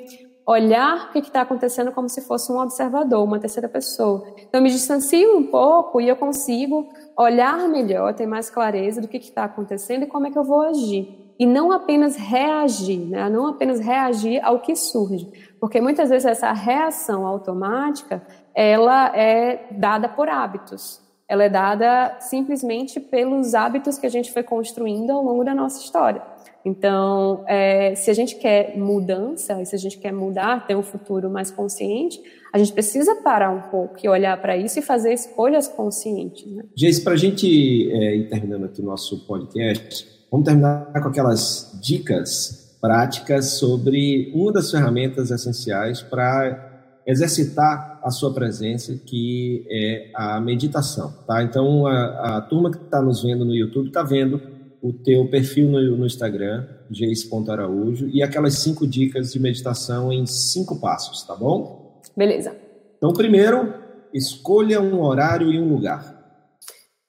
olhar 0.46 1.08
o 1.08 1.12
que 1.12 1.18
está 1.18 1.42
acontecendo 1.42 1.92
como 1.92 2.08
se 2.08 2.22
fosse 2.22 2.50
um 2.52 2.58
observador, 2.58 3.22
uma 3.22 3.38
terceira 3.38 3.68
pessoa. 3.68 4.22
Então, 4.36 4.60
eu 4.60 4.62
me 4.62 4.70
distancio 4.70 5.36
um 5.36 5.44
pouco 5.44 6.00
e 6.00 6.08
eu 6.08 6.16
consigo 6.16 6.88
olhar 7.16 7.68
melhor, 7.68 8.14
ter 8.14 8.26
mais 8.26 8.50
clareza 8.50 9.00
do 9.00 9.08
que 9.08 9.16
está 9.16 9.44
acontecendo 9.44 10.02
e 10.02 10.06
como 10.06 10.26
é 10.26 10.30
que 10.30 10.38
eu 10.38 10.44
vou 10.44 10.60
agir 10.62 11.28
e 11.38 11.46
não 11.46 11.70
apenas 11.70 12.16
reagir, 12.16 12.98
né? 12.98 13.28
não 13.30 13.46
apenas 13.46 13.78
reagir 13.78 14.44
ao 14.44 14.58
que 14.58 14.74
surge, 14.74 15.30
porque 15.60 15.80
muitas 15.80 16.10
vezes 16.10 16.26
essa 16.26 16.52
reação 16.52 17.26
automática 17.26 18.22
ela 18.54 19.16
é 19.16 19.66
dada 19.72 20.08
por 20.08 20.28
hábitos, 20.28 21.00
ela 21.28 21.44
é 21.44 21.48
dada 21.48 22.16
simplesmente 22.20 22.98
pelos 22.98 23.54
hábitos 23.54 23.98
que 23.98 24.06
a 24.06 24.10
gente 24.10 24.32
foi 24.32 24.42
construindo 24.42 25.10
ao 25.10 25.22
longo 25.22 25.44
da 25.44 25.54
nossa 25.54 25.80
história. 25.80 26.22
Então, 26.64 27.44
é, 27.46 27.94
se 27.94 28.10
a 28.10 28.14
gente 28.14 28.36
quer 28.36 28.76
mudança, 28.76 29.64
se 29.64 29.74
a 29.74 29.78
gente 29.78 29.98
quer 29.98 30.12
mudar, 30.12 30.66
ter 30.66 30.76
um 30.76 30.82
futuro 30.82 31.30
mais 31.30 31.50
consciente, 31.50 32.20
a 32.52 32.58
gente 32.58 32.72
precisa 32.72 33.14
parar 33.16 33.50
um 33.50 33.70
pouco 33.70 33.96
e 34.02 34.08
olhar 34.08 34.40
para 34.40 34.56
isso 34.56 34.78
e 34.78 34.82
fazer 34.82 35.12
escolhas 35.12 35.68
conscientes. 35.68 36.46
Né? 36.50 36.64
Para 37.04 37.12
a 37.12 37.16
gente 37.16 37.90
é, 37.92 38.16
ir 38.16 38.28
terminando 38.28 38.64
aqui 38.64 38.80
o 38.80 38.84
nosso 38.84 39.26
podcast, 39.26 40.18
Vamos 40.30 40.44
terminar 40.44 40.92
com 40.92 41.08
aquelas 41.08 41.78
dicas 41.82 42.57
práticas 42.80 43.58
sobre 43.58 44.30
uma 44.34 44.52
das 44.52 44.70
ferramentas 44.70 45.30
essenciais 45.30 46.00
para 46.02 46.66
exercitar 47.06 48.00
a 48.02 48.10
sua 48.10 48.32
presença, 48.34 48.94
que 49.06 49.66
é 49.70 50.10
a 50.14 50.40
meditação, 50.40 51.12
tá? 51.26 51.42
Então, 51.42 51.86
a, 51.86 52.36
a 52.36 52.40
turma 52.42 52.70
que 52.70 52.76
está 52.76 53.00
nos 53.00 53.22
vendo 53.22 53.44
no 53.44 53.54
YouTube 53.54 53.88
está 53.88 54.02
vendo 54.02 54.40
o 54.82 54.92
teu 54.92 55.26
perfil 55.28 55.68
no, 55.68 55.96
no 55.96 56.06
Instagram, 56.06 56.66
jace.araújo, 56.90 58.08
e 58.08 58.22
aquelas 58.22 58.58
cinco 58.58 58.86
dicas 58.86 59.32
de 59.32 59.40
meditação 59.40 60.12
em 60.12 60.26
cinco 60.26 60.80
passos, 60.80 61.22
tá 61.24 61.34
bom? 61.34 62.00
Beleza. 62.16 62.54
Então, 62.96 63.12
primeiro, 63.12 63.74
escolha 64.12 64.80
um 64.80 65.00
horário 65.00 65.50
e 65.50 65.58
um 65.58 65.72
lugar. 65.72 66.14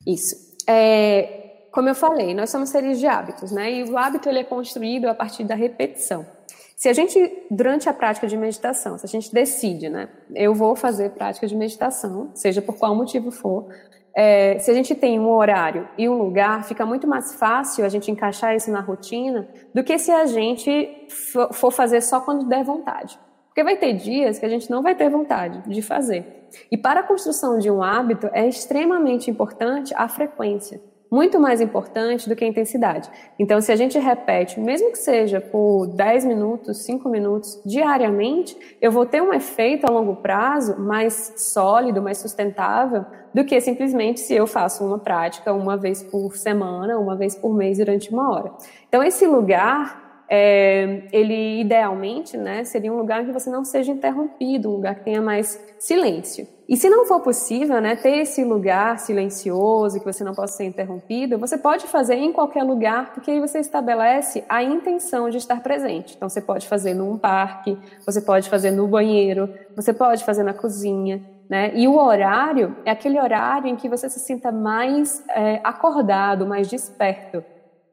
Isso. 0.07 0.35
É, 0.67 1.38
como 1.71 1.89
eu 1.89 1.95
falei, 1.95 2.33
nós 2.33 2.49
somos 2.49 2.69
seres 2.69 2.99
de 2.99 3.07
hábitos, 3.07 3.51
né? 3.51 3.71
E 3.71 3.83
o 3.83 3.97
hábito 3.97 4.27
ele 4.27 4.39
é 4.39 4.43
construído 4.43 5.05
a 5.05 5.13
partir 5.13 5.43
da 5.43 5.55
repetição. 5.55 6.25
Se 6.75 6.87
a 6.87 6.93
gente, 6.93 7.45
durante 7.51 7.89
a 7.89 7.93
prática 7.93 8.25
de 8.25 8.37
meditação, 8.37 8.97
se 8.97 9.05
a 9.05 9.09
gente 9.09 9.33
decide, 9.33 9.89
né? 9.89 10.09
Eu 10.33 10.53
vou 10.53 10.75
fazer 10.75 11.11
prática 11.11 11.45
de 11.45 11.55
meditação, 11.55 12.31
seja 12.33 12.61
por 12.61 12.77
qual 12.77 12.95
motivo 12.95 13.31
for, 13.31 13.67
é, 14.15 14.57
se 14.59 14.71
a 14.71 14.73
gente 14.73 14.95
tem 14.95 15.19
um 15.19 15.29
horário 15.29 15.87
e 15.97 16.09
um 16.09 16.17
lugar, 16.17 16.63
fica 16.63 16.85
muito 16.85 17.07
mais 17.07 17.35
fácil 17.35 17.85
a 17.85 17.89
gente 17.89 18.09
encaixar 18.09 18.55
isso 18.55 18.71
na 18.71 18.81
rotina 18.81 19.47
do 19.73 19.83
que 19.83 19.97
se 19.99 20.11
a 20.11 20.25
gente 20.25 21.07
for 21.51 21.71
fazer 21.71 22.01
só 22.01 22.19
quando 22.19 22.47
der 22.47 22.63
vontade. 22.63 23.19
Porque 23.47 23.63
vai 23.63 23.77
ter 23.77 23.93
dias 23.93 24.39
que 24.39 24.45
a 24.45 24.49
gente 24.49 24.69
não 24.71 24.81
vai 24.81 24.95
ter 24.95 25.09
vontade 25.09 25.61
de 25.69 25.81
fazer. 25.81 26.47
E 26.71 26.77
para 26.77 27.01
a 27.01 27.03
construção 27.03 27.59
de 27.59 27.69
um 27.69 27.83
hábito 27.83 28.29
é 28.33 28.47
extremamente 28.47 29.29
importante 29.29 29.93
a 29.95 30.07
frequência 30.07 30.81
muito 31.11 31.39
mais 31.39 31.59
importante 31.59 32.29
do 32.29 32.35
que 32.35 32.45
a 32.45 32.47
intensidade. 32.47 33.09
Então, 33.37 33.59
se 33.59 33.71
a 33.71 33.75
gente 33.75 33.97
repete, 33.97 34.59
mesmo 34.59 34.91
que 34.91 34.97
seja 34.97 35.41
por 35.41 35.87
10 35.87 36.25
minutos, 36.25 36.77
5 36.83 37.09
minutos 37.09 37.59
diariamente, 37.65 38.55
eu 38.79 38.91
vou 38.91 39.05
ter 39.05 39.21
um 39.21 39.33
efeito 39.33 39.85
a 39.85 39.91
longo 39.91 40.17
prazo 40.17 40.79
mais 40.79 41.33
sólido, 41.37 42.01
mais 42.01 42.19
sustentável, 42.19 43.05
do 43.33 43.43
que 43.43 43.59
simplesmente 43.59 44.19
se 44.19 44.33
eu 44.33 44.45
faço 44.45 44.85
uma 44.85 44.99
prática 44.99 45.53
uma 45.53 45.77
vez 45.77 46.03
por 46.03 46.35
semana, 46.35 46.97
uma 46.97 47.15
vez 47.15 47.35
por 47.35 47.53
mês 47.53 47.77
durante 47.77 48.11
uma 48.11 48.31
hora. 48.31 48.51
Então, 48.87 49.03
esse 49.03 49.25
lugar, 49.25 50.25
é, 50.29 51.03
ele 51.11 51.61
idealmente, 51.61 52.37
né, 52.37 52.63
seria 52.63 52.93
um 52.93 52.97
lugar 52.97 53.25
que 53.25 53.31
você 53.31 53.49
não 53.49 53.65
seja 53.65 53.91
interrompido, 53.91 54.69
um 54.69 54.73
lugar 54.73 54.95
que 54.95 55.05
tenha 55.05 55.21
mais 55.21 55.59
silêncio. 55.79 56.58
E 56.69 56.77
se 56.77 56.87
não 56.87 57.03
for 57.03 57.19
possível, 57.19 57.81
né, 57.81 57.95
ter 57.95 58.19
esse 58.19 58.43
lugar 58.43 58.99
silencioso, 58.99 59.99
que 59.99 60.05
você 60.05 60.23
não 60.23 60.35
possa 60.35 60.57
ser 60.57 60.65
interrompido, 60.65 61.39
você 61.39 61.57
pode 61.57 61.87
fazer 61.87 62.13
em 62.13 62.31
qualquer 62.31 62.61
lugar, 62.61 63.11
porque 63.11 63.31
aí 63.31 63.39
você 63.39 63.57
estabelece 63.57 64.43
a 64.47 64.61
intenção 64.61 65.31
de 65.31 65.37
estar 65.37 65.63
presente. 65.63 66.13
Então, 66.15 66.29
você 66.29 66.39
pode 66.39 66.67
fazer 66.67 66.93
num 66.93 67.17
parque, 67.17 67.75
você 68.05 68.21
pode 68.21 68.47
fazer 68.51 68.69
no 68.69 68.87
banheiro, 68.87 69.51
você 69.75 69.91
pode 69.91 70.23
fazer 70.23 70.43
na 70.43 70.53
cozinha, 70.53 71.19
né? 71.49 71.71
E 71.73 71.87
o 71.87 71.97
horário 71.97 72.77
é 72.85 72.91
aquele 72.91 73.19
horário 73.19 73.67
em 73.67 73.75
que 73.75 73.89
você 73.89 74.07
se 74.07 74.19
sinta 74.19 74.51
mais 74.51 75.25
é, 75.29 75.59
acordado, 75.63 76.45
mais 76.45 76.67
desperto. 76.67 77.43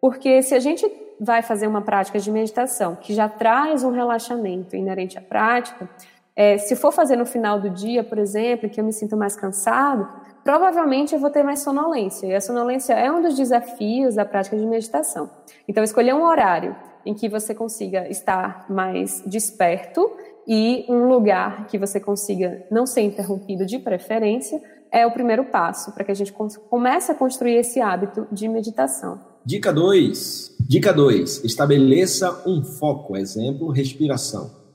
Porque 0.03 0.43
se 0.43 0.55
a 0.55 0.61
gente 0.61 0.87
vai 1.19 1.41
fazer 1.41 1.67
uma 1.67 1.81
prática 1.81 2.19
de 2.19 2.31
meditação 2.31 2.95
que 2.95 3.15
já 3.15 3.27
traz 3.27 3.83
um 3.83 3.91
relaxamento 3.91 4.77
inerente 4.77 5.17
à 5.17 5.23
prática, 5.23 5.89
é, 6.37 6.59
se 6.59 6.77
for 6.77 6.93
fazer 6.93 7.17
no 7.17 7.25
final 7.25 7.59
do 7.59 7.71
dia, 7.71 8.05
por 8.05 8.19
exemplo, 8.19 8.69
que 8.69 8.79
eu 8.79 8.85
me 8.85 8.93
sinto 8.93 9.17
mais 9.17 9.35
cansado, 9.35 10.07
provavelmente 10.45 11.15
eu 11.15 11.19
vou 11.19 11.31
ter 11.31 11.43
mais 11.43 11.61
sonolência. 11.61 12.27
E 12.27 12.35
a 12.35 12.41
sonolência 12.43 12.93
é 12.93 13.11
um 13.11 13.23
dos 13.23 13.35
desafios 13.35 14.17
da 14.17 14.25
prática 14.27 14.55
de 14.55 14.67
meditação. 14.67 15.31
Então, 15.67 15.83
escolher 15.83 16.15
um 16.15 16.23
horário 16.23 16.77
em 17.07 17.15
que 17.15 17.27
você 17.27 17.55
consiga 17.55 18.07
estar 18.11 18.67
mais 18.69 19.23
desperto 19.27 20.11
e 20.47 20.85
um 20.91 21.09
lugar 21.09 21.67
que 21.69 21.79
você 21.79 21.99
consiga 21.99 22.67
não 22.71 22.85
ser 22.85 23.01
interrompido 23.01 23.65
de 23.65 23.79
preferência 23.79 24.61
é 24.93 25.07
o 25.07 25.11
primeiro 25.11 25.47
passo 25.47 25.93
para 25.93 26.05
que 26.05 26.13
a 26.13 26.15
gente 26.15 26.33
comece 26.69 27.11
a 27.11 27.15
construir 27.15 27.55
esse 27.57 27.81
hábito 27.81 28.27
de 28.31 28.47
meditação. 28.47 29.21
Dica 29.45 29.73
2. 29.73 30.57
Dica 30.61 30.93
2. 30.93 31.45
Estabeleça 31.45 32.43
um 32.47 32.63
foco. 32.63 33.17
Exemplo, 33.17 33.71
respiração. 33.71 34.66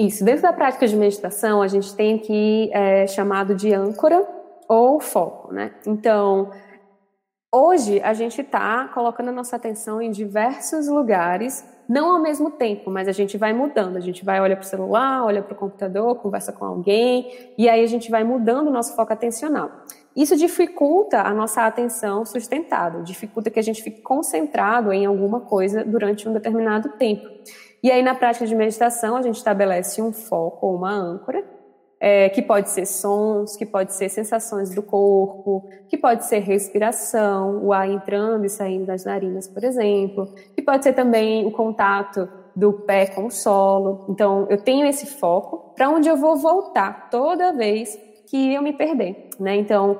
Isso. 0.00 0.24
Dentro 0.24 0.40
da 0.40 0.52
prática 0.54 0.88
de 0.88 0.96
meditação, 0.96 1.60
a 1.60 1.68
gente 1.68 1.94
tem 1.94 2.14
aqui 2.14 2.70
é, 2.72 3.06
chamado 3.06 3.54
de 3.54 3.70
âncora 3.74 4.26
ou 4.66 4.98
foco, 4.98 5.52
né? 5.52 5.74
Então, 5.86 6.50
hoje 7.54 8.00
a 8.00 8.14
gente 8.14 8.40
está 8.40 8.88
colocando 8.94 9.28
a 9.28 9.32
nossa 9.32 9.56
atenção 9.56 10.00
em 10.00 10.10
diversos 10.10 10.88
lugares, 10.88 11.62
não 11.86 12.14
ao 12.14 12.18
mesmo 12.18 12.50
tempo, 12.50 12.90
mas 12.90 13.08
a 13.08 13.12
gente 13.12 13.36
vai 13.36 13.52
mudando. 13.52 13.98
A 13.98 14.00
gente 14.00 14.24
vai 14.24 14.40
olha 14.40 14.56
para 14.56 14.64
o 14.64 14.66
celular, 14.66 15.22
olha 15.22 15.42
para 15.42 15.52
o 15.52 15.56
computador, 15.56 16.14
conversa 16.14 16.50
com 16.50 16.64
alguém, 16.64 17.52
e 17.58 17.68
aí 17.68 17.84
a 17.84 17.86
gente 17.86 18.10
vai 18.10 18.24
mudando 18.24 18.68
o 18.68 18.72
nosso 18.72 18.96
foco 18.96 19.12
atencional. 19.12 19.70
Isso 20.16 20.34
dificulta 20.34 21.20
a 21.20 21.34
nossa 21.34 21.66
atenção 21.66 22.24
sustentada, 22.24 23.02
dificulta 23.02 23.50
que 23.50 23.60
a 23.60 23.62
gente 23.62 23.82
fique 23.82 24.00
concentrado 24.00 24.94
em 24.94 25.04
alguma 25.04 25.40
coisa 25.40 25.84
durante 25.84 26.26
um 26.26 26.32
determinado 26.32 26.88
tempo. 26.96 27.29
E 27.82 27.90
aí, 27.90 28.02
na 28.02 28.14
prática 28.14 28.46
de 28.46 28.54
meditação, 28.54 29.16
a 29.16 29.22
gente 29.22 29.36
estabelece 29.36 30.02
um 30.02 30.12
foco 30.12 30.66
ou 30.66 30.76
uma 30.76 30.92
âncora, 30.92 31.42
é, 31.98 32.28
que 32.30 32.40
pode 32.40 32.70
ser 32.70 32.86
sons, 32.86 33.56
que 33.56 33.66
pode 33.66 33.94
ser 33.94 34.08
sensações 34.08 34.74
do 34.74 34.82
corpo, 34.82 35.68
que 35.88 35.98
pode 35.98 36.24
ser 36.24 36.38
respiração, 36.38 37.62
o 37.62 37.72
ar 37.72 37.88
entrando 37.88 38.46
e 38.46 38.48
saindo 38.48 38.86
das 38.86 39.04
narinas, 39.04 39.46
por 39.46 39.62
exemplo, 39.62 40.26
que 40.54 40.62
pode 40.62 40.82
ser 40.82 40.94
também 40.94 41.46
o 41.46 41.50
contato 41.50 42.26
do 42.56 42.72
pé 42.72 43.06
com 43.06 43.26
o 43.26 43.30
solo. 43.30 44.06
Então, 44.08 44.46
eu 44.48 44.56
tenho 44.56 44.86
esse 44.86 45.06
foco 45.06 45.74
para 45.74 45.90
onde 45.90 46.08
eu 46.08 46.16
vou 46.16 46.36
voltar 46.36 47.10
toda 47.10 47.52
vez 47.52 47.98
que 48.26 48.54
eu 48.54 48.62
me 48.62 48.72
perder, 48.72 49.28
né? 49.38 49.56
Então, 49.56 49.98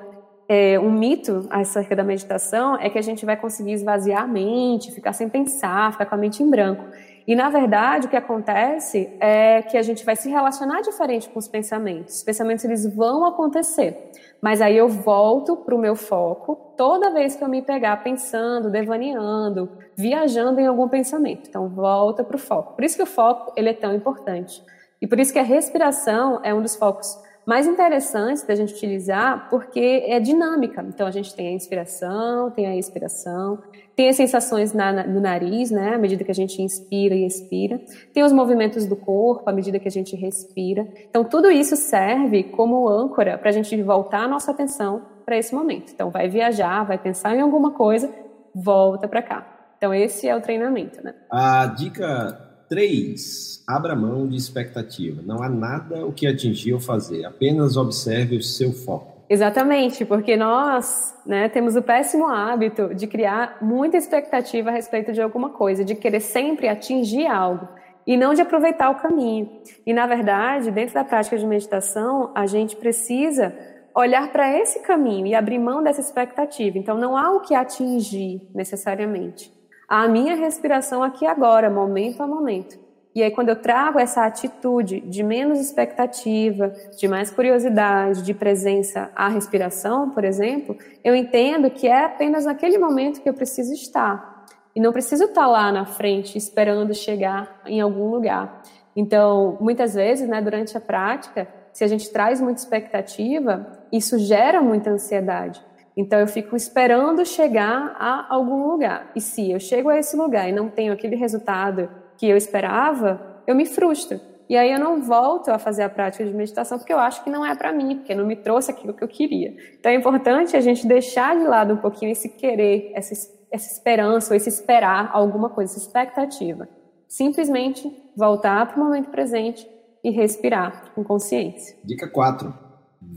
é, 0.49 0.79
um 0.81 0.91
mito 0.91 1.47
acerca 1.51 1.95
da 1.95 2.03
meditação 2.03 2.77
é 2.77 2.91
que 2.91 2.99
a 2.99 3.03
gente 3.03 3.25
vai 3.25 3.37
conseguir 3.37 3.73
esvaziar 3.73 4.23
a 4.23 4.27
mente, 4.27 4.91
ficar 4.91 5.13
sem 5.13 5.29
pensar, 5.29 5.93
ficar 5.93 6.07
com 6.07 6.15
a 6.15 6.19
mente 6.19 6.43
em 6.43 6.51
branco. 6.51 6.85
E, 7.27 7.35
na 7.35 7.49
verdade, 7.51 8.07
o 8.07 8.11
que 8.11 8.17
acontece 8.17 9.17
é 9.21 9.63
que 9.63 9.77
a 9.77 9.83
gente 9.83 10.05
vai 10.05 10.17
se 10.17 10.29
relacionar 10.29 10.81
diferente 10.81 11.29
com 11.29 11.39
os 11.39 11.47
pensamentos. 11.47 12.17
Os 12.17 12.23
pensamentos, 12.23 12.65
eles 12.65 12.87
vão 12.95 13.25
acontecer. 13.25 14.11
Mas 14.41 14.61
aí 14.61 14.77
eu 14.77 14.89
volto 14.89 15.57
para 15.57 15.75
o 15.75 15.79
meu 15.79 15.95
foco 15.95 16.57
toda 16.77 17.13
vez 17.13 17.37
que 17.37 17.45
eu 17.45 17.49
me 17.49 17.61
pegar 17.61 18.03
pensando, 18.03 18.71
devaneando, 18.71 19.69
viajando 19.95 20.61
em 20.61 20.67
algum 20.67 20.89
pensamento. 20.89 21.49
Então, 21.49 21.69
volta 21.69 22.25
para 22.25 22.37
o 22.37 22.39
foco. 22.39 22.75
Por 22.75 22.85
isso 22.85 22.97
que 22.97 23.03
o 23.03 23.07
foco, 23.07 23.53
ele 23.55 23.69
é 23.69 23.75
tão 23.75 23.95
importante. 23.95 24.63
E 25.01 25.07
por 25.07 25.19
isso 25.19 25.33
que 25.33 25.39
a 25.39 25.43
respiração 25.43 26.41
é 26.43 26.53
um 26.53 26.63
dos 26.63 26.77
focos 26.77 27.19
mais 27.51 27.67
interessantes 27.67 28.45
da 28.45 28.55
gente 28.55 28.73
utilizar, 28.73 29.49
porque 29.51 30.05
é 30.07 30.21
dinâmica. 30.21 30.87
Então, 30.87 31.05
a 31.05 31.11
gente 31.11 31.35
tem 31.35 31.49
a 31.49 31.51
inspiração, 31.51 32.49
tem 32.53 32.65
a 32.69 32.77
expiração, 32.77 33.59
tem 33.97 34.09
as 34.09 34.15
sensações 34.15 34.73
na, 34.73 34.93
na, 34.93 35.05
no 35.05 35.21
nariz, 35.21 35.69
né, 35.69 35.97
à 35.97 35.99
medida 35.99 36.23
que 36.23 36.31
a 36.31 36.35
gente 36.35 36.63
inspira 36.63 37.13
e 37.13 37.27
expira. 37.27 37.81
Tem 38.15 38.23
os 38.23 38.33
movimentos 38.33 38.87
do 38.87 38.95
corpo 38.95 39.51
à 39.51 39.53
medida 39.53 39.81
que 39.81 39.89
a 39.89 39.91
gente 39.91 40.15
respira. 40.15 40.87
Então, 41.09 41.25
tudo 41.25 41.51
isso 41.51 41.75
serve 41.75 42.45
como 42.45 42.89
âncora 42.89 43.37
para 43.37 43.49
a 43.49 43.53
gente 43.53 43.83
voltar 43.83 44.23
a 44.23 44.29
nossa 44.29 44.53
atenção 44.53 45.03
para 45.27 45.37
esse 45.37 45.53
momento. 45.53 45.91
Então, 45.93 46.09
vai 46.09 46.29
viajar, 46.29 46.85
vai 46.85 46.99
pensar 46.99 47.35
em 47.35 47.41
alguma 47.41 47.73
coisa, 47.73 48.09
volta 48.55 49.09
para 49.09 49.23
cá. 49.23 49.73
Então, 49.77 49.93
esse 49.93 50.29
é 50.29 50.37
o 50.37 50.41
treinamento, 50.41 51.03
né? 51.03 51.15
A 51.29 51.67
dica 51.67 52.50
3. 52.71 53.65
Abra 53.67 53.97
mão 53.97 54.29
de 54.29 54.37
expectativa. 54.37 55.21
Não 55.27 55.43
há 55.43 55.49
nada 55.49 56.07
o 56.07 56.13
que 56.13 56.25
atingir 56.25 56.73
ou 56.73 56.79
fazer. 56.79 57.25
Apenas 57.25 57.77
observe 57.77 58.37
o 58.37 58.43
seu 58.43 58.73
foco. 58.73 59.21
Exatamente, 59.29 60.05
porque 60.05 60.37
nós 60.37 61.15
né, 61.27 61.49
temos 61.49 61.77
o 61.77 61.83
péssimo 61.83 62.27
hábito 62.27 62.95
de 62.95 63.07
criar 63.07 63.59
muita 63.61 63.97
expectativa 63.97 64.71
a 64.71 64.73
respeito 64.73 65.13
de 65.13 65.21
alguma 65.21 65.51
coisa, 65.51 65.85
de 65.85 65.95
querer 65.95 66.21
sempre 66.21 66.69
atingir 66.69 67.27
algo 67.27 67.69
e 68.07 68.17
não 68.17 68.35
de 68.35 68.43
aproveitar 68.43 68.91
o 68.91 68.97
caminho. 68.97 69.49
E, 69.85 69.93
na 69.93 70.07
verdade, 70.07 70.71
dentro 70.71 70.95
da 70.95 71.05
prática 71.05 71.37
de 71.37 71.47
meditação, 71.47 72.33
a 72.35 72.47
gente 72.47 72.77
precisa 72.77 73.55
olhar 73.95 74.33
para 74.33 74.57
esse 74.59 74.81
caminho 74.81 75.27
e 75.27 75.35
abrir 75.35 75.59
mão 75.59 75.83
dessa 75.83 76.01
expectativa. 76.01 76.79
Então, 76.79 76.97
não 76.97 77.17
há 77.17 77.31
o 77.33 77.41
que 77.41 77.55
atingir 77.55 78.41
necessariamente. 78.55 79.60
A 79.91 80.07
minha 80.07 80.37
respiração 80.37 81.03
aqui 81.03 81.27
agora, 81.27 81.69
momento 81.69 82.23
a 82.23 82.27
momento. 82.27 82.79
E 83.13 83.25
aí, 83.25 83.31
quando 83.33 83.49
eu 83.49 83.57
trago 83.57 83.99
essa 83.99 84.25
atitude 84.25 85.01
de 85.01 85.21
menos 85.21 85.59
expectativa, 85.59 86.73
de 86.97 87.09
mais 87.09 87.29
curiosidade, 87.29 88.23
de 88.23 88.33
presença 88.33 89.11
à 89.17 89.27
respiração, 89.27 90.11
por 90.11 90.23
exemplo, 90.23 90.79
eu 91.03 91.13
entendo 91.17 91.69
que 91.69 91.89
é 91.89 92.05
apenas 92.05 92.45
naquele 92.45 92.79
momento 92.79 93.21
que 93.21 93.29
eu 93.29 93.35
preciso 93.35 93.75
estar. 93.75 94.47
E 94.77 94.81
não 94.81 94.93
preciso 94.93 95.25
estar 95.25 95.49
lá 95.49 95.73
na 95.73 95.85
frente 95.85 96.39
esperando 96.39 96.95
chegar 96.95 97.61
em 97.67 97.81
algum 97.81 98.11
lugar. 98.11 98.63
Então, 98.95 99.59
muitas 99.61 99.95
vezes, 99.95 100.29
né, 100.29 100.41
durante 100.41 100.77
a 100.77 100.81
prática, 100.81 101.49
se 101.73 101.83
a 101.83 101.89
gente 101.89 102.09
traz 102.13 102.41
muita 102.41 102.61
expectativa, 102.61 103.67
isso 103.91 104.21
gera 104.21 104.63
muita 104.63 104.91
ansiedade. 104.91 105.61
Então, 106.01 106.19
eu 106.19 106.27
fico 106.27 106.57
esperando 106.57 107.27
chegar 107.27 107.95
a 107.99 108.27
algum 108.35 108.69
lugar. 108.69 109.11
E 109.15 109.21
se 109.21 109.51
eu 109.51 109.61
chego 109.61 109.91
a 109.91 109.99
esse 109.99 110.17
lugar 110.17 110.49
e 110.49 110.53
não 110.53 110.71
tenho 110.71 110.95
aquele 110.95 111.15
resultado 111.15 111.91
que 112.17 112.27
eu 112.27 112.39
esperava, 112.39 113.43
eu 113.47 113.55
me 113.55 113.67
frustro. 113.67 114.19
E 114.49 114.57
aí 114.57 114.73
eu 114.73 114.81
não 114.81 115.03
volto 115.03 115.51
a 115.51 115.59
fazer 115.59 115.83
a 115.83 115.91
prática 115.91 116.25
de 116.25 116.33
meditação 116.33 116.79
porque 116.79 116.93
eu 116.93 116.99
acho 116.99 117.23
que 117.23 117.29
não 117.29 117.45
é 117.45 117.55
para 117.55 117.71
mim, 117.71 117.97
porque 117.97 118.15
não 118.15 118.27
me 118.27 118.35
trouxe 118.35 118.71
aquilo 118.71 118.95
que 118.95 119.05
eu 119.05 119.09
queria. 119.09 119.55
Então 119.79 119.93
é 119.93 119.95
importante 119.95 120.57
a 120.57 120.61
gente 120.61 120.87
deixar 120.87 121.37
de 121.37 121.45
lado 121.45 121.75
um 121.75 121.77
pouquinho 121.77 122.11
esse 122.11 122.31
querer, 122.31 122.93
essa, 122.95 123.15
essa 123.53 123.73
esperança, 123.73 124.33
ou 124.33 124.37
esse 124.37 124.49
esperar 124.49 125.11
alguma 125.13 125.51
coisa, 125.51 125.73
essa 125.73 125.87
expectativa. 125.87 126.67
Simplesmente 127.07 127.95
voltar 128.17 128.67
para 128.67 128.81
o 128.81 128.85
momento 128.85 129.11
presente 129.11 129.69
e 130.03 130.11
respirar 130.11 130.93
com 130.95 131.05
consciência. 131.05 131.77
Dica 131.85 132.09
4. 132.09 132.70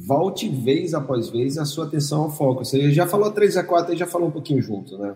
Volte 0.06 0.50
vez 0.50 0.94
após 0.94 1.30
vez 1.30 1.58
a 1.58 1.66
sua 1.66 1.86
atenção 1.86 2.24
ao 2.24 2.30
foco. 2.30 2.66
Você 2.66 2.92
já 2.92 3.08
falou 3.08 3.32
3 3.32 3.58
a 3.58 3.64
4 3.64 3.94
e 3.94 3.98
já 3.98 4.08
falou 4.08 4.28
um 4.28 4.32
pouquinho 4.32 4.62
junto, 4.62 4.98
né? 4.98 5.16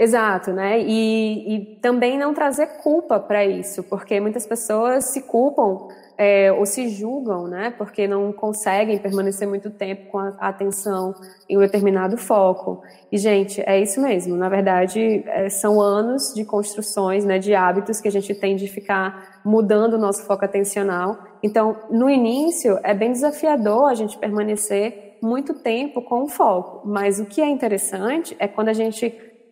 Exato, 0.00 0.50
né? 0.50 0.80
E, 0.80 1.54
e 1.54 1.76
também 1.76 2.18
não 2.18 2.32
trazer 2.32 2.66
culpa 2.82 3.20
para 3.20 3.44
isso, 3.44 3.82
porque 3.82 4.18
muitas 4.18 4.46
pessoas 4.46 5.04
se 5.04 5.20
culpam 5.20 5.88
é, 6.16 6.50
ou 6.50 6.64
se 6.64 6.88
julgam, 6.88 7.46
né? 7.46 7.74
Porque 7.76 8.08
não 8.08 8.32
conseguem 8.32 8.98
permanecer 8.98 9.46
muito 9.46 9.68
tempo 9.68 10.10
com 10.10 10.18
a 10.18 10.48
atenção 10.48 11.14
em 11.46 11.58
um 11.58 11.60
determinado 11.60 12.16
foco. 12.16 12.82
E, 13.12 13.18
gente, 13.18 13.62
é 13.66 13.78
isso 13.78 14.00
mesmo. 14.00 14.36
Na 14.36 14.48
verdade, 14.48 15.22
é, 15.26 15.50
são 15.50 15.80
anos 15.80 16.32
de 16.34 16.46
construções, 16.46 17.24
né? 17.26 17.38
De 17.38 17.54
hábitos 17.54 18.00
que 18.00 18.08
a 18.08 18.12
gente 18.12 18.34
tem 18.34 18.56
de 18.56 18.68
ficar 18.68 19.40
mudando 19.44 19.94
o 19.94 19.98
nosso 19.98 20.24
foco 20.24 20.46
atencional. 20.46 21.18
Então, 21.42 21.76
no 21.90 22.08
início, 22.08 22.78
é 22.82 22.92
bem 22.92 23.12
desafiador 23.12 23.90
a 23.90 23.94
gente 23.94 24.18
permanecer 24.18 25.18
muito 25.22 25.54
tempo 25.54 26.02
com 26.02 26.22
o 26.22 26.28
foco. 26.28 26.86
Mas 26.86 27.20
o 27.20 27.26
que 27.26 27.40
é 27.40 27.48
interessante 27.48 28.36
é 28.38 28.46
quando 28.46 28.68
a 28.68 28.72
gente 28.72 29.10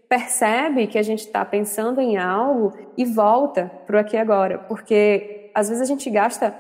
percebe 0.09 0.87
que 0.87 0.99
a 0.99 1.03
gente 1.03 1.21
está 1.21 1.45
pensando 1.45 2.01
em 2.01 2.17
algo 2.17 2.73
e 2.97 3.05
volta 3.05 3.71
para 3.87 3.97
o 3.97 4.01
aqui 4.01 4.17
e 4.17 4.19
agora, 4.19 4.59
porque 4.59 5.51
às 5.55 5.69
vezes 5.69 5.83
a 5.83 5.87
gente 5.87 6.09
gasta 6.09 6.55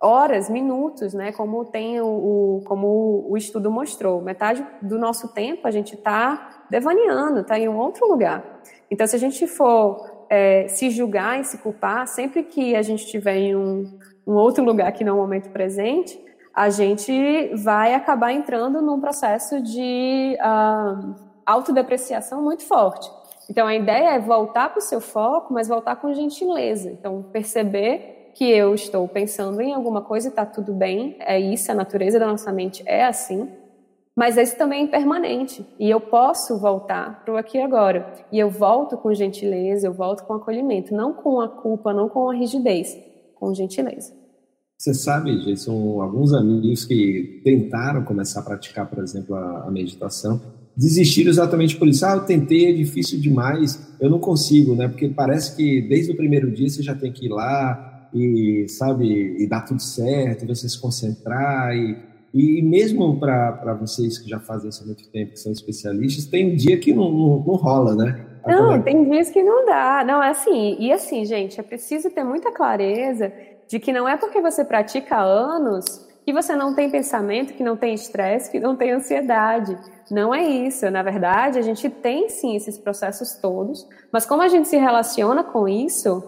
horas, 0.00 0.50
minutos, 0.50 1.14
né? 1.14 1.32
Como 1.32 1.64
tem 1.64 2.00
o, 2.00 2.62
como 2.66 3.26
o 3.28 3.36
estudo 3.36 3.70
mostrou, 3.70 4.20
metade 4.20 4.64
do 4.82 4.98
nosso 4.98 5.32
tempo 5.32 5.66
a 5.66 5.70
gente 5.70 5.94
está 5.94 6.64
devaneando, 6.70 7.40
está 7.40 7.58
em 7.58 7.68
um 7.68 7.76
outro 7.76 8.06
lugar. 8.06 8.60
Então, 8.90 9.06
se 9.06 9.16
a 9.16 9.18
gente 9.18 9.46
for 9.46 10.13
é, 10.34 10.66
se 10.66 10.90
julgar 10.90 11.40
e 11.40 11.44
se 11.44 11.58
culpar, 11.58 12.08
sempre 12.08 12.42
que 12.42 12.74
a 12.74 12.82
gente 12.82 13.04
estiver 13.04 13.36
em 13.36 13.54
um, 13.54 13.96
um 14.26 14.32
outro 14.32 14.64
lugar 14.64 14.90
que 14.90 15.04
não 15.04 15.12
é 15.12 15.14
o 15.14 15.22
momento 15.22 15.48
presente, 15.50 16.20
a 16.52 16.70
gente 16.70 17.52
vai 17.54 17.94
acabar 17.94 18.32
entrando 18.32 18.82
num 18.82 19.00
processo 19.00 19.62
de 19.62 20.36
uh, 20.40 21.14
autodepreciação 21.46 22.42
muito 22.42 22.64
forte. 22.64 23.08
Então, 23.48 23.64
a 23.64 23.76
ideia 23.76 24.14
é 24.14 24.18
voltar 24.18 24.70
para 24.70 24.78
o 24.78 24.82
seu 24.82 25.00
foco, 25.00 25.54
mas 25.54 25.68
voltar 25.68 25.96
com 25.96 26.12
gentileza. 26.12 26.90
Então, 26.90 27.22
perceber 27.30 28.32
que 28.34 28.50
eu 28.50 28.74
estou 28.74 29.06
pensando 29.06 29.60
em 29.60 29.72
alguma 29.72 30.02
coisa 30.02 30.26
e 30.26 30.30
está 30.30 30.44
tudo 30.44 30.72
bem, 30.72 31.16
é 31.20 31.38
isso, 31.38 31.70
a 31.70 31.74
natureza 31.74 32.18
da 32.18 32.26
nossa 32.26 32.52
mente 32.52 32.82
é 32.86 33.04
assim, 33.04 33.48
mas 34.16 34.36
isso 34.36 34.56
também 34.56 34.80
é 34.80 34.84
impermanente 34.84 35.66
e 35.78 35.90
eu 35.90 36.00
posso 36.00 36.58
voltar 36.58 37.24
para 37.24 37.34
o 37.34 37.36
aqui 37.36 37.58
e 37.58 37.62
agora. 37.62 38.12
E 38.30 38.38
eu 38.38 38.48
volto 38.48 38.96
com 38.96 39.12
gentileza, 39.12 39.86
eu 39.86 39.92
volto 39.92 40.24
com 40.24 40.34
acolhimento, 40.34 40.94
não 40.94 41.12
com 41.12 41.40
a 41.40 41.48
culpa, 41.48 41.92
não 41.92 42.08
com 42.08 42.30
a 42.30 42.34
rigidez, 42.34 42.96
com 43.34 43.52
gentileza. 43.52 44.12
Você 44.78 44.94
sabe, 44.94 45.36
Jason, 45.44 46.00
alguns 46.00 46.32
amigos 46.32 46.84
que 46.84 47.40
tentaram 47.42 48.04
começar 48.04 48.40
a 48.40 48.44
praticar, 48.44 48.88
por 48.88 49.02
exemplo, 49.02 49.34
a, 49.34 49.64
a 49.66 49.70
meditação, 49.70 50.40
desistiram 50.76 51.30
exatamente 51.30 51.76
por 51.76 51.88
isso. 51.88 52.04
Ah, 52.04 52.14
eu 52.14 52.24
tentei, 52.24 52.70
é 52.70 52.72
difícil 52.72 53.20
demais, 53.20 53.80
eu 54.00 54.10
não 54.10 54.18
consigo, 54.18 54.74
né? 54.76 54.86
Porque 54.86 55.08
parece 55.08 55.56
que 55.56 55.80
desde 55.82 56.12
o 56.12 56.16
primeiro 56.16 56.50
dia 56.52 56.68
você 56.68 56.82
já 56.82 56.94
tem 56.94 57.12
que 57.12 57.26
ir 57.26 57.30
lá 57.30 58.08
e, 58.12 58.66
sabe, 58.68 59.42
e 59.42 59.46
dar 59.48 59.62
tudo 59.62 59.82
certo, 59.82 60.46
você 60.46 60.68
se 60.68 60.80
concentrar 60.80 61.74
e, 61.74 61.96
e 62.34 62.60
mesmo 62.62 63.20
para 63.20 63.74
vocês 63.74 64.18
que 64.18 64.28
já 64.28 64.40
fazem 64.40 64.68
isso 64.68 64.82
há 64.82 64.86
muito 64.86 65.08
tempo, 65.08 65.32
que 65.32 65.38
são 65.38 65.52
especialistas, 65.52 66.26
tem 66.26 66.52
um 66.52 66.56
dia 66.56 66.76
que 66.80 66.92
não, 66.92 67.08
não, 67.12 67.44
não 67.46 67.54
rola, 67.54 67.94
né? 67.94 68.26
Não, 68.44 68.82
tem 68.82 69.08
dias 69.08 69.30
que 69.30 69.40
não 69.40 69.64
dá. 69.64 70.02
Não, 70.04 70.20
é 70.20 70.30
assim. 70.30 70.76
E 70.80 70.92
assim, 70.92 71.24
gente, 71.24 71.60
é 71.60 71.62
preciso 71.62 72.10
ter 72.10 72.24
muita 72.24 72.50
clareza 72.50 73.32
de 73.68 73.78
que 73.78 73.92
não 73.92 74.08
é 74.08 74.16
porque 74.16 74.40
você 74.40 74.64
pratica 74.64 75.16
há 75.16 75.22
anos 75.22 76.04
que 76.24 76.32
você 76.32 76.56
não 76.56 76.74
tem 76.74 76.90
pensamento, 76.90 77.52
que 77.52 77.62
não 77.62 77.76
tem 77.76 77.94
estresse, 77.94 78.50
que 78.50 78.58
não 78.58 78.74
tem 78.74 78.92
ansiedade. 78.92 79.78
Não 80.10 80.34
é 80.34 80.42
isso. 80.42 80.90
Na 80.90 81.02
verdade, 81.02 81.58
a 81.58 81.62
gente 81.62 81.88
tem 81.88 82.28
sim 82.28 82.56
esses 82.56 82.78
processos 82.78 83.34
todos, 83.34 83.86
mas 84.10 84.26
como 84.26 84.42
a 84.42 84.48
gente 84.48 84.66
se 84.66 84.76
relaciona 84.76 85.44
com 85.44 85.68
isso 85.68 86.22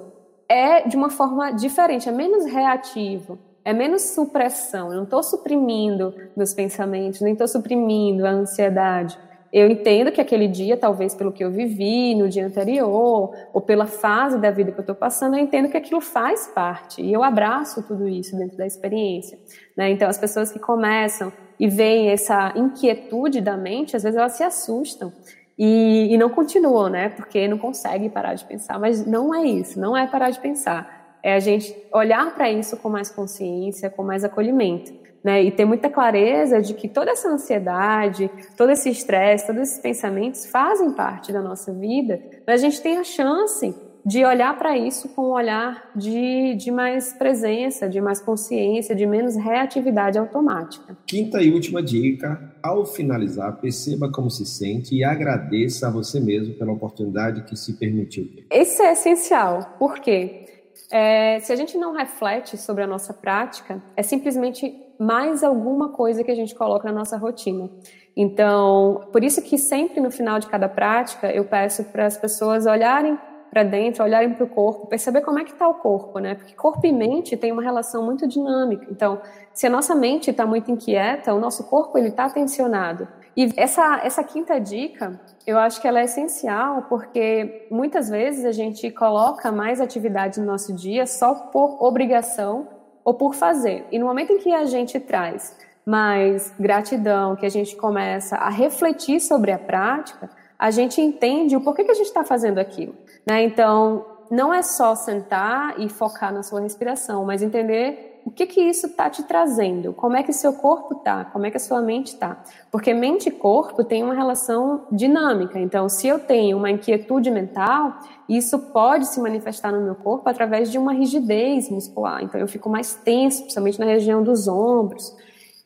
é 0.48 0.86
de 0.86 0.96
uma 0.96 1.10
forma 1.10 1.50
diferente, 1.50 2.08
é 2.08 2.12
menos 2.12 2.44
reativo, 2.44 3.38
é 3.66 3.72
menos 3.72 4.02
supressão. 4.02 4.90
Eu 4.90 4.94
não 4.98 5.02
estou 5.02 5.24
suprimindo 5.24 6.14
meus 6.36 6.54
pensamentos, 6.54 7.20
nem 7.20 7.32
estou 7.32 7.48
suprimindo 7.48 8.24
a 8.24 8.30
ansiedade. 8.30 9.18
Eu 9.52 9.68
entendo 9.68 10.12
que 10.12 10.20
aquele 10.20 10.46
dia, 10.46 10.76
talvez 10.76 11.16
pelo 11.16 11.32
que 11.32 11.42
eu 11.42 11.50
vivi 11.50 12.14
no 12.14 12.28
dia 12.28 12.46
anterior, 12.46 13.34
ou 13.52 13.60
pela 13.60 13.84
fase 13.84 14.38
da 14.38 14.52
vida 14.52 14.70
que 14.70 14.78
eu 14.78 14.82
estou 14.82 14.94
passando, 14.94 15.36
eu 15.36 15.42
entendo 15.42 15.68
que 15.68 15.76
aquilo 15.76 16.00
faz 16.00 16.46
parte. 16.46 17.02
E 17.02 17.12
eu 17.12 17.24
abraço 17.24 17.82
tudo 17.82 18.08
isso 18.08 18.36
dentro 18.36 18.56
da 18.56 18.64
experiência. 18.64 19.36
Né? 19.76 19.90
Então, 19.90 20.08
as 20.08 20.16
pessoas 20.16 20.52
que 20.52 20.60
começam 20.60 21.32
e 21.58 21.66
veem 21.66 22.10
essa 22.10 22.52
inquietude 22.54 23.40
da 23.40 23.56
mente, 23.56 23.96
às 23.96 24.04
vezes 24.04 24.16
elas 24.16 24.32
se 24.32 24.44
assustam. 24.44 25.12
E, 25.58 26.14
e 26.14 26.16
não 26.16 26.30
continuam, 26.30 26.88
né? 26.88 27.08
Porque 27.08 27.48
não 27.48 27.58
conseguem 27.58 28.10
parar 28.10 28.34
de 28.34 28.44
pensar. 28.44 28.78
Mas 28.78 29.04
não 29.04 29.34
é 29.34 29.44
isso, 29.44 29.80
não 29.80 29.96
é 29.96 30.06
parar 30.06 30.30
de 30.30 30.38
pensar. 30.38 30.95
É 31.26 31.34
a 31.34 31.40
gente 31.40 31.76
olhar 31.92 32.32
para 32.34 32.48
isso 32.48 32.76
com 32.76 32.88
mais 32.88 33.10
consciência, 33.10 33.90
com 33.90 34.04
mais 34.04 34.22
acolhimento 34.22 34.92
né? 35.26 35.42
E 35.42 35.50
ter 35.50 35.64
muita 35.64 35.90
clareza 35.90 36.62
de 36.62 36.72
que 36.72 36.86
toda 36.88 37.10
essa 37.10 37.28
ansiedade, 37.28 38.30
todo 38.56 38.70
esse 38.70 38.88
estresse, 38.88 39.44
todos 39.44 39.62
esses 39.62 39.80
pensamentos 39.80 40.46
fazem 40.46 40.92
parte 40.92 41.32
da 41.32 41.42
nossa 41.42 41.72
vida, 41.72 42.20
mas 42.46 42.62
a 42.62 42.68
gente 42.68 42.80
tem 42.80 42.96
a 42.96 43.02
chance 43.02 43.74
de 44.06 44.24
olhar 44.24 44.56
para 44.56 44.78
isso 44.78 45.08
com 45.08 45.22
um 45.22 45.32
olhar 45.32 45.90
de, 45.96 46.54
de 46.54 46.70
mais 46.70 47.12
presença, 47.12 47.88
de 47.88 48.00
mais 48.00 48.20
consciência, 48.20 48.94
de 48.94 49.04
menos 49.04 49.34
reatividade 49.34 50.16
automática. 50.16 50.96
Quinta 51.04 51.42
e 51.42 51.52
última 51.52 51.82
dica: 51.82 52.54
ao 52.62 52.86
finalizar, 52.86 53.56
perceba 53.60 54.08
como 54.08 54.30
se 54.30 54.46
sente 54.46 54.94
e 54.94 55.02
agradeça 55.02 55.88
a 55.88 55.90
você 55.90 56.20
mesmo 56.20 56.54
pela 56.54 56.70
oportunidade 56.70 57.42
que 57.42 57.56
se 57.56 57.72
permitiu. 57.72 58.30
Isso 58.48 58.80
é 58.80 58.92
essencial, 58.92 59.74
porque 59.76 60.45
é, 60.90 61.40
se 61.40 61.52
a 61.52 61.56
gente 61.56 61.76
não 61.76 61.92
reflete 61.92 62.56
sobre 62.56 62.82
a 62.82 62.86
nossa 62.86 63.12
prática, 63.12 63.82
é 63.96 64.02
simplesmente 64.02 64.74
mais 64.98 65.42
alguma 65.42 65.90
coisa 65.90 66.22
que 66.22 66.30
a 66.30 66.34
gente 66.34 66.54
coloca 66.54 66.88
na 66.90 66.98
nossa 67.00 67.16
rotina. 67.16 67.68
Então, 68.16 69.08
por 69.12 69.22
isso 69.22 69.42
que 69.42 69.58
sempre 69.58 70.00
no 70.00 70.10
final 70.10 70.38
de 70.38 70.46
cada 70.46 70.68
prática 70.68 71.30
eu 71.30 71.44
peço 71.44 71.84
para 71.84 72.06
as 72.06 72.16
pessoas 72.16 72.64
olharem 72.66 73.18
para 73.50 73.62
dentro, 73.62 74.04
olharem 74.04 74.34
para 74.34 74.44
o 74.44 74.48
corpo, 74.48 74.86
perceber 74.86 75.20
como 75.20 75.38
é 75.38 75.44
que 75.44 75.52
está 75.52 75.68
o 75.68 75.74
corpo, 75.74 76.18
né? 76.18 76.34
Porque 76.34 76.54
corpo 76.54 76.86
e 76.86 76.92
mente 76.92 77.36
tem 77.36 77.52
uma 77.52 77.62
relação 77.62 78.04
muito 78.04 78.26
dinâmica. 78.26 78.86
Então, 78.90 79.20
se 79.52 79.66
a 79.66 79.70
nossa 79.70 79.94
mente 79.94 80.30
está 80.30 80.46
muito 80.46 80.70
inquieta, 80.70 81.32
o 81.34 81.40
nosso 81.40 81.64
corpo 81.64 81.96
ele 81.96 82.08
está 82.08 82.28
tensionado. 82.28 83.08
E 83.36 83.52
essa 83.56 84.00
essa 84.02 84.24
quinta 84.24 84.58
dica, 84.58 85.20
eu 85.46 85.58
acho 85.58 85.80
que 85.80 85.86
ela 85.86 86.00
é 86.00 86.04
essencial 86.04 86.86
porque 86.88 87.66
muitas 87.70 88.08
vezes 88.08 88.44
a 88.44 88.52
gente 88.52 88.90
coloca 88.90 89.52
mais 89.52 89.80
atividade 89.80 90.40
no 90.40 90.46
nosso 90.46 90.74
dia 90.74 91.06
só 91.06 91.34
por 91.34 91.82
obrigação 91.82 92.68
ou 93.04 93.14
por 93.14 93.34
fazer. 93.34 93.84
E 93.92 93.98
no 93.98 94.06
momento 94.06 94.32
em 94.32 94.38
que 94.38 94.52
a 94.52 94.64
gente 94.64 94.98
traz 94.98 95.56
mais 95.84 96.52
gratidão, 96.58 97.36
que 97.36 97.46
a 97.46 97.50
gente 97.50 97.76
começa 97.76 98.36
a 98.36 98.48
refletir 98.48 99.20
sobre 99.20 99.52
a 99.52 99.58
prática, 99.58 100.28
a 100.58 100.70
gente 100.70 101.00
entende 101.00 101.54
o 101.54 101.60
porquê 101.60 101.84
que 101.84 101.90
a 101.92 101.94
gente 101.94 102.06
está 102.06 102.24
fazendo 102.24 102.58
aquilo. 102.58 102.96
Né? 103.24 103.44
Então, 103.44 104.04
não 104.30 104.52
é 104.52 104.62
só 104.62 104.94
sentar 104.96 105.78
e 105.78 105.88
focar 105.88 106.32
na 106.32 106.42
sua 106.42 106.60
respiração, 106.60 107.24
mas 107.24 107.42
entender 107.42 108.15
o 108.26 108.30
que 108.32 108.44
que 108.44 108.60
isso 108.60 108.88
está 108.88 109.08
te 109.08 109.22
trazendo? 109.22 109.92
Como 109.92 110.16
é 110.16 110.22
que 110.24 110.32
seu 110.32 110.52
corpo 110.52 110.94
está? 110.94 111.26
Como 111.26 111.46
é 111.46 111.50
que 111.50 111.58
a 111.58 111.60
sua 111.60 111.80
mente 111.80 112.08
está? 112.08 112.42
Porque 112.72 112.92
mente 112.92 113.28
e 113.28 113.30
corpo 113.30 113.84
tem 113.84 114.02
uma 114.02 114.14
relação 114.14 114.84
dinâmica. 114.90 115.60
Então, 115.60 115.88
se 115.88 116.08
eu 116.08 116.18
tenho 116.18 116.56
uma 116.56 116.68
inquietude 116.68 117.30
mental, 117.30 118.00
isso 118.28 118.58
pode 118.58 119.06
se 119.06 119.20
manifestar 119.20 119.70
no 119.70 119.80
meu 119.80 119.94
corpo 119.94 120.28
através 120.28 120.72
de 120.72 120.76
uma 120.76 120.92
rigidez 120.92 121.70
muscular. 121.70 122.20
Então, 122.20 122.40
eu 122.40 122.48
fico 122.48 122.68
mais 122.68 122.96
tenso, 122.96 123.42
principalmente 123.42 123.78
na 123.78 123.86
região 123.86 124.24
dos 124.24 124.48
ombros. 124.48 125.14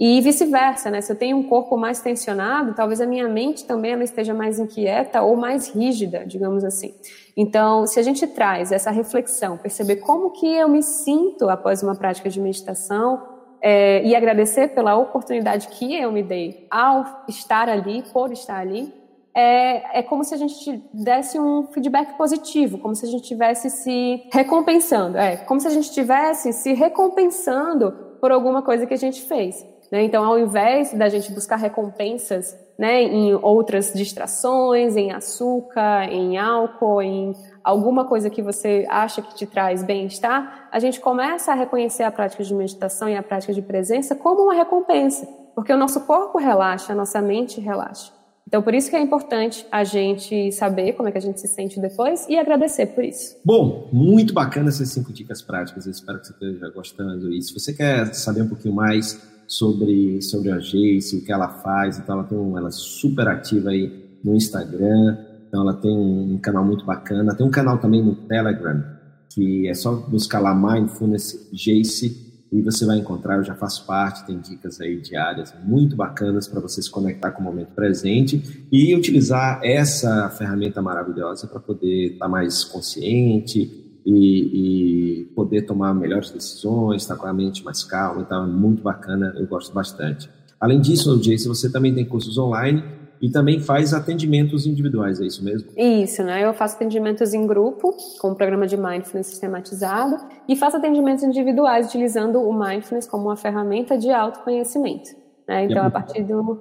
E 0.00 0.18
vice-versa, 0.22 0.90
né? 0.90 1.02
Se 1.02 1.12
eu 1.12 1.16
tenho 1.16 1.36
um 1.36 1.42
corpo 1.42 1.76
mais 1.76 2.00
tensionado, 2.00 2.72
talvez 2.72 3.02
a 3.02 3.06
minha 3.06 3.28
mente 3.28 3.66
também 3.66 3.92
ela 3.92 4.02
esteja 4.02 4.32
mais 4.32 4.58
inquieta 4.58 5.20
ou 5.20 5.36
mais 5.36 5.68
rígida, 5.68 6.24
digamos 6.24 6.64
assim. 6.64 6.94
Então, 7.36 7.86
se 7.86 8.00
a 8.00 8.02
gente 8.02 8.26
traz 8.26 8.72
essa 8.72 8.90
reflexão, 8.90 9.58
perceber 9.58 9.96
como 9.96 10.30
que 10.30 10.46
eu 10.46 10.70
me 10.70 10.82
sinto 10.82 11.50
após 11.50 11.82
uma 11.82 11.94
prática 11.94 12.30
de 12.30 12.40
meditação 12.40 13.22
é, 13.60 14.02
e 14.02 14.16
agradecer 14.16 14.68
pela 14.68 14.96
oportunidade 14.96 15.68
que 15.68 15.94
eu 15.94 16.10
me 16.10 16.22
dei 16.22 16.66
ao 16.70 17.24
estar 17.28 17.68
ali, 17.68 18.02
por 18.10 18.32
estar 18.32 18.56
ali, 18.56 18.90
é, 19.34 19.98
é 19.98 20.02
como 20.02 20.24
se 20.24 20.32
a 20.32 20.38
gente 20.38 20.82
desse 20.94 21.38
um 21.38 21.66
feedback 21.72 22.16
positivo, 22.16 22.78
como 22.78 22.94
se 22.94 23.04
a 23.04 23.08
gente 23.08 23.22
estivesse 23.22 23.68
se 23.68 24.22
recompensando, 24.32 25.18
é, 25.18 25.36
como 25.36 25.60
se 25.60 25.66
a 25.66 25.70
gente 25.70 25.84
estivesse 25.84 26.54
se 26.54 26.72
recompensando 26.72 27.92
por 28.18 28.32
alguma 28.32 28.62
coisa 28.62 28.86
que 28.86 28.94
a 28.94 28.98
gente 28.98 29.22
fez. 29.22 29.68
Né? 29.90 30.04
Então, 30.04 30.24
ao 30.24 30.38
invés 30.38 30.92
da 30.94 31.08
gente 31.08 31.32
buscar 31.32 31.56
recompensas 31.56 32.56
né, 32.78 33.02
em 33.02 33.34
outras 33.34 33.92
distrações, 33.92 34.96
em 34.96 35.12
açúcar, 35.12 36.04
em 36.04 36.38
álcool, 36.38 37.02
em 37.02 37.34
alguma 37.62 38.06
coisa 38.06 38.30
que 38.30 38.40
você 38.40 38.86
acha 38.88 39.20
que 39.20 39.34
te 39.34 39.46
traz 39.46 39.82
bem-estar, 39.82 40.68
a 40.72 40.78
gente 40.78 41.00
começa 41.00 41.52
a 41.52 41.54
reconhecer 41.54 42.04
a 42.04 42.10
prática 42.10 42.42
de 42.42 42.54
meditação 42.54 43.08
e 43.08 43.16
a 43.16 43.22
prática 43.22 43.52
de 43.52 43.60
presença 43.60 44.14
como 44.14 44.44
uma 44.44 44.54
recompensa, 44.54 45.26
porque 45.54 45.72
o 45.72 45.76
nosso 45.76 46.00
corpo 46.06 46.38
relaxa, 46.38 46.92
a 46.92 46.96
nossa 46.96 47.20
mente 47.20 47.60
relaxa. 47.60 48.12
Então, 48.48 48.62
por 48.62 48.74
isso 48.74 48.90
que 48.90 48.96
é 48.96 49.00
importante 49.00 49.64
a 49.70 49.84
gente 49.84 50.50
saber 50.50 50.94
como 50.94 51.08
é 51.08 51.12
que 51.12 51.18
a 51.18 51.20
gente 51.20 51.40
se 51.40 51.46
sente 51.46 51.78
depois 51.78 52.26
e 52.28 52.36
agradecer 52.36 52.86
por 52.86 53.04
isso. 53.04 53.36
Bom, 53.44 53.88
muito 53.92 54.34
bacana 54.34 54.70
essas 54.70 54.88
cinco 54.88 55.12
dicas 55.12 55.40
práticas. 55.40 55.86
Eu 55.86 55.92
espero 55.92 56.18
que 56.18 56.26
você 56.26 56.32
esteja 56.32 56.68
gostando. 56.70 57.32
E 57.32 57.40
se 57.42 57.54
você 57.54 57.72
quer 57.72 58.12
saber 58.12 58.42
um 58.42 58.48
pouquinho 58.48 58.74
mais 58.74 59.22
sobre, 59.50 60.22
sobre 60.22 60.52
a 60.52 60.58
Jace, 60.58 61.16
o 61.16 61.24
que 61.24 61.32
ela 61.32 61.48
faz, 61.48 61.98
então 61.98 62.14
ela 62.14 62.24
tem 62.24 62.38
um, 62.38 62.56
ela 62.56 62.68
é 62.68 62.70
super 62.70 63.26
ativa 63.26 63.70
aí 63.70 63.92
no 64.22 64.36
Instagram, 64.36 65.18
então 65.48 65.62
ela 65.62 65.74
tem 65.74 65.90
um, 65.90 66.34
um 66.34 66.38
canal 66.38 66.64
muito 66.64 66.84
bacana, 66.84 67.34
tem 67.34 67.44
um 67.44 67.50
canal 67.50 67.78
também 67.78 68.00
no 68.00 68.14
Telegram, 68.14 68.80
que 69.28 69.66
é 69.66 69.74
só 69.74 69.96
buscar 69.96 70.38
lá 70.38 70.54
Mindfulness 70.54 71.50
Jace 71.52 72.30
e 72.52 72.62
você 72.62 72.86
vai 72.86 72.98
encontrar, 72.98 73.38
eu 73.38 73.44
já 73.44 73.56
faço 73.56 73.84
parte, 73.86 74.24
tem 74.24 74.38
dicas 74.38 74.80
aí 74.80 75.00
diárias 75.00 75.52
muito 75.64 75.96
bacanas 75.96 76.46
para 76.46 76.60
você 76.60 76.80
se 76.80 76.90
conectar 76.90 77.32
com 77.32 77.40
o 77.40 77.44
momento 77.44 77.72
presente 77.74 78.66
e 78.70 78.94
utilizar 78.94 79.60
essa 79.64 80.30
ferramenta 80.30 80.80
maravilhosa 80.80 81.48
para 81.48 81.58
poder 81.58 82.12
estar 82.12 82.26
tá 82.26 82.28
mais 82.28 82.62
consciente, 82.62 83.79
e, 84.04 85.20
e, 85.20 85.24
poder 85.34 85.62
tomar 85.62 85.94
melhores 85.94 86.30
decisões, 86.30 87.02
estar 87.02 87.16
com 87.16 87.26
a 87.26 87.32
mente 87.32 87.64
mais 87.64 87.84
calma, 87.84 88.22
então 88.22 88.44
é 88.44 88.46
muito 88.46 88.82
bacana, 88.82 89.34
eu 89.36 89.46
gosto 89.46 89.72
bastante. 89.74 90.28
Além 90.58 90.80
disso, 90.80 91.18
Jason, 91.18 91.48
você 91.48 91.70
também 91.70 91.94
tem 91.94 92.04
cursos 92.04 92.36
online 92.36 92.82
e 93.20 93.30
também 93.30 93.60
faz 93.60 93.92
atendimentos 93.92 94.66
individuais, 94.66 95.20
é 95.20 95.26
isso 95.26 95.44
mesmo? 95.44 95.70
Isso, 95.76 96.22
né? 96.22 96.44
Eu 96.44 96.54
faço 96.54 96.76
atendimentos 96.76 97.34
em 97.34 97.46
grupo, 97.46 97.94
com 98.18 98.30
um 98.30 98.34
programa 98.34 98.66
de 98.66 98.76
mindfulness 98.76 99.26
sistematizado, 99.26 100.16
e 100.48 100.56
faço 100.56 100.78
atendimentos 100.78 101.22
individuais 101.22 101.88
utilizando 101.88 102.40
o 102.40 102.52
mindfulness 102.52 103.06
como 103.06 103.24
uma 103.24 103.36
ferramenta 103.36 103.98
de 103.98 104.10
autoconhecimento. 104.10 105.10
Né? 105.46 105.64
Então, 105.64 105.82
a, 105.82 105.86
a 105.86 105.90
partir 105.90 106.22
do. 106.24 106.58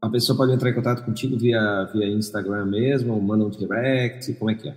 A 0.00 0.08
pessoa 0.08 0.38
pode 0.38 0.52
entrar 0.52 0.70
em 0.70 0.74
contato 0.74 1.04
contigo 1.04 1.36
via, 1.36 1.84
via 1.92 2.08
Instagram 2.08 2.64
mesmo, 2.64 3.20
manda 3.20 3.44
um 3.44 3.50
direct, 3.50 4.32
como 4.34 4.50
é 4.50 4.54
que 4.54 4.68
é? 4.70 4.74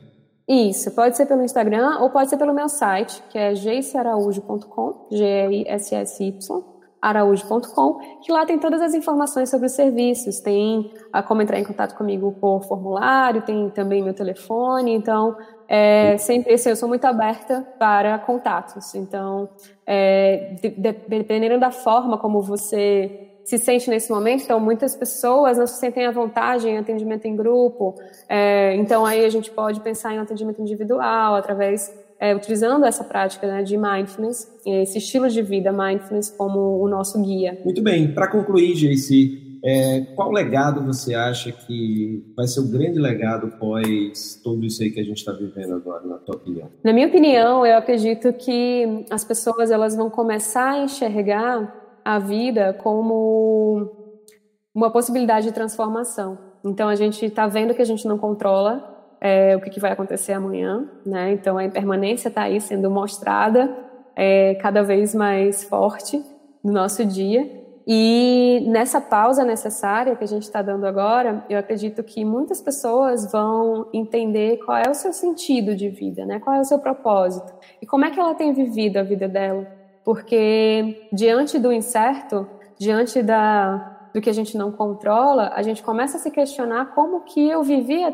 Isso, 0.48 0.92
pode 0.92 1.16
ser 1.16 1.26
pelo 1.26 1.42
Instagram 1.42 2.00
ou 2.00 2.10
pode 2.10 2.30
ser 2.30 2.38
pelo 2.38 2.54
meu 2.54 2.68
site, 2.68 3.24
que 3.30 3.38
é 3.38 3.56
geissearaújo.com, 3.56 5.08
G-I-S-S-Y, 5.10 6.64
araújo.com, 7.02 8.00
que 8.22 8.32
lá 8.32 8.46
tem 8.46 8.58
todas 8.58 8.82
as 8.82 8.94
informações 8.94 9.50
sobre 9.50 9.68
os 9.68 9.74
serviços, 9.74 10.40
tem 10.40 10.94
a 11.12 11.22
como 11.22 11.42
entrar 11.42 11.60
em 11.60 11.64
contato 11.64 11.96
comigo 11.96 12.32
por 12.40 12.64
formulário, 12.64 13.42
tem 13.42 13.70
também 13.70 14.02
meu 14.02 14.14
telefone, 14.14 14.94
então 14.94 15.36
é, 15.68 16.18
sempre 16.18 16.54
assim, 16.54 16.70
eu 16.70 16.76
sou 16.78 16.88
muito 16.88 17.04
aberta 17.06 17.68
para 17.78 18.18
contatos, 18.20 18.96
então 18.96 19.50
é, 19.86 20.56
de, 20.62 20.70
de, 20.70 20.94
dependendo 21.08 21.60
da 21.60 21.72
forma 21.72 22.18
como 22.18 22.42
você 22.42 23.33
se 23.44 23.58
sente 23.58 23.90
nesse 23.90 24.12
momento, 24.12 24.44
então 24.44 24.60
muitas 24.60 24.96
pessoas 24.96 25.58
não 25.58 25.68
se 25.68 25.80
sentem 25.80 26.06
à 26.06 26.12
vontade 26.12 26.68
em 26.68 26.78
atendimento 26.78 27.26
em 27.26 27.36
grupo, 27.36 27.96
é, 28.30 28.76
então 28.76 29.06
aí 29.06 29.26
a 29.26 29.30
gente 29.30 29.52
pode 29.52 29.80
pensar 29.82 30.14
em 30.14 30.20
atendimento 30.20 30.62
individual 30.62 31.36
através 31.36 31.94
é, 32.20 32.34
utilizando 32.34 32.86
essa 32.86 33.04
prática 33.04 33.46
né, 33.46 33.64
de 33.64 33.78
mindfulness, 33.78 34.50
esse 34.66 34.98
estilo 34.98 35.30
de 35.30 35.42
vida 35.42 35.74
mindfulness 35.74 36.30
como 36.30 36.82
o 36.82 36.88
nosso 36.88 37.22
guia. 37.22 37.60
Muito 37.66 37.82
bem. 37.82 38.14
Para 38.14 38.30
concluir, 38.30 38.74
JC, 38.76 39.60
é, 39.66 40.02
qual 40.16 40.32
legado 40.32 40.86
você 40.86 41.14
acha 41.16 41.52
que 41.52 42.34
vai 42.36 42.48
ser 42.48 42.62
o 42.62 42.70
grande 42.70 43.00
legado 43.00 43.48
pós 43.58 44.40
tudo 44.44 44.66
isso 44.66 44.84
aí 44.84 44.92
que 44.92 45.00
a 45.00 45.04
gente 45.04 45.18
está 45.18 45.32
vivendo 45.32 45.74
agora, 45.74 46.06
na 46.06 46.18
tua 46.18 46.36
opinião? 46.36 46.70
Na 46.84 46.94
minha 46.94 47.08
opinião, 47.08 47.66
eu 47.66 47.78
acredito 47.78 48.32
que 48.34 49.06
as 49.10 49.24
pessoas 49.24 49.72
elas 49.72 49.96
vão 49.96 50.10
começar 50.10 50.72
a 50.72 50.84
enxergar 50.84 51.83
a 52.04 52.20
vida 52.20 52.74
como 52.74 53.90
uma 54.74 54.92
possibilidade 54.92 55.48
de 55.48 55.54
transformação. 55.54 56.38
Então 56.66 56.90
a 56.90 56.96
gente 56.96 57.26
está 57.26 57.48
vendo 57.48 57.74
que 57.74 57.82
a 57.82 57.86
gente 57.86 58.08
não 58.08 58.18
controla 58.18 58.94
é, 59.22 59.56
o 59.56 59.62
que, 59.62 59.70
que, 59.70 59.80
vai 59.80 59.92
acontecer 59.92 60.34
amanhã, 60.34 60.90
né? 61.06 61.32
Então 61.32 61.58
a 61.58 61.64
impermanência 61.64 62.28
está 62.28 62.44
aí 62.44 62.60
sendo 62.60 62.90
mostrada 62.90 63.74
é, 64.16 64.56
cada 64.56 64.84
vez 64.84 65.14
mais 65.14 65.64
forte 65.64 66.22
no 66.64 66.72
nosso 66.72 67.06
dia. 67.06 67.64
E 67.86 68.66
nessa 68.68 69.02
pausa 69.02 69.44
necessária 69.44 70.16
que 70.16 70.24
a 70.24 70.28
gente 70.28 70.44
está 70.44 70.62
dando 70.62 70.86
agora, 70.86 71.46
eu 71.50 71.60
acredito 71.60 72.02
que 72.02 72.24
muitas 72.24 72.62
pessoas 72.62 73.30
vão 73.30 73.90
entender 73.94 74.58
qual 74.66 74.78
é 74.78 74.90
o 74.90 74.94
seu 74.94 75.12
sentido 75.12 75.76
de 75.76 75.90
vida, 75.90 76.26
né? 76.26 76.40
Qual 76.40 76.56
é 76.56 76.62
o 76.62 76.66
seu 76.66 76.80
propósito 76.80 77.54
e 77.82 77.86
como 77.86 78.06
é 78.06 78.12
que 78.12 78.20
ela 78.20 78.34
tem 78.34 78.54
vivido 78.54 78.98
a 78.98 79.04
vida 79.04 79.28
dela. 79.28 79.83
Porque 80.04 81.08
diante 81.12 81.58
do 81.58 81.72
incerto, 81.72 82.48
diante 82.78 83.22
da, 83.22 84.10
do 84.14 84.22
que 84.22 84.30
a 84.30 84.34
gente 84.34 84.58
não 84.58 84.72
controla, 84.72 85.52
a 85.56 85.62
gente 85.62 85.82
começa 85.82 86.18
a 86.18 86.20
se 86.20 86.30
questionar 86.30 86.94
como 86.94 87.22
que 87.22 87.50
eu 87.50 87.64
vivia 87.64 88.14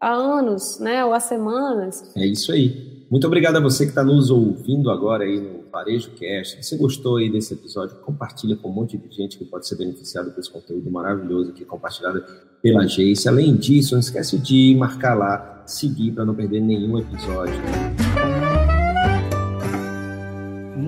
há 0.00 0.12
anos, 0.12 0.80
né, 0.80 1.04
ou 1.04 1.12
há 1.12 1.20
semanas. 1.20 2.12
É 2.16 2.26
isso 2.26 2.52
aí. 2.52 3.06
Muito 3.10 3.26
obrigado 3.26 3.56
a 3.56 3.60
você 3.60 3.84
que 3.84 3.90
está 3.90 4.04
nos 4.04 4.30
ouvindo 4.30 4.88
agora 4.88 5.24
aí 5.24 5.40
no 5.40 5.68
Varejo 5.70 6.12
Cast. 6.12 6.56
Se 6.56 6.62
você 6.62 6.76
gostou 6.76 7.16
aí 7.16 7.28
desse 7.28 7.52
episódio, 7.54 7.96
compartilha 7.96 8.56
com 8.56 8.68
um 8.68 8.72
monte 8.72 8.96
de 8.96 9.14
gente 9.14 9.36
que 9.36 9.44
pode 9.44 9.66
ser 9.66 9.76
beneficiado 9.76 10.30
por 10.30 10.38
esse 10.38 10.50
conteúdo 10.50 10.88
maravilhoso 10.90 11.50
aqui 11.50 11.64
compartilhado 11.64 12.24
pela 12.62 12.86
Jace. 12.86 13.28
Além 13.28 13.56
disso, 13.56 13.94
não 13.94 14.00
esquece 14.00 14.38
de 14.38 14.76
marcar 14.78 15.14
lá, 15.14 15.64
seguir 15.66 16.12
para 16.12 16.24
não 16.24 16.34
perder 16.34 16.60
nenhum 16.60 16.98
episódio. 16.98 17.60